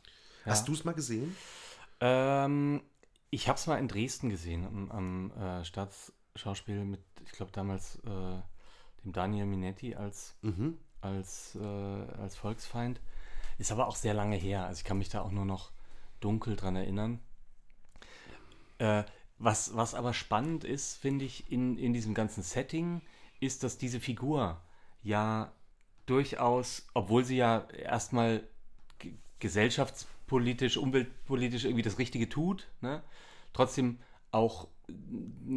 Hast 0.46 0.68
du 0.68 0.74
es 0.74 0.86
mal 0.86 0.94
gesehen? 0.94 1.36
Ähm, 2.00 2.82
ich 3.30 3.48
habe 3.50 3.58
es 3.58 3.68
mal 3.68 3.78
in 3.78 3.88
Dresden 3.88 4.30
gesehen, 4.30 4.66
am, 4.66 4.92
am 4.92 5.32
äh, 5.32 5.66
Staatsschauspiel 5.66 6.86
mit, 6.86 7.02
ich 7.26 7.32
glaube 7.34 7.52
damals 7.52 7.98
äh, 8.06 8.42
dem 9.04 9.12
Daniel 9.14 9.46
Minetti 9.46 9.96
als, 9.96 10.36
Mhm. 10.42 10.78
als, 11.02 11.56
äh, 11.56 11.60
als 11.60 12.36
Volksfeind. 12.36 13.02
Ist 13.58 13.72
aber 13.72 13.88
auch 13.88 13.96
sehr 13.96 14.14
lange 14.14 14.36
her. 14.36 14.66
Also 14.66 14.80
ich 14.80 14.84
kann 14.86 14.98
mich 14.98 15.10
da 15.10 15.22
auch 15.22 15.32
nur 15.32 15.46
noch 15.46 15.72
dunkel 16.20 16.56
dran 16.56 16.76
erinnern. 16.76 17.20
Äh, 18.78 19.04
was, 19.40 19.76
was 19.76 19.94
aber 19.94 20.14
spannend 20.14 20.64
ist, 20.64 20.98
finde 20.98 21.26
ich, 21.26 21.52
in, 21.52 21.78
in 21.78 21.94
diesem 21.94 22.14
ganzen 22.14 22.44
Setting, 22.44 23.02
ist, 23.40 23.64
dass 23.64 23.78
diese 23.78 24.00
Figur 24.00 24.60
ja 25.04 25.52
durchaus, 26.06 26.88
obwohl 26.94 27.24
sie 27.24 27.38
ja 27.38 27.68
erstmal 27.70 28.44
ge- 28.98 29.14
gesellschaftspolitisch, 29.40 30.78
umweltpolitisch 30.78 31.66
irgendwie 31.66 31.84
das 31.84 32.00
Richtige 32.00 32.30
tut, 32.30 32.68
ne, 32.82 33.04
trotzdem 33.54 34.00
auch 34.32 34.68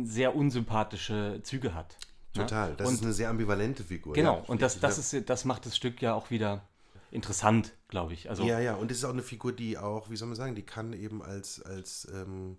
sehr 0.03 0.35
unsympathische 0.35 1.41
Züge 1.43 1.75
hat. 1.75 1.97
ne? 2.35 2.43
Total. 2.43 2.75
Das 2.77 2.89
und, 2.89 2.95
ist 2.95 3.03
eine 3.03 3.13
sehr 3.13 3.31
ambivalente 3.31 3.85
Figur. 3.85 4.15
Genau, 4.15 4.39
ja. 4.39 4.45
und 4.47 4.61
das, 4.61 4.81
das, 4.81 4.99
ist, 4.99 5.29
das 5.29 5.45
macht 5.45 5.67
das 5.67 5.77
Stück 5.77 6.03
ja 6.03 6.15
auch 6.15 6.31
wieder 6.31 6.63
interessant, 7.11 7.73
glaube 7.89 8.13
ich. 8.15 8.29
Also, 8.31 8.45
Ja, 8.45 8.61
ja, 8.61 8.75
und 8.75 8.91
es 8.91 8.99
ist 8.99 9.05
auch 9.05 9.11
eine 9.11 9.23
Figur, 9.23 9.53
die 9.53 9.79
auch, 9.79 10.11
wie 10.11 10.17
soll 10.17 10.29
man 10.29 10.37
sagen, 10.37 10.55
die 10.55 10.63
kann 10.63 10.93
eben 10.93 11.23
als, 11.23 11.61
als 11.63 12.09
ähm, 12.15 12.57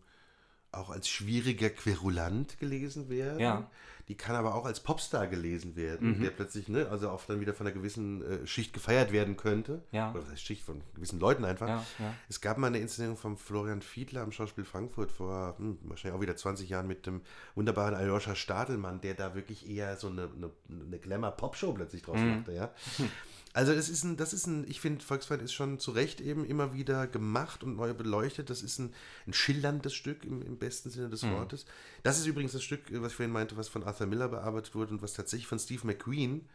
auch 0.71 0.89
als 0.89 1.09
schwieriger 1.09 1.69
Querulant 1.69 2.57
gelesen 2.59 3.09
werden. 3.09 3.39
Ja. 3.39 3.55
Mhm. 3.61 3.65
Die 4.07 4.15
kann 4.17 4.35
aber 4.35 4.55
auch 4.55 4.65
als 4.65 4.81
Popstar 4.81 5.27
gelesen 5.27 5.75
werden, 5.77 6.21
der 6.21 6.31
plötzlich, 6.31 6.67
ne, 6.67 6.87
also 6.89 7.09
auch 7.09 7.23
dann 7.25 7.39
wieder 7.39 7.53
von 7.53 7.65
einer 7.65 7.73
gewissen 7.73 8.21
äh, 8.21 8.47
Schicht 8.47 8.73
gefeiert 8.73 9.13
werden 9.13 9.37
könnte. 9.37 9.83
Ja. 9.91 10.11
Oder 10.13 10.35
Schicht 10.35 10.63
von 10.63 10.81
gewissen 10.95 11.19
Leuten 11.19 11.45
einfach. 11.45 11.67
Ja, 11.67 11.85
ja. 11.99 12.13
Es 12.27 12.41
gab 12.41 12.57
mal 12.57 12.67
eine 12.67 12.79
Inszenierung 12.79 13.15
von 13.15 13.37
Florian 13.37 13.81
Fiedler 13.81 14.23
am 14.23 14.33
Schauspiel 14.33 14.65
Frankfurt 14.65 15.11
vor 15.13 15.55
hm, 15.57 15.77
wahrscheinlich 15.83 16.17
auch 16.17 16.21
wieder 16.21 16.35
20 16.35 16.67
Jahren 16.67 16.87
mit 16.87 17.05
dem 17.05 17.21
wunderbaren 17.55 17.93
Aljoscha 17.93 18.35
Stadelmann, 18.35 18.99
der 18.99 19.13
da 19.13 19.33
wirklich 19.33 19.69
eher 19.69 19.95
so 19.95 20.07
eine, 20.07 20.23
eine, 20.35 20.49
eine 20.69 20.99
Glamour-Pop-Show 20.99 21.71
plötzlich 21.73 22.01
draus 22.01 22.19
Mhm. 22.19 22.37
machte, 22.37 22.53
ja. 22.53 22.71
Also 23.53 23.73
es 23.73 23.89
ist 23.89 24.03
ein, 24.03 24.15
das 24.17 24.31
ist 24.33 24.47
ein, 24.47 24.65
ich 24.69 24.79
finde, 24.79 25.03
Volksfeind 25.03 25.41
ist 25.41 25.53
schon 25.53 25.77
zu 25.79 25.91
Recht 25.91 26.21
eben 26.21 26.45
immer 26.45 26.73
wieder 26.73 27.05
gemacht 27.07 27.63
und 27.63 27.75
neu 27.75 27.93
beleuchtet. 27.93 28.49
Das 28.49 28.61
ist 28.61 28.79
ein, 28.79 28.93
ein 29.27 29.33
schillerndes 29.33 29.93
Stück 29.93 30.23
im, 30.23 30.41
im 30.41 30.57
besten 30.57 30.89
Sinne 30.89 31.09
des 31.09 31.23
Mhm. 31.23 31.31
Wortes. 31.31 31.65
Das 32.03 32.17
ist 32.17 32.25
übrigens 32.27 32.53
das 32.53 32.63
Stück, 32.63 32.81
was 33.01 33.11
ich 33.11 33.15
vorhin 33.17 33.33
meinte, 33.33 33.57
was 33.57 33.67
von 33.67 33.83
Arthur 33.83 34.07
Miller 34.07 34.29
bearbeitet 34.29 34.73
wurde 34.73 34.93
und 34.93 35.01
was 35.01 35.13
tatsächlich 35.13 35.47
von 35.47 35.59
Steve 35.59 35.85
McQueen 35.85 36.47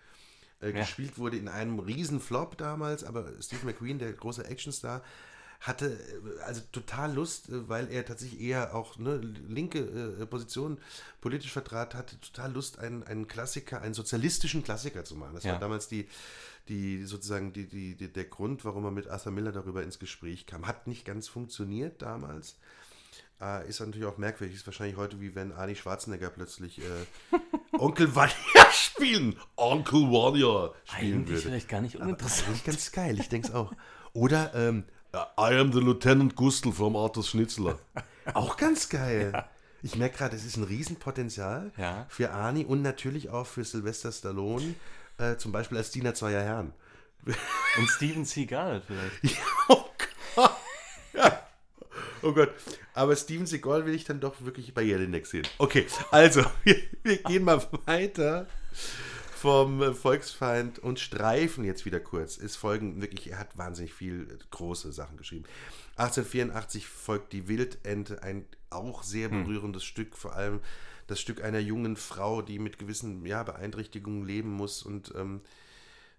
äh, 0.60 0.72
gespielt 0.72 1.18
wurde 1.18 1.36
in 1.36 1.48
einem 1.48 1.78
riesen 1.80 2.18
Flop 2.20 2.56
damals, 2.56 3.04
aber 3.04 3.30
Steve 3.42 3.66
McQueen, 3.66 3.98
der 3.98 4.12
große 4.14 4.46
Actionstar, 4.46 5.02
hatte 5.60 5.90
äh, 5.92 6.40
also 6.44 6.62
total 6.72 7.14
Lust, 7.14 7.50
äh, 7.50 7.68
weil 7.68 7.90
er 7.90 8.04
tatsächlich 8.06 8.40
eher 8.40 8.74
auch 8.74 8.98
ne, 8.98 9.16
linke 9.16 9.80
äh, 10.20 10.24
Position 10.26 10.78
politisch 11.20 11.52
vertrat 11.52 11.94
hatte, 11.94 12.18
total 12.20 12.52
Lust, 12.52 12.78
einen, 12.78 13.02
einen 13.02 13.28
Klassiker, 13.28 13.82
einen 13.82 13.94
sozialistischen 13.94 14.62
Klassiker 14.64 15.04
zu 15.04 15.14
machen. 15.16 15.34
Das 15.34 15.44
Ja. 15.44 15.52
war 15.52 15.58
damals 15.60 15.88
die, 15.88 16.08
die 16.68 17.04
sozusagen 17.04 17.52
die, 17.52 17.66
die, 17.66 17.94
die, 17.96 18.12
der 18.12 18.24
Grund, 18.24 18.64
warum 18.64 18.84
er 18.84 18.90
mit 18.90 19.08
Arthur 19.08 19.32
Miller 19.32 19.52
darüber 19.52 19.82
ins 19.82 19.98
Gespräch 19.98 20.46
kam. 20.46 20.66
Hat 20.66 20.86
nicht 20.86 21.04
ganz 21.04 21.28
funktioniert 21.28 22.02
damals. 22.02 22.58
Äh, 23.40 23.68
ist 23.68 23.80
natürlich 23.80 24.06
auch 24.06 24.18
merkwürdig. 24.18 24.56
Ist 24.56 24.66
wahrscheinlich 24.66 24.96
heute 24.96 25.20
wie 25.20 25.34
wenn 25.34 25.52
Arnie 25.52 25.74
Schwarzenegger 25.76 26.30
plötzlich 26.30 26.78
äh, 26.80 26.82
Onkel 27.78 28.14
Vanya 28.14 28.34
spielen. 28.72 29.36
Onkel 29.56 30.02
Vanya 30.02 30.72
spielen 30.84 31.14
eigentlich 31.14 31.28
würde. 31.36 31.42
vielleicht 31.42 31.68
gar 31.68 31.80
nicht 31.82 31.96
uninteressant. 31.96 32.48
Eigentlich 32.48 32.64
ganz 32.64 32.92
geil, 32.92 33.18
ich 33.20 33.28
denke 33.28 33.48
es 33.48 33.54
auch. 33.54 33.72
Oder 34.12 34.54
ähm, 34.54 34.84
I 35.14 35.54
am 35.54 35.72
the 35.72 35.80
Lieutenant 35.80 36.34
Gustl 36.36 36.72
from 36.72 36.96
Arthur's 36.96 37.28
Schnitzler. 37.30 37.78
Auch 38.34 38.56
ganz 38.56 38.88
geil. 38.88 39.44
Ich 39.82 39.94
merke 39.96 40.18
gerade, 40.18 40.34
es 40.34 40.44
ist 40.44 40.56
ein 40.56 40.64
Riesenpotenzial 40.64 41.70
Ja. 41.76 42.06
für 42.08 42.32
Arnie 42.32 42.64
und 42.64 42.82
natürlich 42.82 43.30
auch 43.30 43.46
für 43.46 43.64
Sylvester 43.64 44.10
Stallone, 44.10 44.74
äh, 45.18 45.36
zum 45.36 45.52
Beispiel 45.52 45.78
als 45.78 45.90
Diener 45.90 46.14
zweier 46.14 46.42
Herren. 46.42 46.72
Und 47.78 47.88
Steven 47.88 48.24
Seagal 48.24 48.82
vielleicht. 48.86 49.40
oh 49.68 49.84
Gott. 50.34 50.56
Ja. 51.12 51.46
Oh 52.22 52.32
Gott. 52.32 52.50
Aber 52.94 53.14
Steven 53.16 53.46
Seagal 53.46 53.86
will 53.86 53.94
ich 53.94 54.04
dann 54.04 54.20
doch 54.20 54.40
wirklich 54.40 54.72
bei 54.74 54.82
Jelinek 54.82 55.26
sehen. 55.26 55.46
Okay, 55.58 55.86
also, 56.10 56.44
wir, 56.64 56.76
wir 57.02 57.16
gehen 57.18 57.44
mal 57.44 57.64
weiter 57.86 58.46
vom 59.36 59.82
äh, 59.82 59.92
Volksfeind 59.92 60.78
und 60.78 60.98
streifen 60.98 61.64
jetzt 61.64 61.84
wieder 61.84 62.00
kurz. 62.00 62.38
Es 62.38 62.56
folgen 62.56 63.00
wirklich, 63.02 63.30
er 63.30 63.38
hat 63.38 63.56
wahnsinnig 63.58 63.92
viel 63.92 64.28
äh, 64.30 64.44
große 64.50 64.92
Sachen 64.92 65.16
geschrieben. 65.16 65.44
1884 65.96 66.86
folgt 66.86 67.32
die 67.32 67.48
Wildente, 67.48 68.22
ein 68.22 68.46
auch 68.70 69.02
sehr 69.02 69.28
berührendes 69.28 69.84
Stück, 69.84 70.16
vor 70.16 70.34
allem 70.34 70.60
das 71.06 71.20
Stück 71.20 71.42
einer 71.42 71.60
jungen 71.60 71.96
Frau, 71.96 72.42
die 72.42 72.58
mit 72.58 72.78
gewissen 72.78 73.24
ja, 73.26 73.42
Beeinträchtigungen 73.42 74.26
leben 74.26 74.50
muss 74.50 74.82
und 74.82 75.12
ähm, 75.16 75.40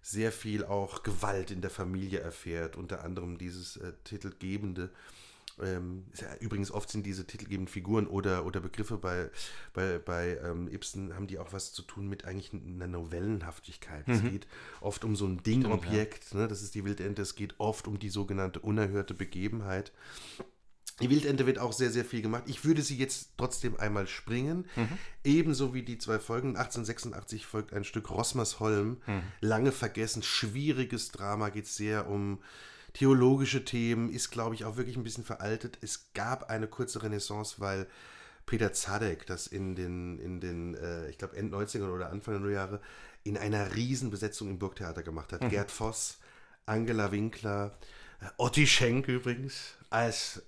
sehr 0.02 0.32
viel 0.32 0.64
auch 0.64 1.02
Gewalt 1.02 1.50
in 1.50 1.60
der 1.60 1.70
Familie 1.70 2.20
erfährt, 2.20 2.76
unter 2.76 3.04
anderem 3.04 3.38
dieses 3.38 3.76
äh, 3.76 3.92
titelgebende. 4.04 4.90
Ähm, 5.60 6.04
ja, 6.14 6.28
übrigens 6.40 6.70
oft 6.70 6.88
sind 6.88 7.04
diese 7.04 7.26
titelgebenden 7.26 7.72
Figuren 7.72 8.06
oder, 8.06 8.46
oder 8.46 8.60
Begriffe 8.60 8.96
bei, 8.96 9.28
bei, 9.72 9.98
bei 9.98 10.38
ähm, 10.44 10.68
Ibsen, 10.68 11.14
haben 11.14 11.26
die 11.26 11.38
auch 11.38 11.52
was 11.52 11.72
zu 11.72 11.82
tun 11.82 12.08
mit 12.08 12.24
eigentlich 12.24 12.52
einer 12.52 12.86
Novellenhaftigkeit. 12.86 14.08
Es 14.08 14.22
geht 14.22 14.46
oft 14.80 15.04
um 15.04 15.16
so 15.16 15.26
ein 15.26 15.42
Dingobjekt, 15.42 16.34
ne? 16.34 16.46
das 16.46 16.62
ist 16.62 16.74
die 16.74 16.84
Wildente, 16.84 17.22
es 17.22 17.34
geht 17.34 17.58
oft 17.58 17.88
um 17.88 17.98
die 17.98 18.08
sogenannte 18.08 18.60
unerhörte 18.60 19.14
Begebenheit. 19.14 19.92
Die 21.00 21.10
Wildente 21.10 21.46
wird 21.46 21.58
auch 21.58 21.72
sehr, 21.72 21.90
sehr 21.90 22.04
viel 22.04 22.22
gemacht. 22.22 22.44
Ich 22.46 22.64
würde 22.64 22.82
sie 22.82 22.96
jetzt 22.96 23.30
trotzdem 23.36 23.78
einmal 23.78 24.06
springen. 24.06 24.66
Ebenso 25.24 25.74
wie 25.74 25.82
die 25.82 25.98
zwei 25.98 26.18
Folgen. 26.18 26.56
1886 26.56 27.46
folgt 27.46 27.72
ein 27.72 27.84
Stück 27.84 28.10
Rossmersholm. 28.10 28.98
Lange 29.40 29.72
vergessen, 29.72 30.22
schwieriges 30.22 31.10
Drama, 31.10 31.50
geht 31.50 31.66
sehr 31.66 32.08
um 32.08 32.38
theologische 32.94 33.64
Themen, 33.64 34.10
ist, 34.10 34.30
glaube 34.30 34.54
ich, 34.54 34.64
auch 34.64 34.76
wirklich 34.76 34.96
ein 34.96 35.04
bisschen 35.04 35.24
veraltet. 35.24 35.78
Es 35.82 36.12
gab 36.14 36.50
eine 36.50 36.66
kurze 36.66 37.02
Renaissance, 37.02 37.56
weil 37.58 37.86
Peter 38.46 38.72
Zadek 38.72 39.26
das 39.26 39.46
in 39.46 39.76
den, 39.76 40.18
in 40.18 40.40
den 40.40 40.74
äh, 40.74 41.08
ich 41.10 41.18
glaube, 41.18 41.36
End 41.36 41.52
90er 41.52 41.88
oder 41.92 42.10
Anfang 42.10 42.34
der 42.34 42.40
Nulljahre 42.40 42.80
in 43.24 43.36
einer 43.36 43.74
Riesenbesetzung 43.74 44.48
im 44.48 44.58
Burgtheater 44.58 45.02
gemacht 45.02 45.32
hat. 45.32 45.48
Gerd 45.50 45.70
Voss, 45.70 46.18
Angela 46.64 47.12
Winkler, 47.12 47.78
äh, 48.20 48.26
Otti 48.38 48.66
Schenk 48.66 49.06
übrigens, 49.06 49.76
als 49.90 50.42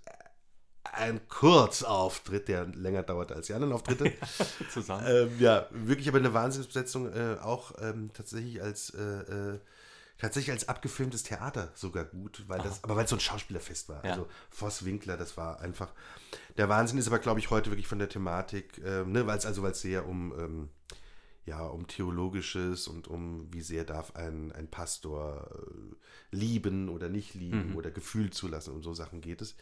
ein 0.84 1.20
Kurzauftritt, 1.28 2.48
der 2.48 2.66
länger 2.66 3.02
dauerte 3.02 3.34
als 3.34 3.46
die 3.46 3.54
anderen 3.54 3.72
Auftritte. 3.72 4.12
Zusammen. 4.72 5.04
ähm, 5.06 5.30
ja, 5.38 5.66
wirklich 5.70 6.08
aber 6.08 6.18
eine 6.18 6.34
Wahnsinnsbesetzung, 6.34 7.12
äh, 7.12 7.36
auch 7.40 7.72
ähm, 7.80 8.10
tatsächlich 8.12 8.62
als 8.62 8.90
äh, 8.90 9.54
äh, 9.54 9.58
tatsächlich 10.18 10.52
als 10.52 10.68
abgefilmtes 10.68 11.22
Theater 11.22 11.70
sogar 11.74 12.04
gut, 12.04 12.44
weil 12.46 12.60
das, 12.60 12.84
aber 12.84 12.96
weil 12.96 13.04
es 13.04 13.10
so 13.10 13.16
ein 13.16 13.20
Schauspielerfest 13.20 13.88
war. 13.88 14.04
Ja. 14.04 14.12
Also 14.12 14.28
Voss 14.50 14.84
Winkler, 14.84 15.16
das 15.16 15.36
war 15.36 15.60
einfach 15.60 15.92
der 16.56 16.68
Wahnsinn. 16.68 16.98
Ist 16.98 17.08
aber, 17.08 17.18
glaube 17.18 17.40
ich, 17.40 17.50
heute 17.50 17.70
wirklich 17.70 17.86
von 17.86 17.98
der 17.98 18.08
Thematik, 18.08 18.80
ähm, 18.84 19.12
ne, 19.12 19.26
weil 19.26 19.38
es 19.38 19.46
also 19.46 19.62
weil 19.62 19.72
es 19.72 19.80
sehr 19.80 20.06
um 20.06 20.32
ähm, 20.38 20.68
ja 21.46 21.62
um 21.66 21.86
theologisches 21.86 22.86
und 22.86 23.08
um 23.08 23.48
wie 23.50 23.62
sehr 23.62 23.84
darf 23.84 24.14
ein, 24.14 24.52
ein 24.52 24.68
Pastor 24.68 25.48
äh, 25.52 26.36
lieben 26.36 26.90
oder 26.90 27.08
nicht 27.08 27.34
lieben 27.34 27.74
oder 27.74 27.90
Gefühl 27.90 28.30
zulassen. 28.30 28.74
Um 28.74 28.82
so 28.82 28.92
Sachen 28.92 29.20
geht 29.22 29.40
es. 29.40 29.56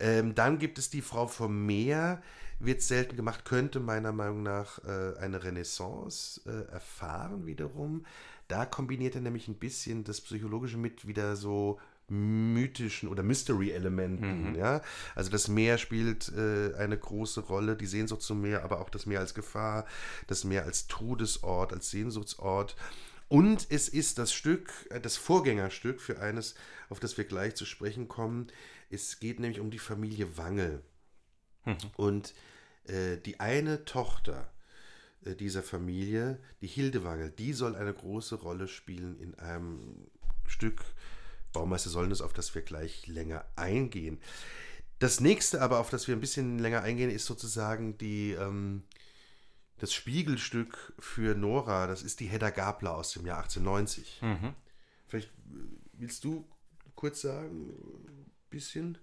Ähm, 0.00 0.34
dann 0.34 0.58
gibt 0.58 0.78
es 0.78 0.90
die 0.90 1.02
Frau 1.02 1.26
vom 1.26 1.66
Meer, 1.66 2.22
wird 2.60 2.82
selten 2.82 3.16
gemacht, 3.16 3.44
könnte 3.44 3.80
meiner 3.80 4.12
Meinung 4.12 4.42
nach 4.42 4.82
äh, 4.84 5.18
eine 5.18 5.42
Renaissance 5.42 6.40
äh, 6.46 6.72
erfahren 6.72 7.46
wiederum. 7.46 8.04
Da 8.48 8.64
kombiniert 8.64 9.14
er 9.14 9.20
nämlich 9.20 9.48
ein 9.48 9.58
bisschen 9.58 10.04
das 10.04 10.20
Psychologische 10.20 10.78
mit 10.78 11.06
wieder 11.06 11.36
so 11.36 11.78
mythischen 12.08 13.08
oder 13.08 13.22
Mystery-Elementen. 13.22 14.54
Ja? 14.56 14.80
Also 15.14 15.30
das 15.30 15.48
Meer 15.48 15.78
spielt 15.78 16.32
äh, 16.34 16.74
eine 16.76 16.96
große 16.96 17.40
Rolle, 17.40 17.76
die 17.76 17.86
Sehnsucht 17.86 18.22
zum 18.22 18.40
Meer, 18.40 18.64
aber 18.64 18.80
auch 18.80 18.90
das 18.90 19.06
Meer 19.06 19.20
als 19.20 19.34
Gefahr, 19.34 19.84
das 20.26 20.44
Meer 20.44 20.64
als 20.64 20.86
Todesort, 20.86 21.72
als 21.72 21.90
Sehnsuchtsort. 21.90 22.76
Und 23.28 23.66
es 23.68 23.90
ist 23.90 24.18
das 24.18 24.32
Stück, 24.32 24.72
äh, 24.90 25.00
das 25.00 25.16
Vorgängerstück 25.16 26.00
für 26.00 26.18
eines, 26.20 26.54
auf 26.88 26.98
das 26.98 27.18
wir 27.18 27.24
gleich 27.24 27.54
zu 27.54 27.66
sprechen 27.66 28.08
kommen. 28.08 28.46
Es 28.90 29.20
geht 29.20 29.40
nämlich 29.40 29.60
um 29.60 29.70
die 29.70 29.78
Familie 29.78 30.36
Wangel. 30.36 30.82
Und 31.96 32.34
äh, 32.84 33.18
die 33.18 33.40
eine 33.40 33.84
Tochter 33.84 34.50
äh, 35.24 35.34
dieser 35.34 35.62
Familie, 35.62 36.38
die 36.60 36.66
Hilde 36.66 37.04
Wangel, 37.04 37.30
die 37.30 37.52
soll 37.52 37.76
eine 37.76 37.92
große 37.92 38.36
Rolle 38.36 38.68
spielen 38.68 39.18
in 39.20 39.34
einem 39.36 40.06
Stück 40.46 40.82
Baumeister 41.52 41.90
Sollnes, 41.90 42.20
auf 42.22 42.32
das 42.32 42.54
wir 42.54 42.62
gleich 42.62 43.06
länger 43.06 43.44
eingehen. 43.56 44.18
Das 44.98 45.20
nächste 45.20 45.62
aber, 45.62 45.78
auf 45.78 45.90
das 45.90 46.08
wir 46.08 46.16
ein 46.16 46.20
bisschen 46.20 46.58
länger 46.58 46.82
eingehen, 46.82 47.10
ist 47.10 47.26
sozusagen 47.26 47.96
die, 47.98 48.32
ähm, 48.32 48.82
das 49.78 49.92
Spiegelstück 49.92 50.94
für 50.98 51.34
Nora. 51.34 51.86
Das 51.86 52.02
ist 52.02 52.20
die 52.20 52.26
Hedda 52.26 52.50
Gabler 52.50 52.96
aus 52.96 53.12
dem 53.12 53.26
Jahr 53.26 53.38
1890. 53.38 54.20
Vielleicht 55.06 55.28
äh, 55.28 55.30
willst 55.92 56.24
du 56.24 56.48
kurz 56.94 57.20
sagen, 57.20 57.74
bisschen? 58.50 58.98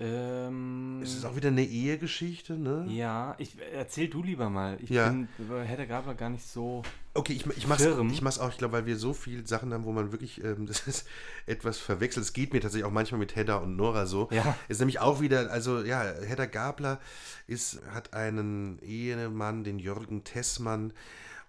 Ähm, 0.00 1.00
Es 1.02 1.14
ist 1.14 1.24
auch 1.24 1.34
wieder 1.34 1.48
eine 1.48 1.64
Ehegeschichte, 1.64 2.56
ne? 2.56 2.86
ja, 2.88 3.34
ich 3.38 3.56
erzähl 3.72 4.08
du 4.08 4.22
lieber 4.22 4.48
mal. 4.48 4.78
Ich 4.80 4.90
Ja. 4.90 5.08
bin 5.08 5.26
über 5.40 5.62
Hedda 5.64 5.86
Gabler 5.86 6.14
gar 6.14 6.30
nicht 6.30 6.46
so. 6.46 6.82
Okay, 7.14 7.32
ich, 7.32 7.44
ich 7.56 7.66
mach's, 7.66 7.82
Firm. 7.82 8.08
ich 8.10 8.22
mach's 8.22 8.38
auch, 8.38 8.50
ich 8.50 8.58
glaube, 8.58 8.74
weil 8.74 8.86
wir 8.86 8.96
so 8.96 9.12
viele 9.12 9.44
Sachen 9.44 9.74
haben, 9.74 9.84
wo 9.84 9.90
man 9.90 10.12
wirklich, 10.12 10.42
ähm, 10.44 10.66
das 10.68 10.86
ist 10.86 11.08
etwas 11.46 11.78
verwechselt. 11.78 12.24
Es 12.24 12.32
geht 12.32 12.52
mir 12.52 12.60
tatsächlich 12.60 12.84
auch 12.86 12.92
manchmal 12.92 13.18
mit 13.18 13.34
Hedda 13.34 13.56
und 13.56 13.74
Nora 13.74 14.06
so. 14.06 14.28
Ja. 14.30 14.56
Ist 14.68 14.78
nämlich 14.78 15.00
auch 15.00 15.20
wieder, 15.20 15.50
also 15.50 15.82
ja, 15.82 16.02
Hedda 16.04 16.46
Gabler 16.46 17.00
ist, 17.48 17.80
hat 17.92 18.14
einen 18.14 18.78
Ehemann, 18.82 19.64
den 19.64 19.80
Jürgen 19.80 20.22
Tessmann. 20.22 20.92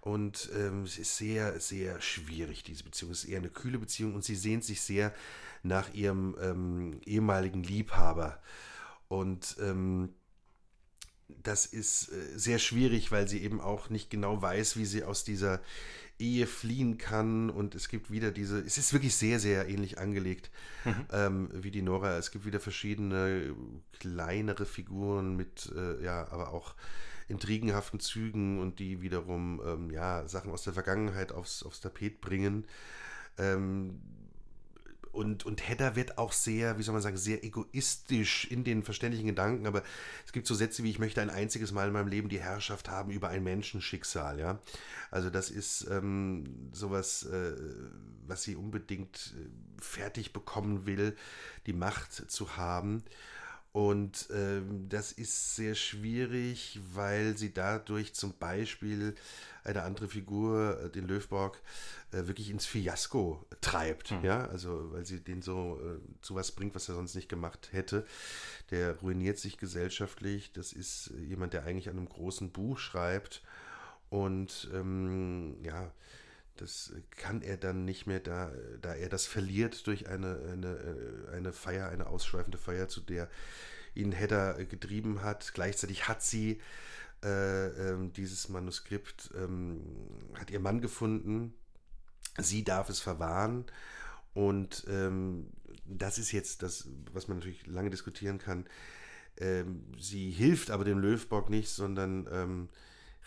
Und 0.02 0.50
ähm, 0.58 0.84
es 0.84 0.98
ist 0.98 1.18
sehr, 1.18 1.60
sehr 1.60 2.02
schwierig, 2.02 2.64
diese 2.64 2.84
Beziehung. 2.86 3.12
Es 3.12 3.26
ist 3.26 3.30
eher 3.30 3.40
eine 3.40 3.50
kühle 3.50 3.78
Beziehung 3.78 4.16
und 4.16 4.24
sie 4.24 4.36
sehnt 4.36 4.64
sich 4.64 4.82
sehr 4.82 5.14
nach 5.64 5.94
ihrem 5.94 6.36
ähm, 6.42 7.02
ehemaligen 7.06 7.64
Liebhaber. 7.64 8.42
Und 9.08 9.58
ähm, 9.60 10.14
das 11.28 11.66
ist 11.66 12.12
äh, 12.12 12.38
sehr 12.38 12.60
schwierig, 12.60 13.12
weil 13.12 13.28
sie 13.28 13.42
eben 13.42 13.62
auch 13.62 13.90
nicht 13.90 14.10
genau 14.10 14.42
weiß, 14.42 14.78
wie 14.78 14.86
sie 14.86 15.04
aus 15.04 15.24
dieser 15.24 15.62
Ehe 16.18 16.48
fliehen 16.48 16.98
kann. 16.98 17.50
Und 17.50 17.76
es 17.76 17.90
gibt 17.90 18.12
wieder 18.12 18.32
diese, 18.32 18.60
es 18.60 18.78
ist 18.78 18.94
wirklich 18.94 19.16
sehr, 19.16 19.40
sehr 19.40 19.68
ähnlich 19.70 19.98
angelegt 20.00 20.52
ähm, 21.12 21.50
wie 21.54 21.72
die 21.72 21.82
Nora. 21.82 22.18
Es 22.18 22.32
gibt 22.32 22.46
wieder 22.46 22.60
verschiedene 22.60 23.56
kleinere 24.00 24.66
Figuren 24.66 25.36
mit, 25.36 25.72
äh, 25.76 26.04
ja, 26.04 26.28
aber 26.32 26.52
auch 26.54 26.76
intrigenhaften 27.28 28.00
Zügen 28.00 28.60
und 28.60 28.80
die 28.80 29.02
wiederum, 29.02 29.62
ähm, 29.64 29.92
ja, 29.92 30.28
Sachen 30.28 30.52
aus 30.52 30.64
der 30.64 30.74
Vergangenheit 30.74 31.32
aufs, 31.32 31.64
aufs 31.64 31.80
Tapet 31.80 32.22
bringen. 32.22 32.66
Ähm, 33.38 34.02
und, 35.12 35.46
und 35.46 35.68
Hedda 35.68 35.96
wird 35.96 36.18
auch 36.18 36.32
sehr, 36.32 36.78
wie 36.78 36.84
soll 36.84 36.94
man 36.94 37.02
sagen, 37.02 37.18
sehr 37.18 37.44
egoistisch 37.44 38.46
in 38.50 38.64
den 38.64 38.84
verständlichen 38.84 39.28
Gedanken, 39.28 39.68
aber 39.68 39.84
es 40.26 40.32
gibt 40.32 40.48
so 40.48 40.56
Sätze 40.56 40.84
wie, 40.84 40.90
ich 40.90 41.00
möchte 41.00 41.22
ein 41.22 41.30
einziges 41.30 41.72
Mal 41.72 41.88
in 41.88 41.94
meinem 41.94 42.08
Leben 42.08 42.30
die 42.30 42.40
Herrschaft 42.40 42.90
haben 42.90 43.12
über 43.12 43.30
ein 43.30 43.44
Menschenschicksal, 43.44 44.40
ja. 44.40 44.60
Also 45.12 45.30
das 45.30 45.50
ist 45.50 45.88
ähm, 45.90 46.70
sowas, 46.72 47.24
äh, 47.24 47.54
was 48.28 48.44
sie 48.44 48.56
unbedingt 48.56 49.34
äh, 49.38 49.82
fertig 49.82 50.34
bekommen 50.34 50.86
will, 50.86 51.16
die 51.66 51.74
Macht 51.74 52.32
zu 52.32 52.58
haben. 52.58 53.04
Und 53.72 54.28
ähm, 54.34 54.90
das 54.90 55.12
ist 55.12 55.56
sehr 55.56 55.76
schwierig, 55.76 56.80
weil 56.94 57.38
sie 57.38 57.54
dadurch 57.54 58.16
zum 58.16 58.34
Beispiel 58.38 59.14
eine 59.70 59.84
andere 59.84 60.08
Figur, 60.08 60.80
äh, 60.82 60.90
den 60.90 61.08
Löwborg, 61.08 61.62
äh, 62.12 62.28
wirklich 62.28 62.50
ins 62.50 62.66
Fiasko 62.66 63.46
treibt. 63.62 64.12
Ja, 64.24 64.46
also 64.48 64.92
weil 64.92 65.06
sie 65.06 65.20
den 65.20 65.42
so 65.42 65.80
äh, 65.82 66.00
zu 66.22 66.36
was 66.36 66.52
bringt, 66.52 66.76
was 66.76 66.90
er 66.90 66.96
sonst 66.96 67.16
nicht 67.16 67.30
gemacht 67.30 67.70
hätte. 67.72 68.06
Der 68.72 68.98
ruiniert 68.98 69.38
sich 69.38 69.58
gesellschaftlich. 69.58 70.52
Das 70.54 70.74
ist 70.74 71.12
äh, 71.12 71.22
jemand, 71.24 71.54
der 71.54 71.64
eigentlich 71.64 71.90
an 71.90 71.98
einem 71.98 72.10
großen 72.10 72.52
Buch 72.52 72.80
schreibt. 72.80 73.44
Und 74.10 74.70
ähm, 74.74 75.58
ja, 75.64 75.92
das 76.56 76.94
kann 77.12 77.42
er 77.42 77.58
dann 77.58 77.86
nicht 77.86 78.08
mehr, 78.08 78.20
da, 78.20 78.52
da 78.82 78.94
er 78.94 79.08
das 79.08 79.26
verliert 79.26 79.88
durch 79.88 80.10
eine, 80.10 80.40
eine, 80.52 81.28
eine 81.32 81.54
Feier, 81.54 81.90
eine 81.90 82.08
ausschweifende 82.08 82.58
Feier, 82.58 82.90
zu 82.90 83.02
der 83.02 83.30
ihn 83.96 84.12
Hedda 84.12 84.54
getrieben 84.64 85.22
hat. 85.22 85.54
Gleichzeitig 85.54 86.08
hat 86.08 86.22
sie 86.22 86.60
äh, 87.24 87.68
ähm, 87.68 88.14
dieses 88.14 88.50
Manuskript, 88.50 89.32
ähm, 89.36 89.82
hat 90.36 90.52
ihr 90.52 90.60
Mann 90.60 90.82
gefunden. 90.82 91.54
Sie 92.38 92.64
darf 92.64 92.90
es 92.90 93.00
verwahren. 93.00 93.66
Und 94.34 94.86
ähm, 94.88 95.48
das 95.86 96.18
ist 96.18 96.32
jetzt 96.32 96.64
das, 96.64 96.88
was 97.12 97.28
man 97.28 97.40
natürlich 97.40 97.66
lange 97.68 97.90
diskutieren 97.90 98.38
kann. 98.38 98.66
Ähm, 99.38 99.84
sie 100.00 100.30
hilft 100.30 100.72
aber 100.72 100.84
dem 100.84 101.00
Löwbock 101.00 101.50
nicht, 101.50 101.70
sondern 101.70 102.70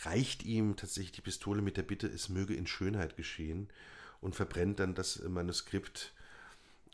reicht 0.05 0.45
ihm 0.45 0.77
tatsächlich 0.77 1.13
die 1.13 1.21
Pistole 1.21 1.63
mit 1.63 1.77
der 1.77 1.83
Bitte, 1.83 2.07
es 2.07 2.29
möge 2.29 2.55
in 2.55 2.67
Schönheit 2.67 3.17
geschehen 3.17 3.69
und 4.21 4.35
verbrennt 4.35 4.81
dann 4.81 4.95
das 4.95 5.23
Manuskript. 5.23 6.13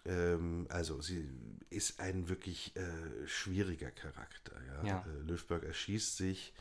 Ähm, 0.05 0.67
also 0.71 1.01
sie 1.01 1.29
ist 1.71 2.01
ein 2.01 2.29
wirklich 2.29 2.75
äh, 2.77 3.27
schwieriger 3.27 3.91
Charakter. 3.91 4.53
Ja? 4.67 4.87
Ja. 4.87 5.07
Äh, 5.07 5.23
Löwberg 5.27 5.65
erschießt 5.65 6.17
sich 6.17 6.53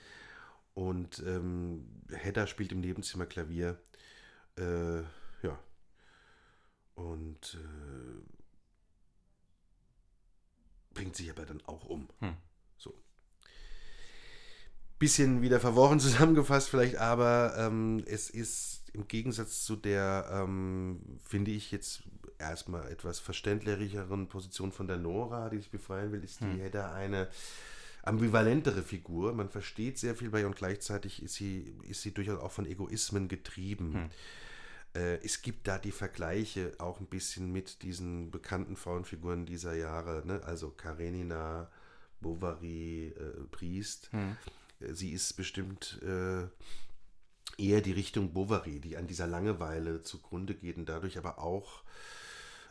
und 0.77 1.23
ähm, 1.25 1.87
Hedda 2.11 2.45
spielt 2.45 2.71
im 2.71 2.81
Nebenzimmer 2.81 3.25
Klavier. 3.25 3.81
Äh, 4.59 4.99
ja. 5.41 5.57
Und 6.93 7.57
äh, 7.59 8.21
bringt 10.93 11.15
sich 11.15 11.31
aber 11.31 11.47
dann 11.47 11.63
auch 11.65 11.85
um. 11.85 12.07
Hm. 12.19 12.35
So. 12.77 12.93
Bisschen 14.99 15.41
wieder 15.41 15.59
verworren 15.59 15.99
zusammengefasst 15.99 16.69
vielleicht, 16.69 16.97
aber 16.97 17.55
ähm, 17.57 18.03
es 18.05 18.29
ist 18.29 18.91
im 18.93 19.07
Gegensatz 19.07 19.63
zu 19.63 19.77
der, 19.77 20.29
ähm, 20.31 21.17
finde 21.23 21.49
ich 21.49 21.71
jetzt 21.71 22.03
erstmal 22.37 22.91
etwas 22.91 23.17
verständlicheren 23.17 24.27
Position 24.27 24.71
von 24.71 24.85
der 24.85 24.97
Nora, 24.97 25.49
die 25.49 25.57
sich 25.57 25.71
befreien 25.71 26.11
will, 26.11 26.23
ist 26.23 26.41
die 26.41 26.61
Hedda 26.61 26.93
eine 26.93 27.29
ambivalentere 28.07 28.81
Figur. 28.81 29.33
Man 29.33 29.49
versteht 29.49 29.97
sehr 29.97 30.15
viel 30.15 30.29
bei 30.29 30.41
ihr 30.41 30.47
und 30.47 30.55
gleichzeitig 30.55 31.21
ist 31.21 31.35
sie, 31.35 31.75
ist 31.83 32.01
sie 32.01 32.13
durchaus 32.13 32.39
auch 32.39 32.51
von 32.51 32.65
Egoismen 32.65 33.27
getrieben. 33.27 34.09
Äh, 34.97 35.23
es 35.23 35.41
gibt 35.41 35.67
da 35.67 35.77
die 35.77 35.91
Vergleiche 35.91 36.73
auch 36.79 36.99
ein 36.99 37.07
bisschen 37.07 37.51
mit 37.51 37.83
diesen 37.83 38.31
bekannten 38.31 38.75
Frauenfiguren 38.75 39.45
dieser 39.45 39.75
Jahre, 39.75 40.23
ne? 40.25 40.41
also 40.43 40.71
Karenina, 40.71 41.69
Bovary, 42.21 43.13
äh, 43.17 43.43
Priest. 43.51 44.09
Äh, 44.79 44.93
Sie 44.93 45.11
ist 45.11 45.33
bestimmt 45.33 45.99
äh, 46.03 46.47
eher 47.57 47.81
die 47.81 47.91
Richtung 47.91 48.33
Bovary, 48.33 48.79
die 48.79 48.97
an 48.97 49.07
dieser 49.07 49.27
Langeweile 49.27 50.01
zugrunde 50.01 50.55
geht 50.55 50.77
und 50.77 50.87
dadurch 50.87 51.17
aber 51.17 51.39
auch 51.39 51.83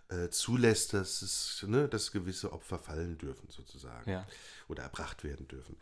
äh, 0.09 0.29
zulässt, 0.31 0.93
dass, 0.93 1.23
es, 1.23 1.65
ne, 1.67 1.89
dass 1.89 2.13
gewisse 2.13 2.53
Opfer 2.53 2.79
fallen 2.79 3.19
dürfen, 3.19 3.49
sozusagen. 3.51 4.11
Ja. 4.11 4.27
Oder 4.69 4.85
erbracht 4.85 5.25
werden 5.25 5.49
dürfen. 5.49 5.77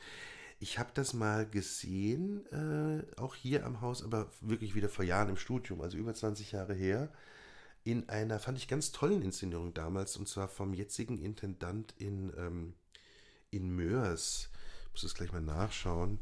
Ich 0.61 0.79
habe 0.79 0.91
das 0.95 1.13
mal 1.13 1.47
gesehen, 1.47 2.47
äh, 2.53 3.21
auch 3.21 3.35
hier 3.35 3.67
am 3.67 3.81
Haus, 3.81 4.03
aber 4.03 4.31
wirklich 4.41 4.75
wieder 4.75 4.89
vor 4.89 5.05
Jahren 5.05 5.29
im 5.29 5.37
Studium, 5.37 5.81
also 5.81 5.99
über 5.99 6.15
20 6.15 6.53
Jahre 6.53 6.75
her, 6.75 7.13
in 7.83 8.09
einer, 8.09 8.39
fand 8.39 8.57
ich 8.57 8.67
ganz 8.67 8.93
tollen 8.93 9.21
Inszenierung 9.21 9.75
damals, 9.75 10.17
und 10.17 10.27
zwar 10.27 10.49
vom 10.49 10.73
jetzigen 10.73 11.19
Intendant 11.19 11.93
in, 11.99 12.33
ähm, 12.39 12.75
in 13.51 13.77
Mörs. 13.77 14.49
Ich 14.87 14.93
muss 14.93 15.03
das 15.03 15.15
gleich 15.15 15.33
mal 15.33 15.43
nachschauen. 15.43 16.21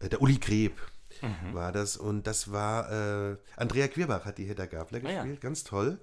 Äh, 0.00 0.10
der 0.10 0.20
Uli 0.20 0.38
Greb. 0.38 0.78
mhm. 1.22 1.54
war 1.54 1.72
das. 1.72 1.96
Und 1.96 2.26
das 2.26 2.52
war, 2.52 2.92
äh, 3.32 3.36
Andrea 3.56 3.88
Quirbach 3.88 4.26
hat 4.26 4.36
die 4.36 4.44
Hedda 4.44 4.66
Gabler 4.66 5.00
gespielt, 5.00 5.22
ah, 5.22 5.26
ja. 5.26 5.36
ganz 5.36 5.64
toll. 5.64 5.98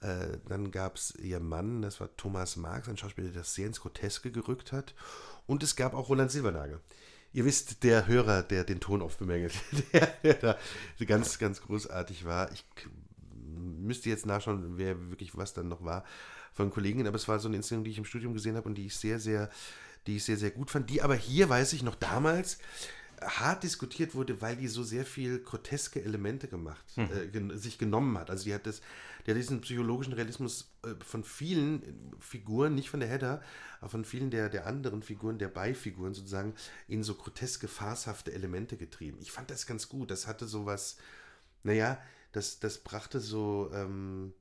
Äh, 0.00 0.38
dann 0.48 0.70
gab 0.70 0.96
es 0.96 1.14
ihr 1.16 1.40
Mann, 1.40 1.82
das 1.82 2.00
war 2.00 2.14
Thomas 2.16 2.56
Marx, 2.56 2.88
ein 2.88 2.96
Schauspieler, 2.96 3.28
der 3.28 3.42
das 3.42 3.54
sehr 3.54 3.66
ins 3.66 3.80
Groteske 3.80 4.30
gerückt 4.30 4.72
hat. 4.72 4.94
Und 5.46 5.62
es 5.62 5.76
gab 5.76 5.94
auch 5.94 6.08
Roland 6.08 6.30
Silbernagel. 6.30 6.80
Ihr 7.32 7.44
wisst, 7.44 7.82
der 7.84 8.06
Hörer, 8.06 8.42
der 8.42 8.64
den 8.64 8.80
Ton 8.80 9.02
oft 9.02 9.18
bemängelt, 9.18 9.54
der, 9.92 10.06
der 10.22 10.34
da 10.34 10.58
ganz, 11.04 11.38
ganz 11.38 11.60
großartig 11.60 12.24
war. 12.24 12.50
Ich 12.52 12.64
müsste 13.34 14.08
jetzt 14.08 14.26
nachschauen, 14.26 14.78
wer 14.78 15.10
wirklich 15.10 15.36
was 15.36 15.52
dann 15.52 15.68
noch 15.68 15.84
war 15.84 16.04
von 16.52 16.70
Kollegen, 16.70 17.06
aber 17.06 17.16
es 17.16 17.28
war 17.28 17.38
so 17.38 17.48
eine 17.48 17.56
Inszenierung, 17.56 17.84
die 17.84 17.90
ich 17.90 17.98
im 17.98 18.04
Studium 18.04 18.34
gesehen 18.34 18.56
habe 18.56 18.68
und 18.68 18.74
die 18.76 18.86
ich 18.86 18.96
sehr, 18.96 19.18
sehr, 19.20 19.50
die 20.06 20.16
ich 20.16 20.24
sehr, 20.24 20.36
sehr 20.36 20.50
gut 20.50 20.70
fand. 20.70 20.90
Die 20.90 21.02
aber 21.02 21.14
hier, 21.14 21.48
weiß 21.48 21.72
ich 21.72 21.82
noch 21.82 21.94
damals, 21.94 22.58
hart 23.20 23.62
diskutiert 23.62 24.14
wurde, 24.14 24.40
weil 24.40 24.56
die 24.56 24.68
so 24.68 24.82
sehr 24.82 25.04
viel 25.04 25.40
groteske 25.40 26.02
Elemente 26.02 26.48
gemacht, 26.48 26.84
hm. 26.94 27.08
äh, 27.12 27.26
gen 27.28 27.56
sich 27.58 27.78
genommen 27.78 28.16
hat. 28.18 28.30
Also 28.30 28.44
die 28.44 28.54
hat 28.54 28.66
das, 28.66 28.80
die 29.26 29.30
hat 29.30 29.36
diesen 29.36 29.60
psychologischen 29.60 30.12
Realismus 30.12 30.70
äh, 30.84 30.94
von 31.04 31.24
vielen 31.24 32.12
Figuren, 32.20 32.74
nicht 32.74 32.90
von 32.90 33.00
der 33.00 33.08
Hedda, 33.08 33.42
aber 33.80 33.90
von 33.90 34.04
vielen 34.04 34.30
der, 34.30 34.48
der 34.48 34.66
anderen 34.66 35.02
Figuren, 35.02 35.38
der 35.38 35.48
Beifiguren 35.48 36.14
sozusagen, 36.14 36.54
in 36.86 37.02
so 37.02 37.14
groteske, 37.14 37.68
farshafte 37.68 38.32
Elemente 38.32 38.76
getrieben. 38.76 39.18
Ich 39.20 39.32
fand 39.32 39.50
das 39.50 39.66
ganz 39.66 39.88
gut. 39.88 40.10
Das 40.10 40.26
hatte 40.26 40.46
sowas, 40.46 40.96
naja, 41.62 42.00
das, 42.32 42.60
das 42.60 42.78
brachte 42.78 43.20
so, 43.20 43.70
ähm, 43.72 44.32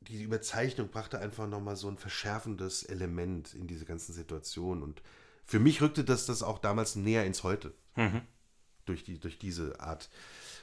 die 0.00 0.22
Überzeichnung 0.22 0.88
brachte 0.88 1.18
einfach 1.18 1.48
nochmal 1.48 1.76
so 1.76 1.88
ein 1.88 1.98
verschärfendes 1.98 2.84
Element 2.84 3.54
in 3.54 3.66
diese 3.66 3.84
ganzen 3.84 4.12
Situationen. 4.12 4.82
Und 4.82 5.02
für 5.46 5.60
mich 5.60 5.80
rückte 5.80 6.04
das 6.04 6.26
das 6.26 6.42
auch 6.42 6.58
damals 6.58 6.96
näher 6.96 7.24
ins 7.24 7.42
Heute. 7.44 7.72
Mhm. 7.94 8.22
Durch, 8.84 9.04
die, 9.04 9.18
durch 9.18 9.38
diese 9.38 9.80
Art 9.80 10.10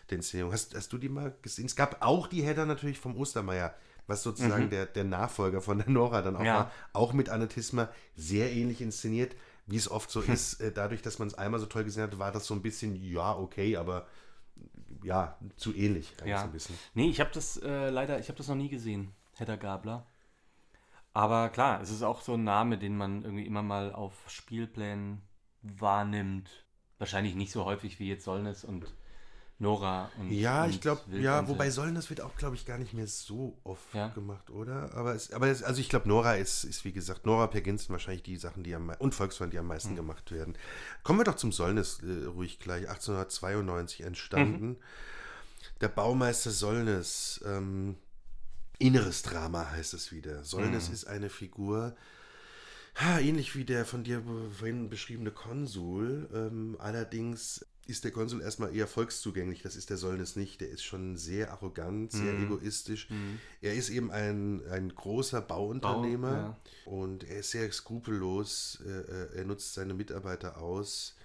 der 0.10 0.18
Inszenierung. 0.18 0.54
Hast, 0.54 0.76
hast 0.76 0.94
du 0.94 0.98
die 0.98 1.10
mal 1.10 1.36
gesehen? 1.42 1.66
Es 1.66 1.76
gab 1.76 2.02
auch 2.02 2.28
die 2.28 2.44
Header 2.44 2.66
natürlich 2.66 3.00
vom 3.00 3.18
Ostermeier, 3.18 3.74
was 4.08 4.24
sozusagen 4.24 4.66
mhm. 4.66 4.70
der, 4.70 4.86
der 4.86 5.04
Nachfolger 5.04 5.62
von 5.62 5.78
der 5.80 5.90
Nora 5.90 6.22
dann 6.22 6.36
auch 6.36 6.44
ja. 6.44 6.56
war. 6.56 6.72
Auch 6.94 7.14
mit 7.14 7.30
Anatisma, 7.30 7.90
sehr 8.16 8.52
ähnlich 8.52 8.82
inszeniert, 8.82 9.36
wie 9.66 9.78
es 9.78 9.90
oft 9.90 10.12
so 10.12 10.22
hm. 10.22 10.34
ist. 10.34 10.60
Äh, 10.62 10.72
dadurch, 10.72 11.02
dass 11.02 11.20
man 11.20 11.30
es 11.30 11.34
einmal 11.36 11.60
so 11.60 11.66
toll 11.66 11.86
gesehen 11.86 12.04
hat, 12.04 12.20
war 12.20 12.32
das 12.32 12.46
so 12.46 12.54
ein 12.54 12.62
bisschen, 12.62 12.96
ja, 12.96 13.36
okay, 13.38 13.78
aber 13.78 14.08
ja, 15.04 15.38
zu 15.56 15.74
ähnlich. 15.74 16.14
Ja. 16.26 16.40
So 16.40 16.46
ein 16.46 16.52
bisschen. 16.52 16.78
Nee, 16.94 17.10
ich 17.10 17.20
habe 17.20 17.32
das 17.34 17.58
äh, 17.58 17.90
leider, 17.90 18.20
ich 18.20 18.28
habe 18.28 18.38
das 18.38 18.48
noch 18.48 18.56
nie 18.56 18.70
gesehen, 18.70 19.14
Hedda 19.38 19.56
Gabler. 19.56 20.06
Aber 21.14 21.49
klar, 21.49 21.82
es 21.82 21.91
ist 21.91 22.01
auch 22.01 22.22
so 22.22 22.34
ein 22.34 22.43
Name, 22.43 22.78
den 22.78 22.97
man 22.97 23.24
irgendwie 23.24 23.45
immer 23.45 23.61
mal 23.61 23.93
auf 23.93 24.14
Spielplänen 24.28 25.22
wahrnimmt. 25.61 26.49
Wahrscheinlich 26.97 27.36
nicht 27.36 27.51
so 27.51 27.66
häufig 27.66 27.99
wie 27.99 28.09
jetzt 28.09 28.24
Solnes 28.24 28.64
und 28.64 28.86
Nora 29.59 30.09
und. 30.20 30.32
Ja, 30.32 30.64
und 30.64 30.72
ich 30.72 30.82
glaube, 30.82 31.01
ja, 31.11 31.47
wobei 31.47 31.70
Solnes 31.70 32.09
wird 32.09 32.22
auch, 32.22 32.36
glaube 32.36 32.55
ich, 32.55 32.66
gar 32.66 32.80
nicht 32.80 32.93
mehr 32.93 33.07
so 33.07 33.59
oft 33.64 33.93
ja. 33.93 34.07
gemacht, 34.09 34.49
oder? 34.49 34.93
Aber, 34.95 35.14
es, 35.14 35.32
aber 35.32 35.47
es, 35.47 35.61
also 35.61 35.80
ich 35.80 35.89
glaube, 35.89 36.07
Nora 36.07 36.36
ist, 36.36 36.64
ist, 36.64 36.84
wie 36.86 36.91
gesagt, 36.91 37.26
Nora 37.26 37.47
Perginsen 37.47 37.91
wahrscheinlich 37.91 38.24
die 38.24 38.38
Sachen, 38.38 38.64
die 38.64 38.74
am 38.74 38.91
und 38.97 39.14
Volksfreund, 39.14 39.53
die 39.53 39.59
am 39.59 39.68
meisten 39.68 39.91
mhm. 39.91 39.97
gemacht 39.97 40.32
werden. 40.32 40.57
Kommen 41.03 41.20
wir 41.20 41.24
doch 41.24 41.36
zum 41.36 41.51
Solnes 41.51 42.01
äh, 42.03 42.26
ruhig 42.26 42.59
gleich. 42.59 42.89
1892 42.89 44.01
entstanden. 44.01 44.68
Mhm. 44.68 44.78
Der 45.82 45.89
Baumeister 45.89 46.51
Solnes. 46.51 47.43
Ähm, 47.45 47.97
Inneres 48.84 49.22
Drama 49.22 49.72
heißt 49.72 49.94
es 49.94 50.12
wieder. 50.12 50.44
Solnes 50.44 50.90
mhm. 50.90 50.94
ist 50.94 51.06
eine 51.06 51.30
Figur, 51.30 51.96
ha, 52.96 53.20
ähnlich 53.20 53.56
wie 53.56 53.64
der 53.64 53.86
von 53.86 54.04
dir 54.04 54.22
vorhin 54.58 54.90
beschriebene 54.90 55.32
Konsul. 55.32 56.28
Ähm, 56.34 56.76
allerdings 56.80 57.66
ist 57.88 58.04
der 58.04 58.12
Konsul 58.12 58.42
erstmal 58.42 58.76
eher 58.76 58.88
volkszugänglich. 58.88 59.62
Das 59.62 59.78
ist 59.78 59.90
der 59.90 59.96
Solnes 59.96 60.36
nicht. 60.36 60.60
Der 60.60 60.70
ist 60.70 60.84
schon 60.84 61.16
sehr 61.16 61.52
arrogant, 61.52 62.12
sehr 62.12 62.34
mhm. 62.34 62.44
egoistisch. 62.44 63.10
Mhm. 63.10 63.40
Er 63.62 63.74
ist 63.74 63.90
eben 63.90 64.12
ein, 64.12 64.62
ein 64.70 64.94
großer 64.94 65.40
Bauunternehmer 65.40 66.32
Bau, 66.32 66.92
ja. 66.92 66.92
und 66.92 67.24
er 67.24 67.40
ist 67.40 67.52
sehr 67.52 67.72
skrupellos. 67.72 68.80
Er, 68.86 69.32
er 69.34 69.46
nutzt 69.46 69.76
seine 69.76 69.94
Mitarbeiter 69.94 70.58
aus. 70.58 71.16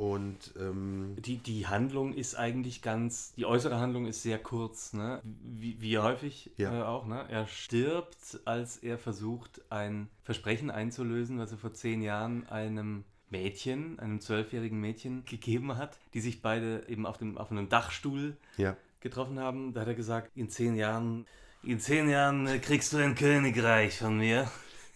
Und 0.00 0.54
ähm, 0.58 1.14
die, 1.18 1.36
die 1.36 1.66
Handlung 1.66 2.14
ist 2.14 2.34
eigentlich 2.34 2.80
ganz, 2.80 3.34
die 3.34 3.44
äußere 3.44 3.78
Handlung 3.78 4.06
ist 4.06 4.22
sehr 4.22 4.38
kurz, 4.38 4.94
ne? 4.94 5.20
wie, 5.22 5.78
wie 5.82 5.98
häufig 5.98 6.50
ja. 6.56 6.72
äh, 6.72 6.82
auch. 6.84 7.04
Ne? 7.04 7.26
Er 7.28 7.46
stirbt, 7.46 8.40
als 8.46 8.78
er 8.78 8.96
versucht, 8.96 9.60
ein 9.68 10.08
Versprechen 10.22 10.70
einzulösen, 10.70 11.38
was 11.38 11.52
er 11.52 11.58
vor 11.58 11.74
zehn 11.74 12.00
Jahren 12.00 12.48
einem 12.48 13.04
Mädchen, 13.28 13.98
einem 13.98 14.22
zwölfjährigen 14.22 14.80
Mädchen 14.80 15.22
gegeben 15.26 15.76
hat, 15.76 15.98
die 16.14 16.20
sich 16.20 16.40
beide 16.40 16.88
eben 16.88 17.04
auf, 17.04 17.18
dem, 17.18 17.36
auf 17.36 17.50
einem 17.50 17.68
Dachstuhl 17.68 18.38
ja. 18.56 18.78
getroffen 19.00 19.38
haben. 19.38 19.74
Da 19.74 19.82
hat 19.82 19.88
er 19.88 19.94
gesagt, 19.94 20.30
in 20.34 20.48
zehn 20.48 20.76
Jahren, 20.76 21.26
in 21.62 21.78
zehn 21.78 22.08
Jahren 22.08 22.46
kriegst 22.62 22.94
du 22.94 22.96
ein 22.96 23.16
Königreich 23.16 23.98
von 23.98 24.16
mir. 24.16 24.50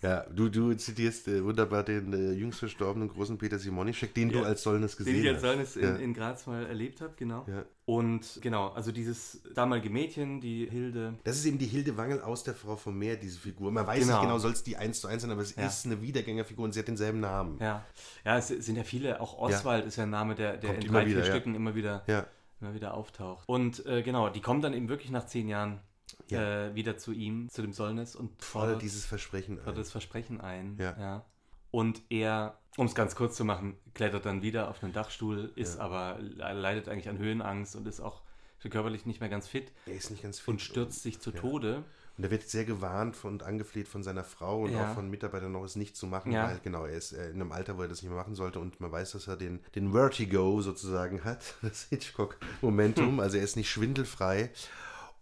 Ja, 0.05 0.27
du, 0.31 0.51
du 0.51 0.75
zitierst 0.75 1.29
äh, 1.29 1.43
wunderbar 1.43 1.83
den 1.83 2.13
äh, 2.13 2.33
jüngst 2.33 2.59
verstorbenen 2.59 3.09
großen 3.09 3.39
Peter 3.39 3.59
Simonischek, 3.59 4.13
den 4.13 4.29
ja, 4.29 4.41
du 4.41 4.45
als 4.45 4.63
Solnes 4.63 4.99
gesehen 4.99 5.15
hast. 5.15 5.19
Den 5.19 5.25
ich 5.25 5.33
als 5.33 5.41
Solnes 5.41 5.75
ja. 5.77 5.97
in, 5.97 6.11
in, 6.11 6.15
Graz 6.15 6.47
mal 6.47 6.67
erlebt 6.67 7.01
habe, 7.01 7.15
genau. 7.17 7.47
Ja. 7.49 7.65
Und 7.87 8.39
genau, 8.43 8.69
also 8.69 8.93
dieses 8.93 9.41
damalige 9.55 9.89
Mädchen, 9.89 10.43
die 10.43 10.67
Hilde. 10.67 11.15
Das 11.25 11.37
ist 11.37 11.47
eben 11.47 11.57
die 11.57 11.67
Hilde 11.67 11.97
Wangel 11.97 12.21
aus 12.21 12.45
der 12.45 12.53
Frau 12.55 12.77
vom 12.77 12.99
Meer, 12.99 13.17
diese 13.17 13.39
Figur. 13.39 13.73
Man 13.73 13.87
weiß 13.87 14.01
genau. 14.01 14.13
nicht 14.19 14.23
genau, 14.23 14.39
soll 14.39 14.53
es 14.53 14.63
die 14.63 14.77
eins 14.77 15.01
zu 15.01 15.09
eins 15.09 15.23
sein, 15.23 15.31
aber 15.31 15.41
es 15.41 15.53
ist 15.53 15.87
eine 15.87 16.03
Wiedergängerfigur 16.03 16.67
und 16.67 16.73
sie 16.73 16.81
hat 16.81 16.89
denselben 16.89 17.21
Namen. 17.21 17.59
Ja, 17.61 17.87
ja 18.27 18.37
es 18.37 18.49
sind 18.49 18.77
ja 18.77 18.85
viele, 18.85 19.23
auch 19.23 19.39
Oswald 19.39 19.87
ist 19.87 19.97
ja 19.97 20.03
ein 20.03 20.11
Name, 20.11 20.35
der, 20.35 20.59
der 20.59 20.75
in 20.75 20.87
drei, 20.87 21.07
vier 21.07 21.25
Stücken 21.25 21.55
immer 21.55 21.75
wieder, 21.75 22.05
immer 22.61 22.75
wieder 22.75 22.93
auftaucht. 22.93 23.49
Und 23.49 23.87
äh, 23.87 24.03
genau, 24.03 24.29
die 24.29 24.43
kommen 24.43 24.61
dann 24.61 24.75
eben 24.75 24.91
wirklich 24.91 25.11
nach 25.11 25.25
zehn 25.25 25.49
Jahren 25.49 25.81
ja. 26.29 26.67
äh, 26.67 26.75
wieder 26.75 26.97
zu 26.97 27.13
ihm, 27.13 27.49
zu 27.49 27.63
dem 27.63 27.73
Solnes 27.73 28.17
und 28.17 28.43
fordert 28.43 28.83
dieses 28.83 29.05
Versprechen 29.05 29.61
ein. 29.65 29.75
das 29.75 29.91
Versprechen 29.91 30.41
ein. 30.41 30.77
Ja. 30.79 30.97
ja. 30.99 31.25
Und 31.71 32.03
er, 32.09 32.59
um 32.77 32.87
es 32.87 32.95
ganz 32.95 33.17
kurz 33.17 33.37
zu 33.37 33.45
machen, 33.45 33.77
klettert 33.95 34.27
dann 34.27 34.43
wieder 34.43 34.69
auf 34.69 34.83
einen 34.83 34.93
Dachstuhl, 34.93 35.53
ist 35.57 35.79
ja. 35.79 35.81
aber 35.81 36.19
leidet 36.21 36.89
eigentlich 36.89 37.09
an 37.09 37.19
Höhenangst 37.19 37.75
und 37.75 37.87
ist 37.89 38.01
auch 38.01 38.23
körperlich 38.71 39.07
nicht 39.07 39.21
mehr 39.21 39.29
ganz 39.29 39.49
fit. 39.49 39.73
Er 39.87 39.95
ist 39.95 40.11
nicht 40.11 40.23
ganz 40.23 40.39
fit. 40.39 40.49
Und 40.49 40.61
stürzt 40.61 41.03
sich 41.03 41.21
zu 41.21 41.33
Tode. 41.33 41.85
Und 42.17 42.25
er 42.25 42.31
wird 42.31 42.49
sehr 42.49 42.65
gewarnt 42.65 43.17
und 43.25 43.43
angefleht 43.43 43.89
von 43.89 44.05
seiner 44.05 44.23
Frau 44.23 44.63
und 44.63 44.73
ja. 44.73 44.89
auch 44.89 44.95
von 44.95 45.11
Mitarbeitern 45.11 45.51
noch, 45.51 45.65
es 45.65 45.75
nicht 45.75 45.97
zu 45.97 46.07
machen, 46.07 46.31
ja. 46.31 46.47
weil 46.47 46.61
genau, 46.63 46.85
er 46.85 46.97
ist 46.97 47.13
äh, 47.13 47.31
in 47.31 47.41
einem 47.41 47.51
Alter, 47.51 47.77
wo 47.77 47.83
er 47.83 47.89
das 47.89 48.03
nicht 48.03 48.11
mehr 48.11 48.19
machen 48.19 48.37
sollte 48.37 48.61
und 48.61 48.81
man 48.81 48.93
weiß, 48.93 49.13
dass 49.13 49.27
er 49.27 49.37
den, 49.37 49.59
den 49.75 49.93
Vertigo 49.93 50.61
sozusagen 50.61 51.25
hat, 51.25 51.57
das 51.63 51.87
Hitchcock-Momentum, 51.89 53.19
also 53.21 53.37
er 53.37 53.43
ist 53.43 53.57
nicht 53.57 53.69
schwindelfrei 53.69 54.51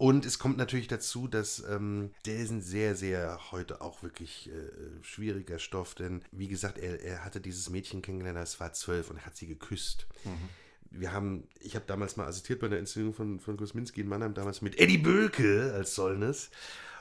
und 0.02 0.26
es 0.26 0.40
kommt 0.40 0.56
natürlich 0.56 0.88
dazu, 0.88 1.28
dass 1.28 1.62
ähm, 1.70 2.10
der 2.26 2.38
ist 2.38 2.50
ein 2.50 2.60
sehr, 2.60 2.96
sehr 2.96 3.38
heute 3.52 3.80
auch 3.80 4.02
wirklich 4.02 4.50
äh, 4.50 5.04
schwieriger 5.04 5.60
Stoff, 5.60 5.94
denn 5.94 6.22
wie 6.32 6.48
gesagt, 6.48 6.78
er, 6.78 7.00
er 7.04 7.24
hatte 7.24 7.40
dieses 7.40 7.70
Mädchen 7.70 8.02
kennengelernt, 8.02 8.36
es 8.42 8.58
war 8.58 8.72
zwölf 8.72 9.10
und 9.10 9.18
er 9.18 9.26
hat 9.26 9.36
sie 9.36 9.46
geküsst. 9.46 10.08
Mhm. 10.24 10.48
Wir 10.90 11.12
haben, 11.12 11.46
ich 11.60 11.76
habe 11.76 11.84
damals 11.86 12.16
mal 12.16 12.26
assistiert 12.26 12.58
bei 12.58 12.66
der 12.66 12.80
Inszenierung 12.80 13.14
von, 13.14 13.38
von 13.38 13.56
Kosminski 13.56 14.00
in 14.00 14.08
Mannheim, 14.08 14.34
damals 14.34 14.60
mit 14.60 14.76
Eddie 14.76 14.98
Bölke 14.98 15.72
als 15.72 15.94
Solnes. 15.94 16.50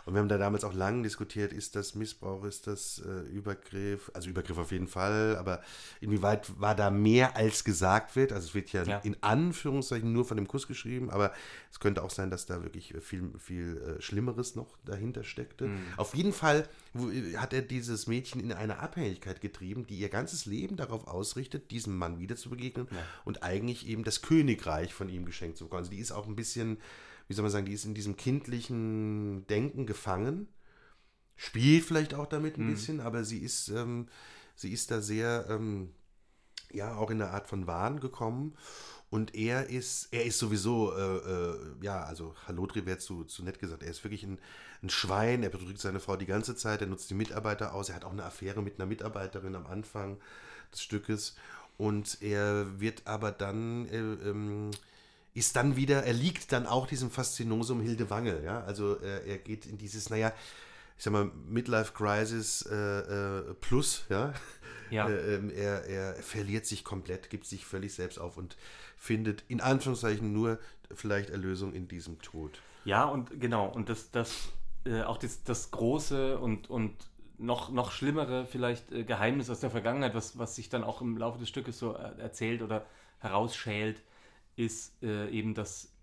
Und 0.05 0.13
wir 0.13 0.21
haben 0.21 0.29
da 0.29 0.37
damals 0.37 0.63
auch 0.63 0.73
lange 0.73 1.03
diskutiert, 1.03 1.53
ist 1.53 1.75
das 1.75 1.95
Missbrauch, 1.95 2.43
ist 2.45 2.67
das 2.67 3.01
äh, 3.05 3.29
Übergriff, 3.29 4.11
also 4.13 4.29
Übergriff 4.29 4.57
auf 4.57 4.71
jeden 4.71 4.87
Fall, 4.87 5.35
aber 5.37 5.61
inwieweit 5.99 6.59
war 6.59 6.75
da 6.75 6.89
mehr 6.89 7.35
als 7.35 7.63
gesagt 7.63 8.15
wird? 8.15 8.31
Also 8.31 8.47
es 8.47 8.53
wird 8.53 8.71
ja, 8.73 8.83
ja. 8.83 8.97
in 8.99 9.15
Anführungszeichen 9.21 10.11
nur 10.11 10.25
von 10.25 10.37
dem 10.37 10.47
Kuss 10.47 10.67
geschrieben, 10.67 11.09
aber 11.09 11.33
es 11.71 11.79
könnte 11.79 12.03
auch 12.03 12.09
sein, 12.09 12.29
dass 12.29 12.45
da 12.45 12.63
wirklich 12.63 12.93
viel, 13.01 13.31
viel 13.37 13.77
äh, 13.77 14.01
Schlimmeres 14.01 14.55
noch 14.55 14.77
dahinter 14.85 15.23
steckte. 15.23 15.67
Mhm. 15.67 15.81
Auf 15.97 16.15
jeden 16.15 16.33
Fall 16.33 16.67
hat 17.37 17.53
er 17.53 17.61
dieses 17.61 18.07
Mädchen 18.07 18.41
in 18.41 18.51
eine 18.51 18.79
Abhängigkeit 18.79 19.39
getrieben, 19.39 19.85
die 19.87 19.95
ihr 19.95 20.09
ganzes 20.09 20.45
Leben 20.45 20.75
darauf 20.75 21.07
ausrichtet, 21.07 21.71
diesem 21.71 21.97
Mann 21.97 22.19
wieder 22.19 22.35
zu 22.35 22.49
begegnen 22.49 22.87
ja. 22.91 22.97
und 23.23 23.43
eigentlich 23.43 23.87
eben 23.87 24.03
das 24.03 24.21
Königreich 24.21 24.93
von 24.93 25.07
ihm 25.09 25.25
geschenkt 25.25 25.57
zu 25.57 25.65
bekommen. 25.65 25.79
Also 25.79 25.91
die 25.91 25.99
ist 25.99 26.11
auch 26.11 26.27
ein 26.27 26.35
bisschen 26.35 26.77
wie 27.31 27.33
soll 27.33 27.43
man 27.43 27.51
sagen, 27.53 27.65
die 27.65 27.71
ist 27.71 27.85
in 27.85 27.93
diesem 27.93 28.17
kindlichen 28.17 29.47
Denken 29.47 29.85
gefangen, 29.85 30.49
spielt 31.37 31.85
vielleicht 31.85 32.13
auch 32.13 32.25
damit 32.27 32.57
ein 32.57 32.65
mhm. 32.65 32.71
bisschen, 32.71 32.99
aber 32.99 33.23
sie 33.23 33.39
ist, 33.39 33.69
ähm, 33.69 34.09
sie 34.53 34.73
ist 34.73 34.91
da 34.91 34.99
sehr, 34.99 35.45
ähm, 35.49 35.91
ja, 36.73 36.93
auch 36.97 37.09
in 37.09 37.21
eine 37.21 37.31
Art 37.31 37.47
von 37.47 37.67
Wahn 37.67 38.01
gekommen. 38.01 38.57
Und 39.09 39.33
er 39.33 39.69
ist, 39.69 40.09
er 40.11 40.25
ist 40.25 40.39
sowieso, 40.39 40.93
äh, 40.93 41.17
äh, 41.17 41.59
ja, 41.81 42.03
also 42.03 42.35
Halotri 42.47 42.85
wäre 42.85 42.97
zu, 42.97 43.23
zu 43.23 43.45
nett 43.45 43.59
gesagt, 43.59 43.83
er 43.83 43.91
ist 43.91 44.03
wirklich 44.03 44.23
ein, 44.23 44.37
ein 44.83 44.89
Schwein, 44.89 45.41
er 45.41 45.49
betrügt 45.49 45.79
seine 45.79 46.01
Frau 46.01 46.17
die 46.17 46.25
ganze 46.25 46.57
Zeit, 46.57 46.81
er 46.81 46.87
nutzt 46.87 47.09
die 47.09 47.13
Mitarbeiter 47.13 47.73
aus, 47.73 47.87
er 47.87 47.95
hat 47.95 48.03
auch 48.03 48.11
eine 48.11 48.25
Affäre 48.25 48.61
mit 48.61 48.75
einer 48.77 48.87
Mitarbeiterin 48.87 49.55
am 49.55 49.67
Anfang 49.67 50.17
des 50.73 50.81
Stückes 50.81 51.35
und 51.77 52.21
er 52.21 52.81
wird 52.81 53.07
aber 53.07 53.31
dann 53.31 53.87
äh, 53.87 53.99
ähm, 53.99 54.71
ist 55.33 55.55
dann 55.55 55.75
wieder, 55.75 56.03
er 56.03 56.13
liegt 56.13 56.51
dann 56.51 56.65
auch 56.65 56.87
diesem 56.87 57.09
Faszinosum 57.09 57.81
Hilde 57.81 58.09
Wangel, 58.09 58.43
ja, 58.43 58.63
also 58.63 58.99
äh, 58.99 59.27
er 59.29 59.37
geht 59.37 59.65
in 59.65 59.77
dieses, 59.77 60.09
naja, 60.09 60.33
ich 60.97 61.03
sag 61.03 61.13
mal, 61.13 61.31
Midlife 61.47 61.93
Crisis 61.93 62.63
äh, 62.69 62.75
äh, 62.75 63.53
plus, 63.55 64.05
ja, 64.09 64.33
Ja. 64.91 65.07
Äh, 65.07 65.35
ähm, 65.35 65.49
er, 65.49 65.85
er 65.85 66.13
verliert 66.15 66.65
sich 66.65 66.83
komplett, 66.83 67.29
gibt 67.29 67.45
sich 67.45 67.65
völlig 67.65 67.93
selbst 67.93 68.19
auf 68.19 68.37
und 68.37 68.57
findet 68.97 69.43
in 69.47 69.61
Anführungszeichen 69.61 70.31
nur 70.31 70.59
vielleicht 70.93 71.29
Erlösung 71.29 71.73
in 71.73 71.87
diesem 71.87 72.21
Tod. 72.21 72.61
Ja, 72.83 73.05
und 73.05 73.39
genau, 73.39 73.67
und 73.67 73.89
das, 73.89 74.11
das 74.11 74.49
äh, 74.85 75.01
auch 75.03 75.17
das, 75.17 75.43
das 75.43 75.71
große 75.71 76.37
und, 76.37 76.69
und 76.69 76.93
noch, 77.37 77.71
noch 77.71 77.91
schlimmere 77.91 78.45
vielleicht 78.45 78.91
äh, 78.91 79.03
Geheimnis 79.03 79.49
aus 79.49 79.61
der 79.61 79.71
Vergangenheit, 79.71 80.13
was, 80.13 80.37
was 80.37 80.55
sich 80.55 80.69
dann 80.69 80.83
auch 80.83 81.01
im 81.01 81.17
Laufe 81.17 81.39
des 81.39 81.47
Stückes 81.47 81.79
so 81.79 81.95
äh, 81.95 82.19
erzählt 82.19 82.61
oder 82.61 82.85
herausschält, 83.19 84.01
ist 84.55 85.01
äh, 85.03 85.29
eben, 85.29 85.53
dass, 85.53 85.93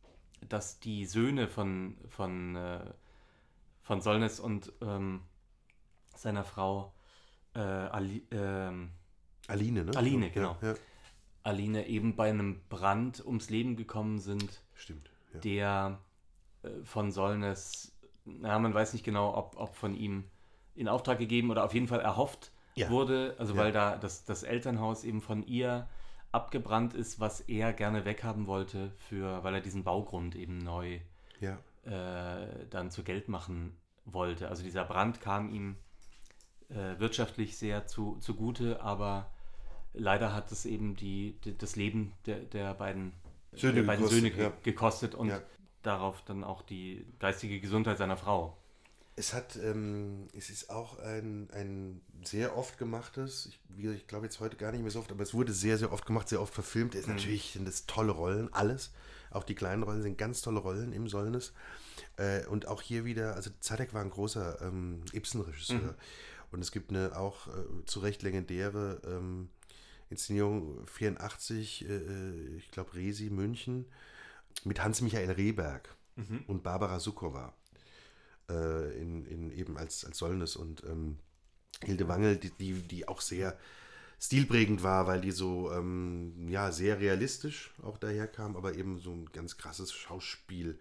dass 0.48 0.80
die 0.80 1.06
Söhne 1.06 1.48
von, 1.48 1.96
von, 2.08 2.56
äh, 2.56 2.80
von 3.82 4.00
Solnes 4.00 4.40
und 4.40 4.72
ähm, 4.80 5.22
seiner 6.14 6.44
Frau 6.44 6.92
äh, 7.54 7.60
Ali, 7.60 8.26
ähm, 8.30 8.90
Aline, 9.46 9.84
ne? 9.84 9.96
Aline, 9.96 10.30
genau. 10.30 10.56
Ja, 10.60 10.68
ja. 10.68 10.74
Aline 11.42 11.86
eben 11.86 12.16
bei 12.16 12.28
einem 12.28 12.60
Brand 12.68 13.24
ums 13.24 13.48
Leben 13.50 13.76
gekommen 13.76 14.18
sind, 14.18 14.62
Stimmt. 14.74 15.10
Ja. 15.32 15.40
der 15.40 15.98
äh, 16.62 16.70
von 16.84 17.10
Solnes, 17.10 17.96
na, 18.24 18.58
man 18.58 18.74
weiß 18.74 18.92
nicht 18.92 19.04
genau, 19.04 19.34
ob, 19.34 19.56
ob 19.58 19.74
von 19.74 19.94
ihm 19.94 20.24
in 20.74 20.88
Auftrag 20.88 21.18
gegeben 21.18 21.50
oder 21.50 21.64
auf 21.64 21.74
jeden 21.74 21.88
Fall 21.88 22.00
erhofft 22.00 22.52
wurde, 22.88 23.34
also 23.38 23.56
weil 23.56 23.72
da 23.72 23.96
das, 23.96 24.24
das 24.24 24.44
Elternhaus 24.44 25.02
eben 25.02 25.20
von 25.20 25.44
ihr 25.44 25.88
abgebrannt 26.32 26.94
ist, 26.94 27.20
was 27.20 27.40
er 27.40 27.72
gerne 27.72 28.04
weghaben 28.04 28.46
wollte, 28.46 28.92
für, 28.98 29.42
weil 29.44 29.54
er 29.54 29.60
diesen 29.60 29.84
Baugrund 29.84 30.34
eben 30.36 30.58
neu 30.58 31.00
ja. 31.40 31.58
äh, 31.84 32.66
dann 32.70 32.90
zu 32.90 33.02
Geld 33.02 33.28
machen 33.28 33.76
wollte. 34.04 34.48
Also 34.48 34.62
dieser 34.62 34.84
Brand 34.84 35.20
kam 35.20 35.52
ihm 35.52 35.76
äh, 36.68 36.98
wirtschaftlich 36.98 37.56
sehr 37.56 37.86
zu, 37.86 38.16
zugute, 38.20 38.80
aber 38.82 39.30
leider 39.94 40.34
hat 40.34 40.52
es 40.52 40.66
eben 40.66 40.96
die, 40.96 41.38
die, 41.44 41.56
das 41.56 41.76
Leben 41.76 42.12
der, 42.26 42.40
der 42.40 42.74
beiden 42.74 43.12
Söhne 43.52 43.74
der 43.74 43.82
beiden 43.82 44.04
gekostet, 44.04 44.34
Söhne 44.34 44.42
ja. 44.42 44.52
gekostet 44.62 45.14
und 45.14 45.28
Ja. 45.28 45.40
darauf 45.82 46.22
dann 46.22 46.44
auch 46.44 46.62
die 46.62 47.06
geistige 47.18 47.60
Gesundheit 47.60 47.98
seiner 47.98 48.16
Frau. 48.16 48.56
Es 49.18 49.34
hat, 49.34 49.56
ähm, 49.56 50.28
es 50.32 50.48
ist 50.48 50.70
auch 50.70 50.98
ein, 51.00 51.50
ein 51.50 52.00
sehr 52.24 52.56
oft 52.56 52.78
gemachtes, 52.78 53.50
ich, 53.76 53.84
ich 53.84 54.06
glaube 54.06 54.26
jetzt 54.26 54.38
heute 54.38 54.56
gar 54.56 54.70
nicht 54.70 54.82
mehr 54.82 54.92
so 54.92 55.00
oft, 55.00 55.10
aber 55.10 55.22
es 55.24 55.34
wurde 55.34 55.52
sehr, 55.52 55.76
sehr 55.76 55.92
oft 55.92 56.06
gemacht, 56.06 56.28
sehr 56.28 56.40
oft 56.40 56.54
verfilmt. 56.54 56.94
Es 56.94 57.02
ist 57.02 57.08
natürlich 57.08 57.52
sind 57.52 57.66
das 57.66 57.86
tolle 57.86 58.12
Rollen, 58.12 58.52
alles. 58.52 58.92
Auch 59.30 59.42
die 59.42 59.56
kleinen 59.56 59.82
Rollen 59.82 60.02
sind 60.02 60.18
ganz 60.18 60.40
tolle 60.40 60.60
Rollen 60.60 60.92
im 60.92 61.08
Sollnes. 61.08 61.52
Äh, 62.16 62.46
und 62.46 62.68
auch 62.68 62.80
hier 62.80 63.04
wieder, 63.04 63.34
also 63.34 63.50
Zadek 63.60 63.92
war 63.92 64.02
ein 64.02 64.10
großer 64.10 64.62
ähm, 64.62 65.02
Ibsen-Regisseur. 65.12 65.96
Und 66.50 66.60
es 66.60 66.72
gibt 66.72 66.90
eine 66.90 67.16
auch 67.16 67.48
äh, 67.48 67.84
zu 67.86 68.00
Recht 68.00 68.22
legendäre 68.22 69.02
ähm, 69.04 69.50
Inszenierung 70.10 70.86
84, 70.86 71.88
äh, 71.88 71.92
äh, 71.92 72.56
ich 72.56 72.70
glaube 72.70 72.94
Resi, 72.94 73.30
München, 73.30 73.86
mit 74.64 74.82
Hans-Michael 74.82 75.32
Rehberg 75.32 75.94
und 76.48 76.62
Barbara 76.64 76.98
Sukowa 76.98 77.52
äh, 78.50 79.00
in, 79.00 79.24
in 79.26 79.50
eben 79.52 79.76
als, 79.76 80.04
als 80.04 80.18
Sollnes 80.18 80.56
und 80.56 80.84
ähm, 80.84 81.18
Hilde 81.84 82.08
Wangel, 82.08 82.36
die, 82.36 82.50
die, 82.50 82.72
die 82.82 83.06
auch 83.08 83.20
sehr 83.20 83.56
stilprägend 84.20 84.82
war, 84.82 85.06
weil 85.06 85.20
die 85.20 85.30
so 85.30 85.70
ähm, 85.72 86.48
ja 86.48 86.72
sehr 86.72 86.98
realistisch 86.98 87.70
auch 87.82 87.98
daherkam, 87.98 88.56
aber 88.56 88.74
eben 88.74 88.98
so 88.98 89.12
ein 89.12 89.30
ganz 89.32 89.56
krasses 89.58 89.92
Schauspiel, 89.92 90.78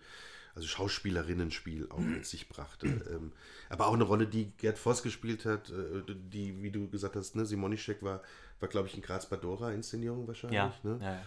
also 0.56 0.68
Schauspielerinnenspiel 0.68 1.88
auch 1.92 2.00
mit 2.00 2.26
sich 2.26 2.50
brachte. 2.50 2.88
ähm, 3.12 3.32
aber 3.70 3.88
auch 3.88 3.94
eine 3.94 4.06
Rolle, 4.06 4.26
die 4.26 4.52
Gerd 4.58 4.80
Voss 4.80 5.04
gespielt 5.04 5.46
hat, 5.46 5.70
äh, 5.70 6.02
die, 6.08 6.64
wie 6.64 6.72
du 6.72 6.90
gesagt 6.90 7.16
hast, 7.16 7.36
ne, 7.36 7.46
Simonischek 7.46 8.02
war, 8.02 8.24
war 8.60 8.70
glaube 8.70 8.88
ich, 8.88 8.96
in 8.96 9.04
Graz 9.04 9.30
Badora 9.30 9.72
Inszenierung 9.72 10.28
wahrscheinlich. 10.28 10.58
Ja, 10.58 10.74
Ne? 10.82 11.00
ja, 11.00 11.12
ja. 11.14 11.22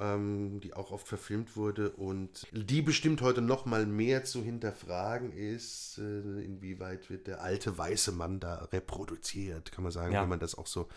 Ähm, 0.00 0.60
die 0.60 0.72
auch 0.74 0.90
oft 0.90 1.06
verfilmt 1.06 1.56
wurde 1.56 1.90
und 1.90 2.46
die 2.52 2.82
bestimmt 2.82 3.20
heute 3.20 3.42
noch 3.42 3.66
mal 3.66 3.86
mehr 3.86 4.24
zu 4.24 4.42
hinterfragen 4.42 5.32
ist, 5.32 5.98
äh, 5.98 6.42
inwieweit 6.42 7.10
wird 7.10 7.26
der 7.26 7.42
alte 7.42 7.76
weiße 7.76 8.12
Mann 8.12 8.40
da 8.40 8.64
reproduziert, 8.72 9.70
kann 9.72 9.84
man 9.84 9.92
sagen, 9.92 10.12
Ja. 10.14 10.22
wenn 10.22 10.28
man 10.28 10.40
das 10.40 10.54
auch 10.56 10.66
so, 10.66 10.88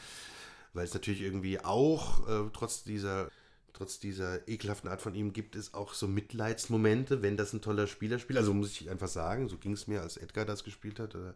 weil 0.74 0.86
es 0.86 0.94
natürlich 0.94 1.22
irgendwie 1.22 1.60
auch 1.60 2.28
äh, 2.28 2.50
trotz 2.54 2.84
dieser 2.84 3.30
trotz 3.74 4.00
dieser 4.00 4.48
ekelhaften 4.48 4.88
Art 4.88 5.02
von 5.02 5.16
ihm 5.16 5.34
gibt 5.34 5.56
es 5.56 5.74
auch 5.74 5.96
so 5.96 6.08
Mitleidsmomente, 6.08 7.24
wenn 7.24 7.38
das 7.38 7.54
ein 7.54 7.62
toller 7.62 7.88
Spieler 7.88 8.20
spielt. 8.20 8.38
Also 8.38 8.54
muss 8.54 8.80
ich 8.80 8.88
einfach 8.90 9.08
sagen, 9.08 9.50
so 9.50 9.58
ging 9.58 9.74
es 9.74 9.88
mir, 9.88 10.02
als 10.02 10.16
Edgar 10.16 10.46
das 10.46 10.64
gespielt 10.64 11.00
hat, 11.00 11.16
oder, 11.16 11.34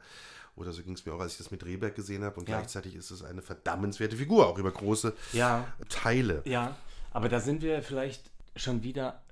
oder 0.56 0.72
so 0.72 0.84
ging 0.84 0.94
es 0.94 1.04
mir 1.04 1.14
auch, 1.16 1.20
als 1.20 1.32
ich 1.32 1.38
das 1.40 1.50
mit 1.50 1.66
Rehberg 1.66 1.96
gesehen 1.96 2.24
habe. 2.24 2.40
Und 2.40 2.48
Ja. 2.48 2.58
gleichzeitig 2.60 2.94
ist 2.96 3.10
es 3.10 3.24
eine 3.24 3.42
verdammenswerte 3.42 4.16
Figur, 4.18 4.46
auch 4.46 4.60
über 4.60 4.72
große 4.72 5.14
ja, 5.34 5.66
Teile. 5.90 6.44
Ja, 6.46 6.78
aber 7.12 7.30
da 7.30 7.40
sind 7.40 7.62
wir 7.62 7.82
vielleicht 7.82 8.32
schon 8.56 8.84
wieder, 8.84 9.24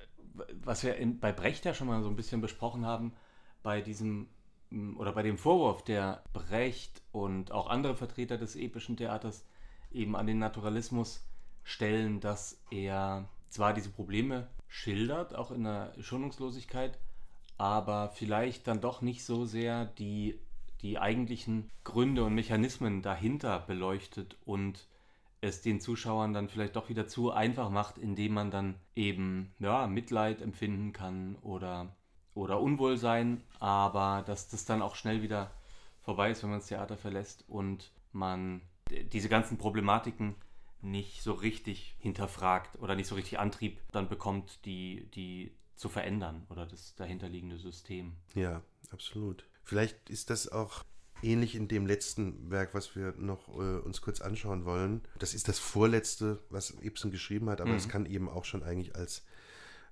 was 0.63 0.83
wir 0.83 0.95
in, 0.95 1.19
bei 1.19 1.31
Brecht 1.31 1.65
ja 1.65 1.73
schon 1.73 1.87
mal 1.87 2.01
so 2.01 2.09
ein 2.09 2.15
bisschen 2.15 2.41
besprochen 2.41 2.85
haben, 2.85 3.13
bei 3.63 3.81
diesem 3.81 4.27
m, 4.71 4.97
oder 4.97 5.11
bei 5.11 5.23
dem 5.23 5.37
Vorwurf, 5.37 5.83
der 5.83 6.23
Brecht 6.33 7.01
und 7.11 7.51
auch 7.51 7.67
andere 7.67 7.95
Vertreter 7.95 8.37
des 8.37 8.55
epischen 8.55 8.97
Theaters 8.97 9.45
eben 9.91 10.15
an 10.15 10.27
den 10.27 10.39
Naturalismus 10.39 11.25
stellen, 11.63 12.19
dass 12.19 12.61
er 12.69 13.27
zwar 13.49 13.73
diese 13.73 13.89
Probleme 13.89 14.47
schildert, 14.67 15.35
auch 15.35 15.51
in 15.51 15.63
der 15.63 15.93
Schonungslosigkeit, 15.99 16.99
aber 17.57 18.09
vielleicht 18.09 18.67
dann 18.67 18.81
doch 18.81 19.01
nicht 19.01 19.23
so 19.23 19.45
sehr 19.45 19.85
die, 19.85 20.39
die 20.81 20.99
eigentlichen 20.99 21.71
Gründe 21.83 22.23
und 22.23 22.35
Mechanismen 22.35 23.01
dahinter 23.01 23.59
beleuchtet 23.59 24.37
und 24.45 24.87
es 25.45 25.61
den 25.61 25.79
Zuschauern 25.79 26.33
dann 26.33 26.49
vielleicht 26.49 26.75
doch 26.75 26.89
wieder 26.89 27.07
zu 27.07 27.31
einfach 27.31 27.69
macht, 27.69 27.97
indem 27.97 28.33
man 28.33 28.51
dann 28.51 28.75
eben 28.95 29.53
ja, 29.59 29.87
Mitleid 29.87 30.41
empfinden 30.41 30.93
kann 30.93 31.35
oder, 31.41 31.95
oder 32.33 32.59
Unwohlsein, 32.59 33.41
aber 33.59 34.23
dass 34.25 34.49
das 34.49 34.65
dann 34.65 34.81
auch 34.81 34.95
schnell 34.95 35.21
wieder 35.21 35.51
vorbei 36.01 36.31
ist, 36.31 36.43
wenn 36.43 36.51
man 36.51 36.59
das 36.59 36.67
Theater 36.67 36.97
verlässt 36.97 37.45
und 37.47 37.91
man 38.11 38.61
diese 38.89 39.29
ganzen 39.29 39.57
Problematiken 39.57 40.35
nicht 40.81 41.21
so 41.23 41.33
richtig 41.33 41.95
hinterfragt 41.99 42.79
oder 42.79 42.95
nicht 42.95 43.07
so 43.07 43.15
richtig 43.15 43.39
Antrieb 43.39 43.79
dann 43.91 44.07
bekommt, 44.07 44.63
die, 44.65 45.09
die 45.15 45.51
zu 45.75 45.89
verändern 45.89 46.45
oder 46.49 46.65
das 46.65 46.95
dahinterliegende 46.95 47.57
System. 47.57 48.13
Ja, 48.35 48.61
absolut. 48.91 49.45
Vielleicht 49.63 50.09
ist 50.09 50.29
das 50.29 50.51
auch 50.51 50.83
ähnlich 51.25 51.55
in 51.55 51.67
dem 51.67 51.85
letzten 51.85 52.49
Werk, 52.51 52.73
was 52.73 52.95
wir 52.95 53.13
noch 53.17 53.47
äh, 53.49 53.79
uns 53.79 54.01
kurz 54.01 54.21
anschauen 54.21 54.65
wollen. 54.65 55.01
Das 55.19 55.33
ist 55.33 55.47
das 55.47 55.59
vorletzte, 55.59 56.39
was 56.49 56.73
Ibsen 56.81 57.11
geschrieben 57.11 57.49
hat, 57.49 57.61
aber 57.61 57.75
es 57.75 57.89
kann 57.89 58.05
eben 58.05 58.29
auch 58.29 58.45
schon 58.45 58.63
eigentlich 58.63 58.95
als, 58.95 59.23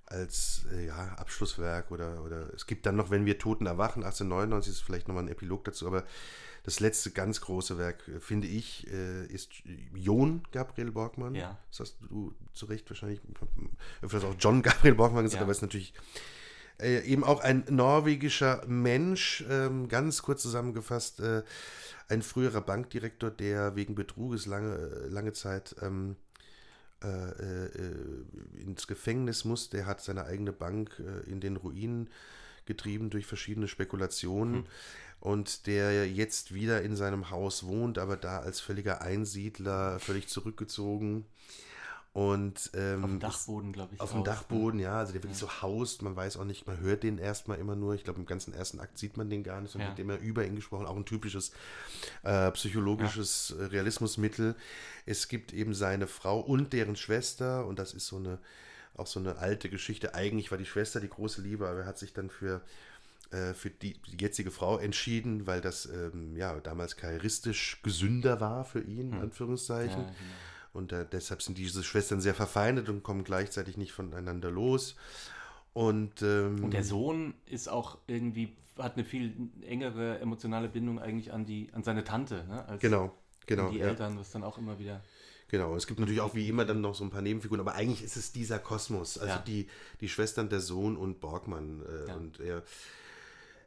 als 0.05 0.65
äh, 0.71 0.87
ja, 0.87 1.13
Abschlusswerk 1.17 1.91
oder, 1.91 2.23
oder 2.23 2.53
es 2.53 2.67
gibt 2.67 2.85
dann 2.85 2.95
noch, 2.95 3.09
wenn 3.09 3.25
wir 3.25 3.37
Toten 3.39 3.65
erwachen, 3.65 4.03
1899 4.03 4.73
ist 4.73 4.81
vielleicht 4.81 5.07
nochmal 5.07 5.23
ein 5.23 5.29
Epilog 5.29 5.63
dazu, 5.65 5.87
aber 5.87 6.03
das 6.63 6.79
letzte 6.79 7.11
ganz 7.11 7.41
große 7.41 7.77
Werk, 7.77 8.07
äh, 8.07 8.19
finde 8.19 8.47
ich, 8.47 8.87
äh, 8.91 9.25
ist 9.25 9.51
John 9.93 10.43
Gabriel 10.51 10.91
Borgmann. 10.91 11.35
Ja. 11.35 11.57
Das 11.69 11.81
hast 11.81 11.97
du 12.09 12.33
zu 12.53 12.67
Recht 12.67 12.89
wahrscheinlich 12.89 13.21
öfters 14.01 14.23
auch 14.23 14.35
John 14.39 14.61
Gabriel 14.61 14.95
Borgmann 14.95 15.23
gesagt, 15.23 15.41
Ja. 15.41 15.43
aber 15.43 15.51
es 15.51 15.57
ist 15.57 15.63
natürlich 15.63 15.93
äh, 16.79 16.99
eben 17.01 17.23
auch 17.23 17.39
ein 17.41 17.63
norwegischer 17.69 18.63
Mensch, 18.67 19.43
ähm, 19.49 19.87
ganz 19.87 20.21
kurz 20.21 20.41
zusammengefasst, 20.41 21.19
äh, 21.19 21.43
ein 22.09 22.21
früherer 22.21 22.61
Bankdirektor, 22.61 23.31
der 23.31 23.75
wegen 23.75 23.95
Betruges 23.95 24.45
lange, 24.45 24.75
lange 25.09 25.33
Zeit 25.33 25.75
ähm, 25.81 26.15
äh, 27.03 27.07
äh, 27.07 28.61
ins 28.61 28.87
Gefängnis 28.87 29.45
muss. 29.45 29.69
Der 29.69 29.85
hat 29.85 30.01
seine 30.01 30.25
eigene 30.25 30.51
Bank 30.51 31.01
in 31.27 31.39
den 31.39 31.57
Ruinen 31.57 32.09
getrieben 32.65 33.09
durch 33.09 33.25
verschiedene 33.25 33.67
Spekulationen. 33.67 34.65
Und 35.19 35.67
der 35.67 36.09
jetzt 36.09 36.53
wieder 36.53 36.81
in 36.81 36.97
seinem 36.97 37.29
Haus 37.29 37.65
wohnt, 37.65 37.97
aber 37.97 38.17
da 38.17 38.39
als 38.39 38.59
völliger 38.59 39.01
Einsiedler, 39.01 39.99
völlig 39.99 40.27
zurückgezogen. 40.27 41.25
Und 42.13 42.69
ähm, 42.75 43.03
Auf 43.03 43.09
dem 43.09 43.17
ist- 43.17 43.23
Dachboden, 43.23 43.73
glaube 43.73 43.95
ich. 43.95 43.99
auf 43.99 44.11
dem 44.11 44.19
ne? 44.19 44.23
Dachboden, 44.25 44.79
ja, 44.79 44.99
also 44.99 45.13
der 45.13 45.23
wirklich 45.23 45.39
so 45.39 45.49
haust, 45.63 46.03
man 46.03 46.15
weiß 46.15 46.37
auch 46.37 46.43
nicht, 46.45 46.67
man 46.67 46.79
hört 46.79 47.01
den 47.01 47.17
erstmal 47.17 47.57
immer 47.57 47.75
nur, 47.75 47.95
ich 47.95 48.03
glaube 48.03 48.19
im 48.19 48.27
ganzen 48.27 48.53
ersten 48.53 48.79
Akt 48.79 48.99
sieht 48.99 49.17
man 49.17 49.31
den 49.31 49.43
gar 49.43 49.59
nicht, 49.61 49.71
sondern 49.71 49.89
Ja. 49.89 49.97
wird 49.97 49.99
immer 50.07 50.19
über 50.19 50.45
ihn 50.45 50.55
gesprochen, 50.55 50.85
auch 50.85 50.95
ein 50.95 51.05
typisches 51.05 51.53
äh, 52.21 52.51
psychologisches 52.51 53.55
äh, 53.57 53.63
Realismusmittel. 53.63 54.55
Es 55.07 55.27
gibt 55.27 55.53
eben 55.53 55.73
seine 55.73 56.05
Frau 56.05 56.39
und 56.39 56.71
deren 56.73 56.95
Schwester 56.95 57.65
und 57.65 57.79
das 57.79 57.95
ist 57.95 58.05
so 58.05 58.17
eine, 58.17 58.37
auch 58.95 59.07
so 59.07 59.19
eine 59.19 59.37
alte 59.37 59.69
Geschichte. 59.71 60.13
Eigentlich 60.13 60.51
war 60.51 60.59
die 60.59 60.65
Schwester 60.67 60.99
die 60.99 61.09
große 61.09 61.41
Liebe, 61.41 61.67
aber 61.67 61.79
er 61.79 61.85
hat 61.87 61.97
sich 61.97 62.13
dann 62.13 62.29
für 62.29 62.61
äh, 63.31 63.55
für 63.55 63.71
die, 63.71 63.95
jetzige 64.19 64.51
Frau 64.51 64.77
entschieden, 64.77 65.47
weil 65.47 65.61
das 65.61 65.87
ähm, 65.87 66.35
ja 66.37 66.59
damals 66.59 66.95
karrieristisch 66.95 67.79
gesünder 67.81 68.39
war 68.39 68.65
für 68.65 68.81
ihn, 68.81 69.13
in 69.13 69.19
Anführungszeichen. 69.19 69.99
Ja, 70.01 70.05
genau. 70.05 70.13
Und 70.73 70.91
äh, 70.91 71.05
deshalb 71.09 71.41
sind 71.41 71.57
diese 71.57 71.83
Schwestern 71.83 72.19
sehr 72.19 72.33
verfeindet 72.33 72.89
und 72.89 73.03
kommen 73.03 73.23
gleichzeitig 73.23 73.77
nicht 73.77 73.91
voneinander 73.93 74.49
los. 74.51 74.95
Und, 75.73 76.21
ähm, 76.21 76.63
Und 76.63 76.71
der 76.71 76.83
Sohn 76.83 77.33
ist 77.45 77.67
auch 77.69 77.97
irgendwie, 78.07 78.55
hat 78.77 78.95
eine 78.95 79.05
viel 79.05 79.33
engere 79.61 80.19
emotionale 80.19 80.69
Bindung 80.69 80.99
eigentlich 80.99 81.31
an 81.31 81.45
die, 81.45 81.69
an 81.73 81.83
seine 81.83 82.03
Tante, 82.03 82.43
ne? 82.47 82.65
Als, 82.67 82.81
Genau, 82.81 83.11
Genau, 83.45 83.67
Und 83.67 83.73
die 83.73 83.79
ja. 83.79 83.87
Eltern, 83.87 84.17
was 84.17 84.31
dann 84.31 84.43
auch 84.43 84.57
immer 84.57 84.79
wieder. 84.79 85.01
Genau, 85.49 85.75
es 85.75 85.85
gibt 85.85 85.99
natürlich 85.99 86.21
auch 86.21 86.33
wie 86.33 86.47
immer 86.47 86.65
dann 86.65 86.81
noch 86.81 86.95
so 86.95 87.03
ein 87.03 87.09
paar 87.11 87.21
Nebenfiguren, 87.21 87.59
aber 87.59 87.75
eigentlich 87.75 88.01
ist 88.01 88.15
es 88.15 88.31
dieser 88.31 88.57
Kosmos, 88.57 89.17
also 89.17 89.33
Ja. 89.35 89.39
die, 89.45 89.67
die 90.01 90.09
Schwestern, 90.09 90.49
der 90.49 90.61
Sohn 90.61 90.95
und 90.97 91.19
Borgmann. 91.19 91.81
Äh, 91.81 92.07
Ja. 92.07 92.15
Und 92.15 92.39
er, 92.39 92.63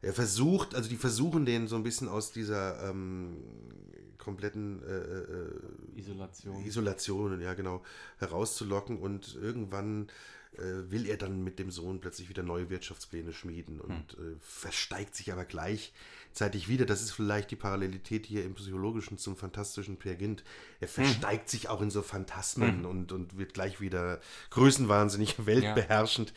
er 0.01 0.13
versucht, 0.13 0.75
also 0.75 0.89
die 0.89 0.95
versuchen 0.95 1.45
den 1.45 1.67
so 1.67 1.75
ein 1.75 1.83
bisschen 1.83 2.07
aus 2.07 2.31
dieser 2.31 2.89
ähm, 2.89 3.37
kompletten 4.17 4.83
äh, 4.83 5.97
äh, 5.97 5.99
Isolation. 5.99 6.65
Isolation, 6.65 7.41
ja 7.41 7.53
genau, 7.53 7.83
herauszulocken 8.17 8.97
und 8.97 9.35
irgendwann 9.41 10.09
äh, 10.57 10.91
will 10.91 11.07
er 11.07 11.17
dann 11.17 11.43
mit 11.43 11.59
dem 11.59 11.71
Sohn 11.71 11.99
plötzlich 11.99 12.29
wieder 12.29 12.43
neue 12.43 12.69
Wirtschaftspläne 12.69 13.31
schmieden 13.31 13.79
und 13.79 14.13
äh, 14.13 14.35
versteigt 14.41 15.15
sich 15.15 15.31
aber 15.31 15.45
gleichzeitig 15.45 16.67
wieder. 16.67 16.85
Das 16.85 17.01
ist 17.01 17.11
vielleicht 17.11 17.51
die 17.51 17.55
Parallelität 17.55 18.25
hier 18.25 18.43
im 18.43 18.55
Psychologischen 18.55 19.17
zum 19.17 19.37
fantastischen 19.37 19.97
Peer 19.97 20.15
Gynt. 20.15 20.43
Er 20.79 20.87
versteigt 20.87 21.49
sich 21.49 21.69
auch 21.69 21.81
in 21.81 21.89
so 21.89 22.01
Phantasmen 22.01 22.85
und, 22.85 23.11
und 23.11 23.37
wird 23.37 23.53
gleich 23.53 23.81
wieder 23.81 24.19
größenwahnsinnig, 24.49 25.35
weltbeherrschend. 25.45 26.33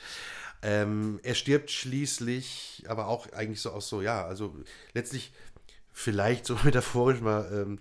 Ähm, 0.63 1.21
er 1.23 1.35
stirbt 1.35 1.71
schließlich, 1.71 2.85
aber 2.87 3.09
auch 3.09 3.33
eigentlich 3.33 3.61
so 3.61 3.71
aus 3.71 3.89
so, 3.89 4.03
ja, 4.03 4.27
also 4.27 4.55
letztlich 4.93 5.33
vielleicht 5.93 6.47
so 6.47 6.59
metaphorisch 6.65 7.21
mal 7.21 7.51
ähm, 7.53 7.79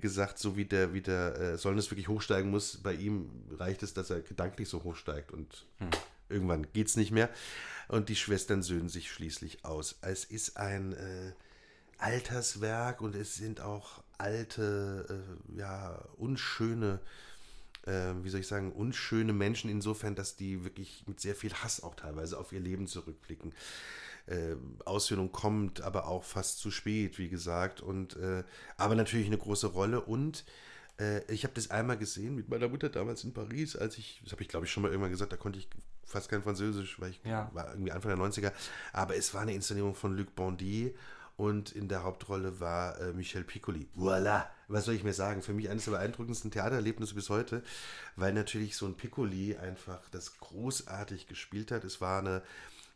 gesagt, 0.00 0.38
so 0.38 0.56
wie 0.56 0.64
der, 0.64 0.92
wie 0.92 1.00
der 1.00 1.38
äh, 1.38 1.58
Solness 1.58 1.90
wirklich 1.90 2.08
hochsteigen 2.08 2.50
muss, 2.50 2.78
bei 2.78 2.94
ihm 2.94 3.30
reicht 3.58 3.82
es, 3.82 3.94
dass 3.94 4.10
er 4.10 4.20
gedanklich 4.20 4.68
so 4.68 4.82
hochsteigt 4.82 5.32
und 5.32 5.66
irgendwann 6.28 6.66
geht 6.72 6.88
es 6.88 6.96
nicht 6.96 7.10
mehr. 7.10 7.30
Und 7.88 8.08
die 8.08 8.16
Schwestern 8.16 8.62
söhnen 8.62 8.88
sich 8.88 9.10
schließlich 9.10 9.64
aus. 9.64 9.98
Es 10.00 10.24
ist 10.24 10.56
ein 10.56 10.94
äh, 10.94 11.32
Alterswerk 11.98 13.02
und 13.02 13.14
es 13.14 13.34
sind 13.34 13.60
auch 13.60 14.02
alte, 14.16 15.24
äh, 15.54 15.58
ja, 15.58 16.02
unschöne, 16.16 17.00
äh, 17.02 17.33
wie 17.86 18.28
soll 18.30 18.40
ich 18.40 18.46
sagen, 18.46 18.72
unschöne 18.72 19.32
Menschen 19.32 19.70
insofern, 19.70 20.14
dass 20.14 20.36
die 20.36 20.64
wirklich 20.64 21.04
mit 21.06 21.20
sehr 21.20 21.34
viel 21.34 21.52
Hass 21.54 21.82
auch 21.82 21.94
teilweise 21.94 22.38
auf 22.38 22.52
ihr 22.52 22.60
Leben 22.60 22.86
zurückblicken. 22.86 23.52
Äh, 24.26 24.56
Aussöhnung 24.86 25.32
kommt, 25.32 25.82
aber 25.82 26.06
auch 26.08 26.24
fast 26.24 26.58
zu 26.58 26.70
spät, 26.70 27.18
wie 27.18 27.28
gesagt. 27.28 27.80
Und 27.82 28.16
äh, 28.16 28.42
aber 28.78 28.94
natürlich 28.94 29.26
eine 29.26 29.36
große 29.36 29.66
Rolle. 29.66 30.00
Und 30.00 30.44
äh, 30.98 31.20
ich 31.30 31.44
habe 31.44 31.52
das 31.54 31.70
einmal 31.70 31.98
gesehen 31.98 32.34
mit 32.34 32.48
meiner 32.48 32.68
Mutter 32.68 32.88
damals 32.88 33.22
in 33.24 33.34
Paris, 33.34 33.76
als 33.76 33.98
ich, 33.98 34.20
das 34.22 34.32
habe 34.32 34.40
ich 34.42 34.48
glaube 34.48 34.64
ich 34.64 34.72
schon 34.72 34.82
mal 34.82 34.88
irgendwann 34.90 35.10
gesagt, 35.10 35.32
da 35.32 35.36
konnte 35.36 35.58
ich 35.58 35.68
fast 36.06 36.30
kein 36.30 36.42
Französisch, 36.42 36.98
weil 37.00 37.10
ich 37.10 37.20
Ja. 37.24 37.50
war 37.52 37.68
irgendwie 37.70 37.92
Anfang 37.92 38.16
der 38.16 38.18
90er. 38.18 38.52
Aber 38.94 39.14
es 39.14 39.34
war 39.34 39.42
eine 39.42 39.52
Inszenierung 39.54 39.94
von 39.94 40.16
Luc 40.16 40.34
Bondy 40.34 40.94
und 41.36 41.72
in 41.72 41.88
der 41.88 42.02
Hauptrolle 42.04 42.60
war 42.60 42.98
äh, 43.00 43.12
Michel 43.12 43.44
Piccoli. 43.44 43.88
Voilà, 43.96 44.44
was 44.68 44.84
soll 44.84 44.94
ich 44.94 45.04
mir 45.04 45.12
sagen? 45.12 45.42
Für 45.42 45.52
mich 45.52 45.68
eines 45.68 45.84
der 45.84 45.92
beeindruckendsten 45.92 46.50
Theatererlebnisse 46.50 47.14
bis 47.14 47.30
heute, 47.30 47.62
weil 48.16 48.32
natürlich 48.32 48.76
so 48.76 48.86
ein 48.86 48.96
Piccoli 48.96 49.56
einfach 49.56 50.08
das 50.10 50.38
großartig 50.38 51.26
gespielt 51.26 51.70
hat. 51.70 51.84
Es 51.84 52.00
war 52.00 52.20
eine 52.20 52.42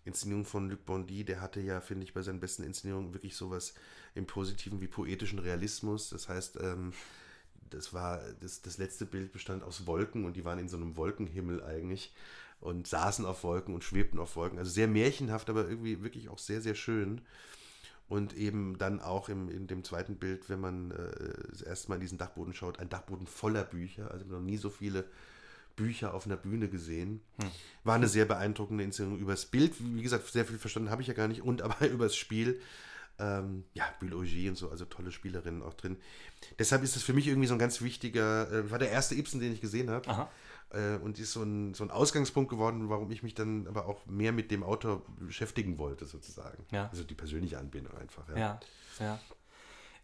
Inszenierung 0.05 0.45
von 0.45 0.71
Luc 0.71 0.85
Bondy, 0.87 1.25
der 1.25 1.41
hatte 1.41 1.61
ja, 1.61 1.81
finde 1.81 2.05
ich, 2.05 2.15
bei 2.15 2.23
seinen 2.23 2.41
besten 2.41 2.63
Inszenierungen 2.63 3.13
wirklich 3.13 3.37
sowas 3.37 3.75
im 4.15 4.27
Positiven 4.27 4.81
wie 4.81 4.89
poetischen 4.89 5.39
Realismus. 5.39 6.11
Das 6.11 6.29
heißt, 6.29 6.59
ähm, 6.61 6.93
das 7.71 7.93
war, 7.93 8.21
das, 8.41 8.63
das 8.63 8.79
letzte 8.79 9.05
Bild 9.05 9.33
bestand 9.33 9.63
aus 9.63 9.87
Wolken 9.87 10.25
und 10.25 10.37
die 10.37 10.45
waren 10.45 10.59
in 10.59 10.69
so 10.69 10.77
einem 10.77 10.97
Wolkenhimmel 10.97 11.63
eigentlich 11.63 12.13
und 12.61 12.87
saßen 12.87 13.25
auf 13.25 13.45
Wolken 13.45 13.75
und 13.75 13.85
schwebten 13.85 14.19
auf 14.19 14.37
Wolken. 14.37 14.59
Also 14.59 14.71
sehr 14.71 14.89
märchenhaft, 14.89 15.51
aber 15.51 15.69
irgendwie 15.69 16.03
wirklich 16.03 16.29
auch 16.29 16.39
sehr, 16.39 16.61
sehr 16.61 16.75
schön. 16.75 17.21
Und 18.09 18.35
eben 18.35 18.79
dann 18.79 19.01
auch 19.01 19.29
im, 19.29 19.51
in 19.51 19.67
dem 19.67 19.85
zweiten 19.85 20.17
Bild, 20.17 20.49
wenn 20.49 20.61
man 20.61 20.93
äh, 20.93 21.35
das 21.51 21.61
erste 21.61 21.91
Mal 21.91 21.97
in 21.97 22.01
diesen 22.01 22.19
Dachboden 22.19 22.55
schaut, 22.55 22.79
ein 22.79 22.89
Dachboden 22.89 23.27
voller 23.27 23.65
Bücher. 23.65 24.11
Also 24.11 24.25
noch 24.25 24.41
nie 24.41 24.57
so 24.57 24.71
viele 24.71 25.05
Bücher 25.77 26.15
auf 26.15 26.27
einer 26.27 26.37
Bühne 26.37 26.69
gesehen. 26.69 27.21
War 27.85 27.95
eine 27.97 28.09
sehr 28.09 28.25
beeindruckende 28.25 28.83
Inszenierung 28.83 29.19
übers 29.19 29.47
Bild. 29.47 29.75
Wie 29.79 30.03
gesagt, 30.03 30.27
sehr 30.27 30.45
viel 30.45 30.59
verstanden 30.59 30.91
habe 30.91 31.03
ich 31.03 31.09
ja 31.09 31.15
gar 31.15 31.29
nicht. 31.29 31.43
Und 31.43 31.63
aber 31.63 31.87
übers 31.89 32.17
Spiel. 32.17 32.61
Ähm, 33.21 33.65
ja, 33.75 33.85
Auger 34.01 34.49
und 34.49 34.57
so, 34.57 34.71
also 34.71 34.85
tolle 34.85 35.11
Spielerinnen 35.11 35.63
auch 35.63 35.75
drin. 35.75 35.97
Deshalb 36.59 36.85
ist 36.85 36.95
es 36.95 37.03
für 37.03 37.13
mich 37.13 37.27
irgendwie 37.27 37.49
so 37.49 37.55
ein 37.55 37.59
ganz 37.59 37.83
wichtiger, 37.83 38.51
äh, 38.53 38.71
war 38.71 38.79
der 38.79 38.91
erste 38.91 39.17
Ibsen, 39.17 39.41
den 39.41 39.53
ich 39.53 39.61
gesehen 39.61 39.91
habe. 39.91 40.09
Äh, 40.71 40.97
und 40.97 41.19
ist 41.19 41.33
so 41.33 41.43
ein, 41.43 41.73
so 41.75 41.85
ein 41.85 41.91
Ausgangspunkt 41.91 42.51
geworden, 42.51 42.91
warum 42.91 43.11
ich 43.11 43.23
mich 43.23 43.35
dann 43.35 43.67
aber 43.67 43.87
auch 43.87 44.05
mehr 44.07 44.33
mit 44.33 44.51
dem 44.51 44.63
Autor 44.63 45.03
beschäftigen 45.19 45.79
wollte, 45.79 46.05
sozusagen. 46.05 46.65
Ja. 46.71 46.89
Also 46.91 47.05
die 47.05 47.15
persönliche 47.15 47.59
Anbindung 47.59 47.97
einfach. 47.97 48.29
Ja, 48.37 48.61
ja. 49.01 49.19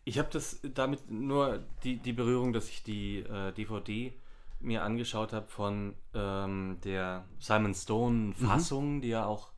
Ich 0.05 0.19
habe 0.19 0.29
das 0.31 0.61
damit 0.63 1.11
nur 1.11 1.63
die, 1.83 1.97
die 1.97 2.13
Berührung, 2.13 2.53
dass 2.53 2.69
ich 2.69 2.83
die 2.83 3.21
äh, 3.21 3.53
DVD 3.53 4.13
mir 4.61 4.83
angeschaut 4.83 5.33
habe 5.33 5.49
von 5.49 5.95
ähm, 6.15 6.79
der 6.85 7.25
Simon 7.39 7.75
Stone-Fassung, 7.75 9.01
die 9.01 9.09
ja 9.09 9.27
auch 9.27 9.51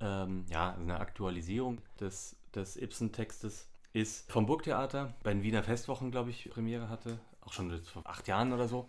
ähm, 0.00 0.44
ja, 0.48 0.74
eine 0.74 0.98
Aktualisierung 1.00 1.78
des, 2.00 2.36
des 2.54 2.76
Ibsen-Textes 2.76 3.68
ist. 3.92 4.30
Vom 4.30 4.46
Burgtheater 4.46 5.14
bei 5.22 5.32
den 5.32 5.42
Wiener 5.42 5.62
Festwochen, 5.62 6.10
glaube 6.10 6.30
ich, 6.30 6.50
Premiere 6.50 6.88
hatte. 6.88 7.18
Auch 7.42 7.52
schon 7.52 7.70
vor 7.82 8.02
acht 8.04 8.26
Jahren 8.26 8.52
oder 8.52 8.68
so. 8.68 8.88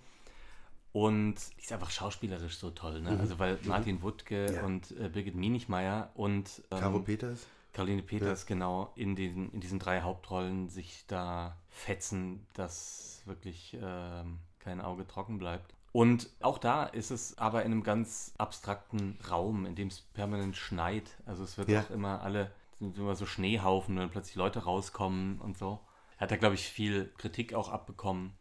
Und 0.96 1.36
die 1.58 1.64
ist 1.64 1.74
einfach 1.74 1.92
schauspielerisch 1.92 2.56
so 2.58 2.70
toll, 2.70 3.02
ne? 3.02 3.20
Also 3.20 3.38
weil 3.38 3.60
Martin 3.64 4.02
Wuttke 4.02 4.54
Ja. 4.54 4.64
und 4.64 4.92
äh, 4.92 5.10
Birgit 5.10 5.36
Mienichmeier 5.36 6.10
und 6.14 6.62
ähm, 6.72 6.80
Caro 6.80 7.00
Peters? 7.02 7.48
Caroline 7.74 8.02
Peters, 8.02 8.46
genau, 8.46 8.94
in 8.96 9.18
diesen, 9.18 9.52
in 9.52 9.60
diesen 9.60 9.78
drei 9.78 10.04
Hauptrollen 10.04 10.70
sich 10.70 11.04
da 11.08 11.58
fetzen, 11.70 12.48
dass 12.54 13.24
wirklich 13.26 13.78
ähm, 13.82 14.40
kein 14.60 14.80
Auge 14.80 15.06
trocken 15.06 15.38
bleibt. 15.38 15.74
Und 15.92 16.30
auch 16.40 16.58
da 16.60 16.86
ist 16.86 17.12
es 17.12 17.38
aber 17.38 17.64
in 17.66 17.74
einem 17.74 17.84
ganz 17.84 18.34
abstrakten 18.38 19.20
Raum, 19.30 19.66
in 19.66 19.76
dem 19.76 19.90
es 19.90 20.00
permanent 20.00 20.56
schneit. 20.56 21.18
Also 21.26 21.44
es 21.44 21.58
wird 21.58 21.68
Ja. 21.68 21.82
auch 21.82 21.90
immer 21.90 22.22
alle, 22.22 22.52
sind 22.80 22.98
immer 22.98 23.16
so 23.18 23.26
Schneehaufen, 23.26 23.98
wenn 24.00 24.10
plötzlich 24.10 24.36
Leute 24.38 24.64
rauskommen 24.64 25.42
und 25.42 25.58
so. 25.58 25.82
Er 26.18 26.22
hat 26.22 26.32
da, 26.32 26.38
glaube 26.38 26.56
ich, 26.56 26.70
viel 26.70 27.12
Kritik 27.18 27.54
auch 27.54 27.68
abbekommen. 27.68 28.32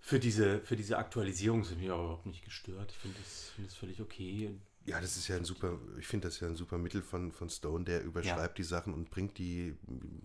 Für 0.00 0.18
diese, 0.18 0.60
für 0.60 0.76
diese 0.76 0.98
Aktualisierung 0.98 1.62
sind 1.64 1.80
wir 1.80 1.92
aber 1.92 2.02
überhaupt 2.04 2.26
nicht 2.26 2.44
gestört. 2.44 2.90
Ich 2.92 2.98
finde 2.98 3.18
das, 3.20 3.50
finde 3.54 3.68
das 3.68 3.76
völlig 3.78 4.00
okay. 4.00 4.54
Ja, 4.86 4.98
das 4.98 5.18
ist 5.18 5.28
ja 5.28 5.36
ein 5.36 5.44
super, 5.44 5.78
ich 5.98 6.06
finde 6.06 6.26
das 6.28 6.40
ja 6.40 6.48
ein 6.48 6.56
super 6.56 6.78
Mittel 6.78 7.02
von, 7.02 7.32
von 7.32 7.50
Stone, 7.50 7.84
der 7.84 8.02
überschreibt 8.02 8.56
die 8.56 8.62
Sachen 8.62 8.94
und 8.94 9.10
bringt 9.10 9.36
die, 9.36 9.76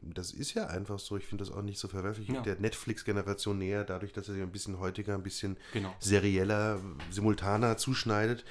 das 0.02 0.32
ist 0.32 0.54
ja 0.54 0.68
einfach 0.68 0.98
so, 0.98 1.18
ich 1.18 1.26
finde 1.26 1.44
das 1.44 1.54
auch 1.54 1.62
nicht 1.62 1.78
so 1.78 1.90
verwerflich, 1.90 2.30
Ja. 2.30 2.42
der 2.42 2.58
Netflix-Generation 2.58 3.58
näher, 3.58 3.84
dadurch, 3.84 4.14
dass 4.14 4.30
er 4.30 4.34
sie 4.36 4.42
ein 4.42 4.54
bisschen 4.54 4.80
heutiger, 4.80 5.14
ein 5.14 5.24
bisschen 5.24 5.58
Genau. 5.74 5.94
serieller, 6.00 6.80
simultaner 7.12 7.76
zuschneidet. 7.76 8.46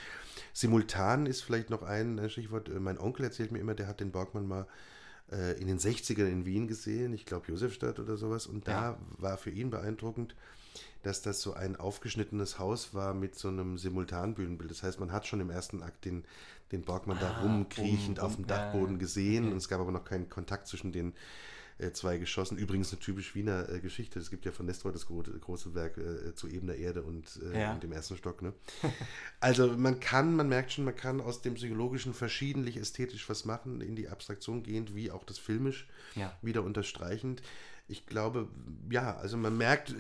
Simultan 0.53 1.25
ist 1.25 1.41
vielleicht 1.41 1.71
noch 1.71 1.83
ein 1.83 2.19
ein 2.19 2.29
Stichwort, 2.31 2.69
äh, 2.69 2.79
mein 2.79 2.99
Onkel 2.99 3.25
erzählt 3.25 3.51
mir 3.51 3.59
immer, 3.59 3.75
der 3.75 3.87
hat 3.87 4.01
den 4.01 4.13
Borgmann 4.13 4.47
mal 4.47 4.69
äh, 5.33 5.59
in 5.59 5.67
den 5.69 5.79
60ern 5.79 6.27
in 6.29 6.45
Wien 6.45 6.69
gesehen, 6.69 7.15
ich 7.15 7.25
glaube 7.25 7.47
Josefstadt 7.49 7.99
oder 7.99 8.19
sowas, 8.19 8.47
und 8.47 8.69
da 8.69 8.91
Ja. 8.93 8.99
war 9.17 9.39
für 9.39 9.51
ihn 9.51 9.71
beeindruckend, 9.71 10.37
dass 11.03 11.23
das 11.23 11.41
so 11.43 11.53
ein 11.55 11.77
aufgeschnittenes 11.77 12.59
Haus 12.59 12.95
war 12.95 13.15
mit 13.15 13.35
so 13.35 13.49
einem 13.49 13.79
Simultanbühnenbild. 13.79 14.71
Das 14.71 14.83
heißt, 14.83 15.01
man 15.01 15.13
hat 15.13 15.27
schon 15.27 15.41
im 15.41 15.51
ersten 15.51 15.83
Akt 15.83 16.05
den, 16.05 16.25
den 16.73 16.83
Borgmann 16.83 17.19
da 17.21 17.31
Ah, 17.31 17.43
rumkriechend 17.43 18.19
um- 18.19 18.25
auf 18.25 18.35
dem 18.37 18.43
um- 18.45 18.49
Dachboden 18.49 18.99
gesehen 18.99 19.45
Okay. 19.45 19.53
und 19.53 19.59
es 19.59 19.69
gab 19.69 19.81
aber 19.81 19.93
noch 19.93 20.05
keinen 20.05 20.29
Kontakt 20.29 20.67
zwischen 20.69 20.93
den 20.93 21.13
äh, 21.79 21.91
zwei 21.91 22.19
Geschossen. 22.19 22.57
Übrigens 22.57 22.93
eine 22.93 23.01
typisch 23.01 23.35
Wiener 23.35 23.69
äh, 23.69 23.81
Geschichte. 23.81 24.21
Es 24.21 24.31
gibt 24.31 24.45
ja 24.45 24.53
von 24.53 24.65
Nestor 24.65 24.93
das 24.93 25.07
gro 25.07 25.23
große 25.25 25.75
Werk 25.75 25.99
äh, 25.99 26.33
zu 26.37 26.47
ebener 26.47 26.77
Erde 26.77 27.03
und, 27.03 27.25
äh, 27.53 27.63
Ja. 27.63 27.73
und 27.73 27.83
dem 27.83 27.91
ersten 27.91 28.17
Stock. 28.17 28.43
Ne? 28.43 28.53
also 29.41 29.67
man 29.77 29.99
kann, 29.99 30.37
man 30.37 30.49
merkt 30.49 30.71
schon, 30.73 30.85
man 30.85 30.95
kann 30.95 31.21
aus 31.21 31.43
dem 31.43 31.55
Psychologischen 31.55 32.15
verschiedentlich 32.15 32.77
ästhetisch 32.77 33.29
was 33.29 33.45
machen, 33.45 33.81
in 33.81 33.97
die 33.97 34.09
Abstraktion 34.09 34.63
gehend, 34.63 34.95
wie 34.95 35.11
auch 35.11 35.25
das 35.25 35.39
filmisch 35.39 35.89
Ja. 36.15 36.33
wieder 36.43 36.63
unterstreichend. 36.63 37.43
Ich 37.87 38.07
glaube, 38.07 38.49
ja, 38.91 39.17
also 39.17 39.37
man 39.37 39.59
merkt, 39.59 39.95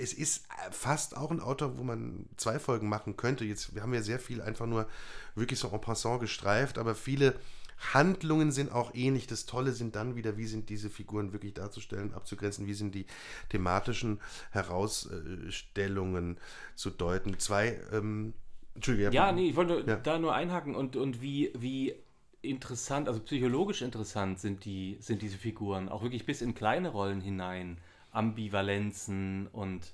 es 0.00 0.14
ist 0.14 0.46
fast 0.70 1.16
auch 1.16 1.30
ein 1.30 1.40
Autor, 1.40 1.76
wo 1.76 1.82
man 1.82 2.26
zwei 2.38 2.58
Folgen 2.58 2.88
machen 2.88 3.16
könnte. 3.18 3.44
Jetzt, 3.44 3.74
wir 3.74 3.82
haben 3.82 3.92
ja 3.92 4.00
sehr 4.00 4.18
viel 4.18 4.40
einfach 4.40 4.66
nur 4.66 4.88
wirklich 5.34 5.58
so 5.58 5.68
en 5.68 5.80
passant 5.80 6.20
gestreift, 6.20 6.78
aber 6.78 6.94
viele 6.94 7.38
Handlungen 7.92 8.52
sind 8.52 8.72
auch 8.72 8.94
ähnlich. 8.94 9.26
Das 9.26 9.44
Tolle 9.44 9.72
sind 9.72 9.96
dann 9.96 10.16
wieder, 10.16 10.38
wie 10.38 10.46
sind 10.46 10.70
diese 10.70 10.88
Figuren 10.88 11.34
wirklich 11.34 11.52
darzustellen, 11.52 12.14
abzugrenzen, 12.14 12.66
wie 12.66 12.72
sind 12.74 12.94
die 12.94 13.04
thematischen 13.50 14.18
Herausstellungen 14.50 16.38
zu 16.74 16.88
deuten. 16.90 17.38
Zwei, 17.38 17.78
ähm, 17.92 18.32
Entschuldigung. 18.74 19.12
Ja, 19.12 19.30
nee, 19.32 19.50
ich 19.50 19.56
wollte 19.56 19.84
Ja. 19.86 19.96
da 19.96 20.18
nur 20.18 20.34
einhaken 20.34 20.74
und, 20.74 20.96
und 20.96 21.20
wie, 21.20 21.52
wie 21.54 21.94
interessant, 22.48 23.08
also 23.08 23.20
psychologisch 23.20 23.82
interessant 23.82 24.38
sind, 24.38 24.64
die, 24.64 24.96
sind 25.00 25.22
diese 25.22 25.38
Figuren, 25.38 25.88
auch 25.88 26.02
wirklich 26.02 26.26
bis 26.26 26.42
in 26.42 26.54
kleine 26.54 26.88
Rollen 26.88 27.20
hinein. 27.20 27.78
Ambivalenzen 28.16 29.46
und 29.48 29.92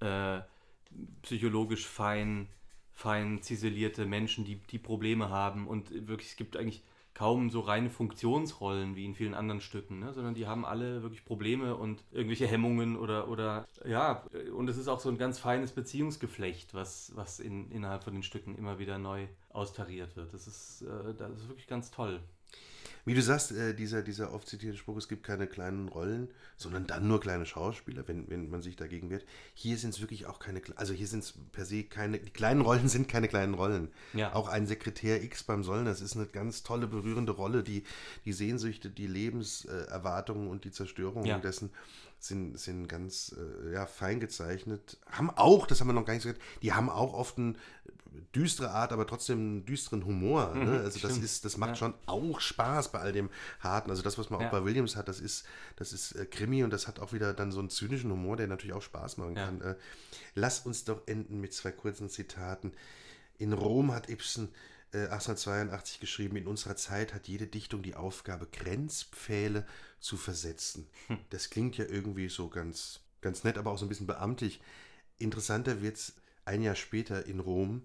äh, 0.00 0.40
psychologisch 1.22 1.86
fein, 1.86 2.48
fein 2.92 3.40
ziselierte 3.40 4.04
Menschen, 4.04 4.44
die, 4.44 4.56
die 4.56 4.78
Probleme 4.78 5.30
haben 5.30 5.68
und 5.68 5.90
wirklich, 6.08 6.30
es 6.30 6.36
gibt 6.36 6.56
eigentlich 6.56 6.82
kaum 7.14 7.50
so 7.50 7.60
reine 7.60 7.90
Funktionsrollen 7.90 8.96
wie 8.96 9.04
in 9.04 9.14
vielen 9.14 9.34
anderen 9.34 9.60
Stücken, 9.60 9.98
ne? 10.00 10.12
sondern 10.12 10.34
die 10.34 10.46
haben 10.46 10.64
alle 10.64 11.02
wirklich 11.02 11.24
Probleme 11.24 11.76
und 11.76 12.02
irgendwelche 12.10 12.46
Hemmungen 12.46 12.96
oder, 12.96 13.28
oder 13.28 13.66
ja, 13.86 14.24
und 14.54 14.68
es 14.68 14.78
ist 14.78 14.88
auch 14.88 14.98
so 14.98 15.10
ein 15.10 15.18
ganz 15.18 15.38
feines 15.38 15.72
Beziehungsgeflecht, 15.72 16.74
was, 16.74 17.12
was 17.14 17.38
in, 17.38 17.70
innerhalb 17.70 18.02
von 18.02 18.14
den 18.14 18.22
Stücken 18.22 18.56
immer 18.56 18.78
wieder 18.78 18.98
neu 18.98 19.26
austariert 19.52 20.16
wird. 20.16 20.32
Das 20.32 20.46
ist, 20.46 20.82
äh, 20.82 21.14
das 21.14 21.38
ist 21.38 21.48
wirklich 21.48 21.66
ganz 21.66 21.90
toll. 21.90 22.20
Wie 23.04 23.14
du 23.14 23.22
sagst, 23.22 23.50
äh, 23.50 23.74
dieser, 23.74 24.02
dieser 24.02 24.32
oft 24.32 24.46
zitierte 24.46 24.78
Spruch, 24.78 24.96
es 24.96 25.08
gibt 25.08 25.24
keine 25.24 25.48
kleinen 25.48 25.88
Rollen, 25.88 26.28
sondern 26.56 26.86
dann 26.86 27.08
nur 27.08 27.20
kleine 27.20 27.46
Schauspieler, 27.46 28.06
wenn, 28.06 28.30
wenn 28.30 28.48
man 28.48 28.62
sich 28.62 28.76
dagegen 28.76 29.10
wehrt. 29.10 29.24
Hier 29.54 29.76
sind 29.76 29.90
es 29.90 30.00
wirklich 30.00 30.26
auch 30.26 30.38
keine, 30.38 30.62
also 30.76 30.94
hier 30.94 31.08
sind 31.08 31.24
es 31.24 31.34
per 31.50 31.64
se 31.64 31.82
keine, 31.82 32.20
die 32.20 32.30
kleinen 32.30 32.60
Rollen 32.60 32.88
sind 32.88 33.08
keine 33.08 33.26
kleinen 33.26 33.54
Rollen. 33.54 33.88
Ja. 34.12 34.34
Auch 34.34 34.48
ein 34.48 34.68
Sekretär 34.68 35.22
X 35.24 35.42
beim 35.42 35.64
Sollen, 35.64 35.84
das 35.84 36.00
ist 36.00 36.16
eine 36.16 36.26
ganz 36.26 36.62
tolle, 36.62 36.86
berührende 36.86 37.32
Rolle, 37.32 37.64
die 37.64 37.82
die 38.24 38.32
Sehnsüchte, 38.32 38.88
die 38.88 39.08
Lebenserwartungen 39.08 40.46
und 40.46 40.64
die 40.64 40.70
Zerstörung 40.70 41.24
ja. 41.24 41.38
dessen 41.38 41.70
sind, 42.22 42.58
sind 42.58 42.88
ganz 42.88 43.34
äh, 43.36 43.72
ja, 43.72 43.86
fein 43.86 44.20
gezeichnet. 44.20 44.98
Haben 45.10 45.30
auch, 45.30 45.66
das 45.66 45.80
haben 45.80 45.88
wir 45.88 45.92
noch 45.92 46.04
gar 46.04 46.14
nicht 46.14 46.22
gesagt, 46.22 46.40
die 46.62 46.72
haben 46.72 46.88
auch 46.88 47.14
oft 47.14 47.36
eine 47.36 47.54
düstere 48.34 48.70
Art, 48.70 48.92
aber 48.92 49.06
trotzdem 49.06 49.38
einen 49.38 49.66
düsteren 49.66 50.04
Humor. 50.04 50.54
Ne? 50.54 50.64
Mhm, 50.64 50.84
also 50.84 51.00
das 51.00 51.18
ist, 51.18 51.44
das 51.44 51.56
macht 51.56 51.70
ja. 51.70 51.76
schon 51.76 51.94
auch 52.06 52.40
Spaß 52.40 52.92
bei 52.92 53.00
all 53.00 53.12
dem 53.12 53.28
Harten. 53.58 53.90
Also 53.90 54.02
das, 54.02 54.18
was 54.18 54.30
man 54.30 54.40
ja. 54.40 54.46
auch 54.46 54.50
bei 54.52 54.64
Williams 54.64 54.94
hat, 54.94 55.08
das 55.08 55.20
ist, 55.20 55.44
das 55.76 55.92
ist 55.92 56.12
äh, 56.12 56.26
Krimi 56.26 56.62
und 56.62 56.72
das 56.72 56.86
hat 56.86 57.00
auch 57.00 57.12
wieder 57.12 57.34
dann 57.34 57.50
so 57.50 57.58
einen 57.58 57.70
zynischen 57.70 58.12
Humor, 58.12 58.36
der 58.36 58.46
natürlich 58.46 58.74
auch 58.74 58.82
Spaß 58.82 59.16
machen 59.16 59.34
kann. 59.34 59.60
Äh, 59.60 59.74
lass 60.34 60.60
uns 60.60 60.84
doch 60.84 61.02
enden 61.06 61.40
mit 61.40 61.52
zwei 61.54 61.72
kurzen 61.72 62.08
Zitaten. 62.08 62.72
In 63.38 63.52
Rom 63.52 63.92
hat 63.92 64.08
Ibsen 64.08 64.50
1882 64.92 65.96
äh, 65.96 66.00
geschrieben, 66.00 66.36
in 66.36 66.46
unserer 66.46 66.76
Zeit 66.76 67.14
hat 67.14 67.28
jede 67.28 67.46
Dichtung 67.46 67.82
die 67.82 67.94
Aufgabe, 67.94 68.46
Grenzpfähle 68.46 69.66
zu 70.00 70.16
versetzen. 70.16 70.86
Hm. 71.06 71.18
Das 71.30 71.50
klingt 71.50 71.78
ja 71.78 71.86
irgendwie 71.86 72.28
so 72.28 72.48
ganz, 72.48 73.00
ganz 73.20 73.44
nett, 73.44 73.56
aber 73.56 73.70
auch 73.70 73.78
so 73.78 73.86
ein 73.86 73.88
bisschen 73.88 74.06
beamtlich. 74.06 74.60
Interessanter 75.18 75.80
wird 75.80 75.96
es 75.96 76.14
ein 76.44 76.62
Jahr 76.62 76.74
später 76.74 77.26
in 77.26 77.40
Rom. 77.40 77.82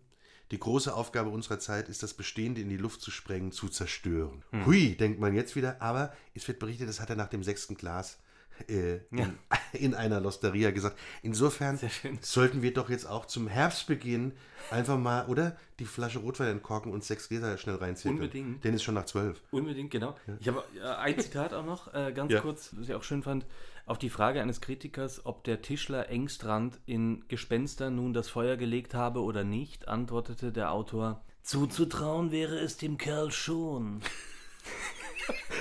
Die 0.51 0.60
große 0.60 0.93
Aufgabe 0.93 1.30
unserer 1.30 1.60
Zeit 1.60 1.89
ist, 1.89 2.03
das 2.03 2.14
Bestehende 2.14 2.62
in 2.62 2.70
die 2.70 2.78
Luft 2.78 3.01
zu 3.01 3.12
sprengen, 3.12 3.51
zu 3.51 3.70
zerstören. 3.70 4.43
Hm. 4.51 4.66
Hui, 4.66 4.95
denkt 4.95 5.20
man 5.20 5.34
jetzt 5.34 5.55
wieder, 5.55 5.82
aber 5.82 6.14
es 6.34 6.47
wird 6.47 6.60
berichtet, 6.60 6.89
das 6.89 6.99
hat 6.99 7.10
er 7.10 7.16
nach 7.16 7.30
dem 7.30 7.43
sechsten 7.43 7.76
Glas 7.76 8.20
äh, 8.68 8.93
ja. 8.93 8.99
in, 9.12 9.38
in, 9.74 9.93
einer 9.95 10.20
Losteria 10.20 10.72
gesagt. 10.72 10.97
Insofern 11.22 11.80
sollten 12.22 12.62
wir 12.62 12.74
doch 12.74 12.89
jetzt 12.89 13.05
auch 13.05 13.26
zum 13.26 13.47
Herbstbeginn 13.47 14.34
einfach 14.72 14.97
mal, 14.97 15.26
oder? 15.28 15.55
Die 15.80 15.86
Flasche 15.86 16.20
Rotwein 16.20 16.47
entkorken 16.49 16.91
und 16.91 17.03
sechs 17.03 17.30
Gläser 17.30 17.58
schnell 17.58 17.76
reinziehen. 17.76 18.16
Unbedingt. 18.16 18.64
Denn 18.64 18.74
ist 18.74 18.84
schon 18.84 18.95
nach 18.95 19.05
zwölf. 19.05 19.41
Unbedingt, 19.51 19.91
genau. 19.91 20.16
Ja. 20.28 20.38
Ich 20.39 20.47
habe 20.47 20.64
äh, 20.76 20.88
ein 20.88 21.20
Zitat 21.20 21.53
auch 21.53 21.66
noch, 21.66 21.93
äh, 21.93 22.12
ganz 22.14 22.32
ja. 22.32 22.41
kurz, 22.41 22.74
was 22.78 22.89
ich 22.89 22.95
auch 22.95 23.03
schön 23.03 23.24
fand. 23.24 23.45
Auf 23.86 23.97
die 23.97 24.10
Frage 24.10 24.41
eines 24.41 24.60
Kritikers, 24.60 25.26
ob 25.26 25.43
der 25.45 25.62
Tischler 25.62 26.10
Engstrand 26.10 26.80
in 26.86 27.24
Gespenster 27.30 27.89
nun 27.89 28.14
das 28.14 28.28
Feuer 28.28 28.58
gelegt 28.58 28.93
habe 28.93 29.22
oder 29.22 29.43
nicht, 29.43 29.88
antwortete 29.88 30.51
der 30.51 30.72
Autor: 30.72 31.24
Zuzutrauen 31.41 32.32
wäre 32.32 32.60
es 32.60 32.78
dem 32.78 32.97
Kerl 32.97 33.32
schon. 33.32 34.01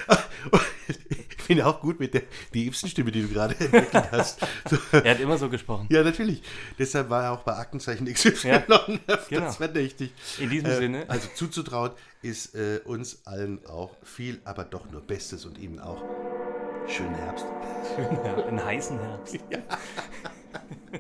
ich 1.47 1.49
finde 1.49 1.65
auch 1.65 1.81
gut 1.81 2.01
mit 2.01 2.13
der 2.13 2.23
die 2.53 2.67
Ibsen-Stimme, 2.67 3.13
die 3.13 3.23
du 3.23 3.29
gerade 3.29 3.55
entwickelt 3.61 4.11
hast. 4.11 4.41
So. 4.69 4.77
Er 4.91 5.13
hat 5.13 5.21
immer 5.21 5.39
so 5.39 5.49
gesprochen. 5.49 5.87
Ja, 5.91 6.03
natürlich. 6.03 6.43
Deshalb 6.77 7.09
war 7.09 7.23
er 7.23 7.33
auch 7.33 7.45
bei 7.45 7.55
Aktenzeichen 7.55 8.13
XY 8.13 8.49
ja, 8.49 8.65
genau. 9.29 9.53
verdächtig. 9.53 10.13
In 10.41 10.51
diesem 10.51 10.71
äh, 10.71 10.77
Sinne. 10.77 11.05
Also 11.07 11.29
zuzutrauen 11.37 11.93
ist 12.21 12.57
äh, 12.57 12.81
uns 12.85 13.25
allen 13.27 13.65
auch 13.67 13.95
viel, 14.03 14.41
aber 14.43 14.65
doch 14.65 14.91
nur 14.91 15.03
Bestes 15.03 15.45
und 15.45 15.57
Ihnen 15.57 15.79
auch 15.79 16.03
schönen 16.89 17.15
Herbst. 17.15 17.47
Schönen 17.95 18.23
Herbst. 18.25 18.47
Einen 18.47 18.65
heißen 18.65 18.99
Herbst. 18.99 19.39
Ja. 19.53 20.99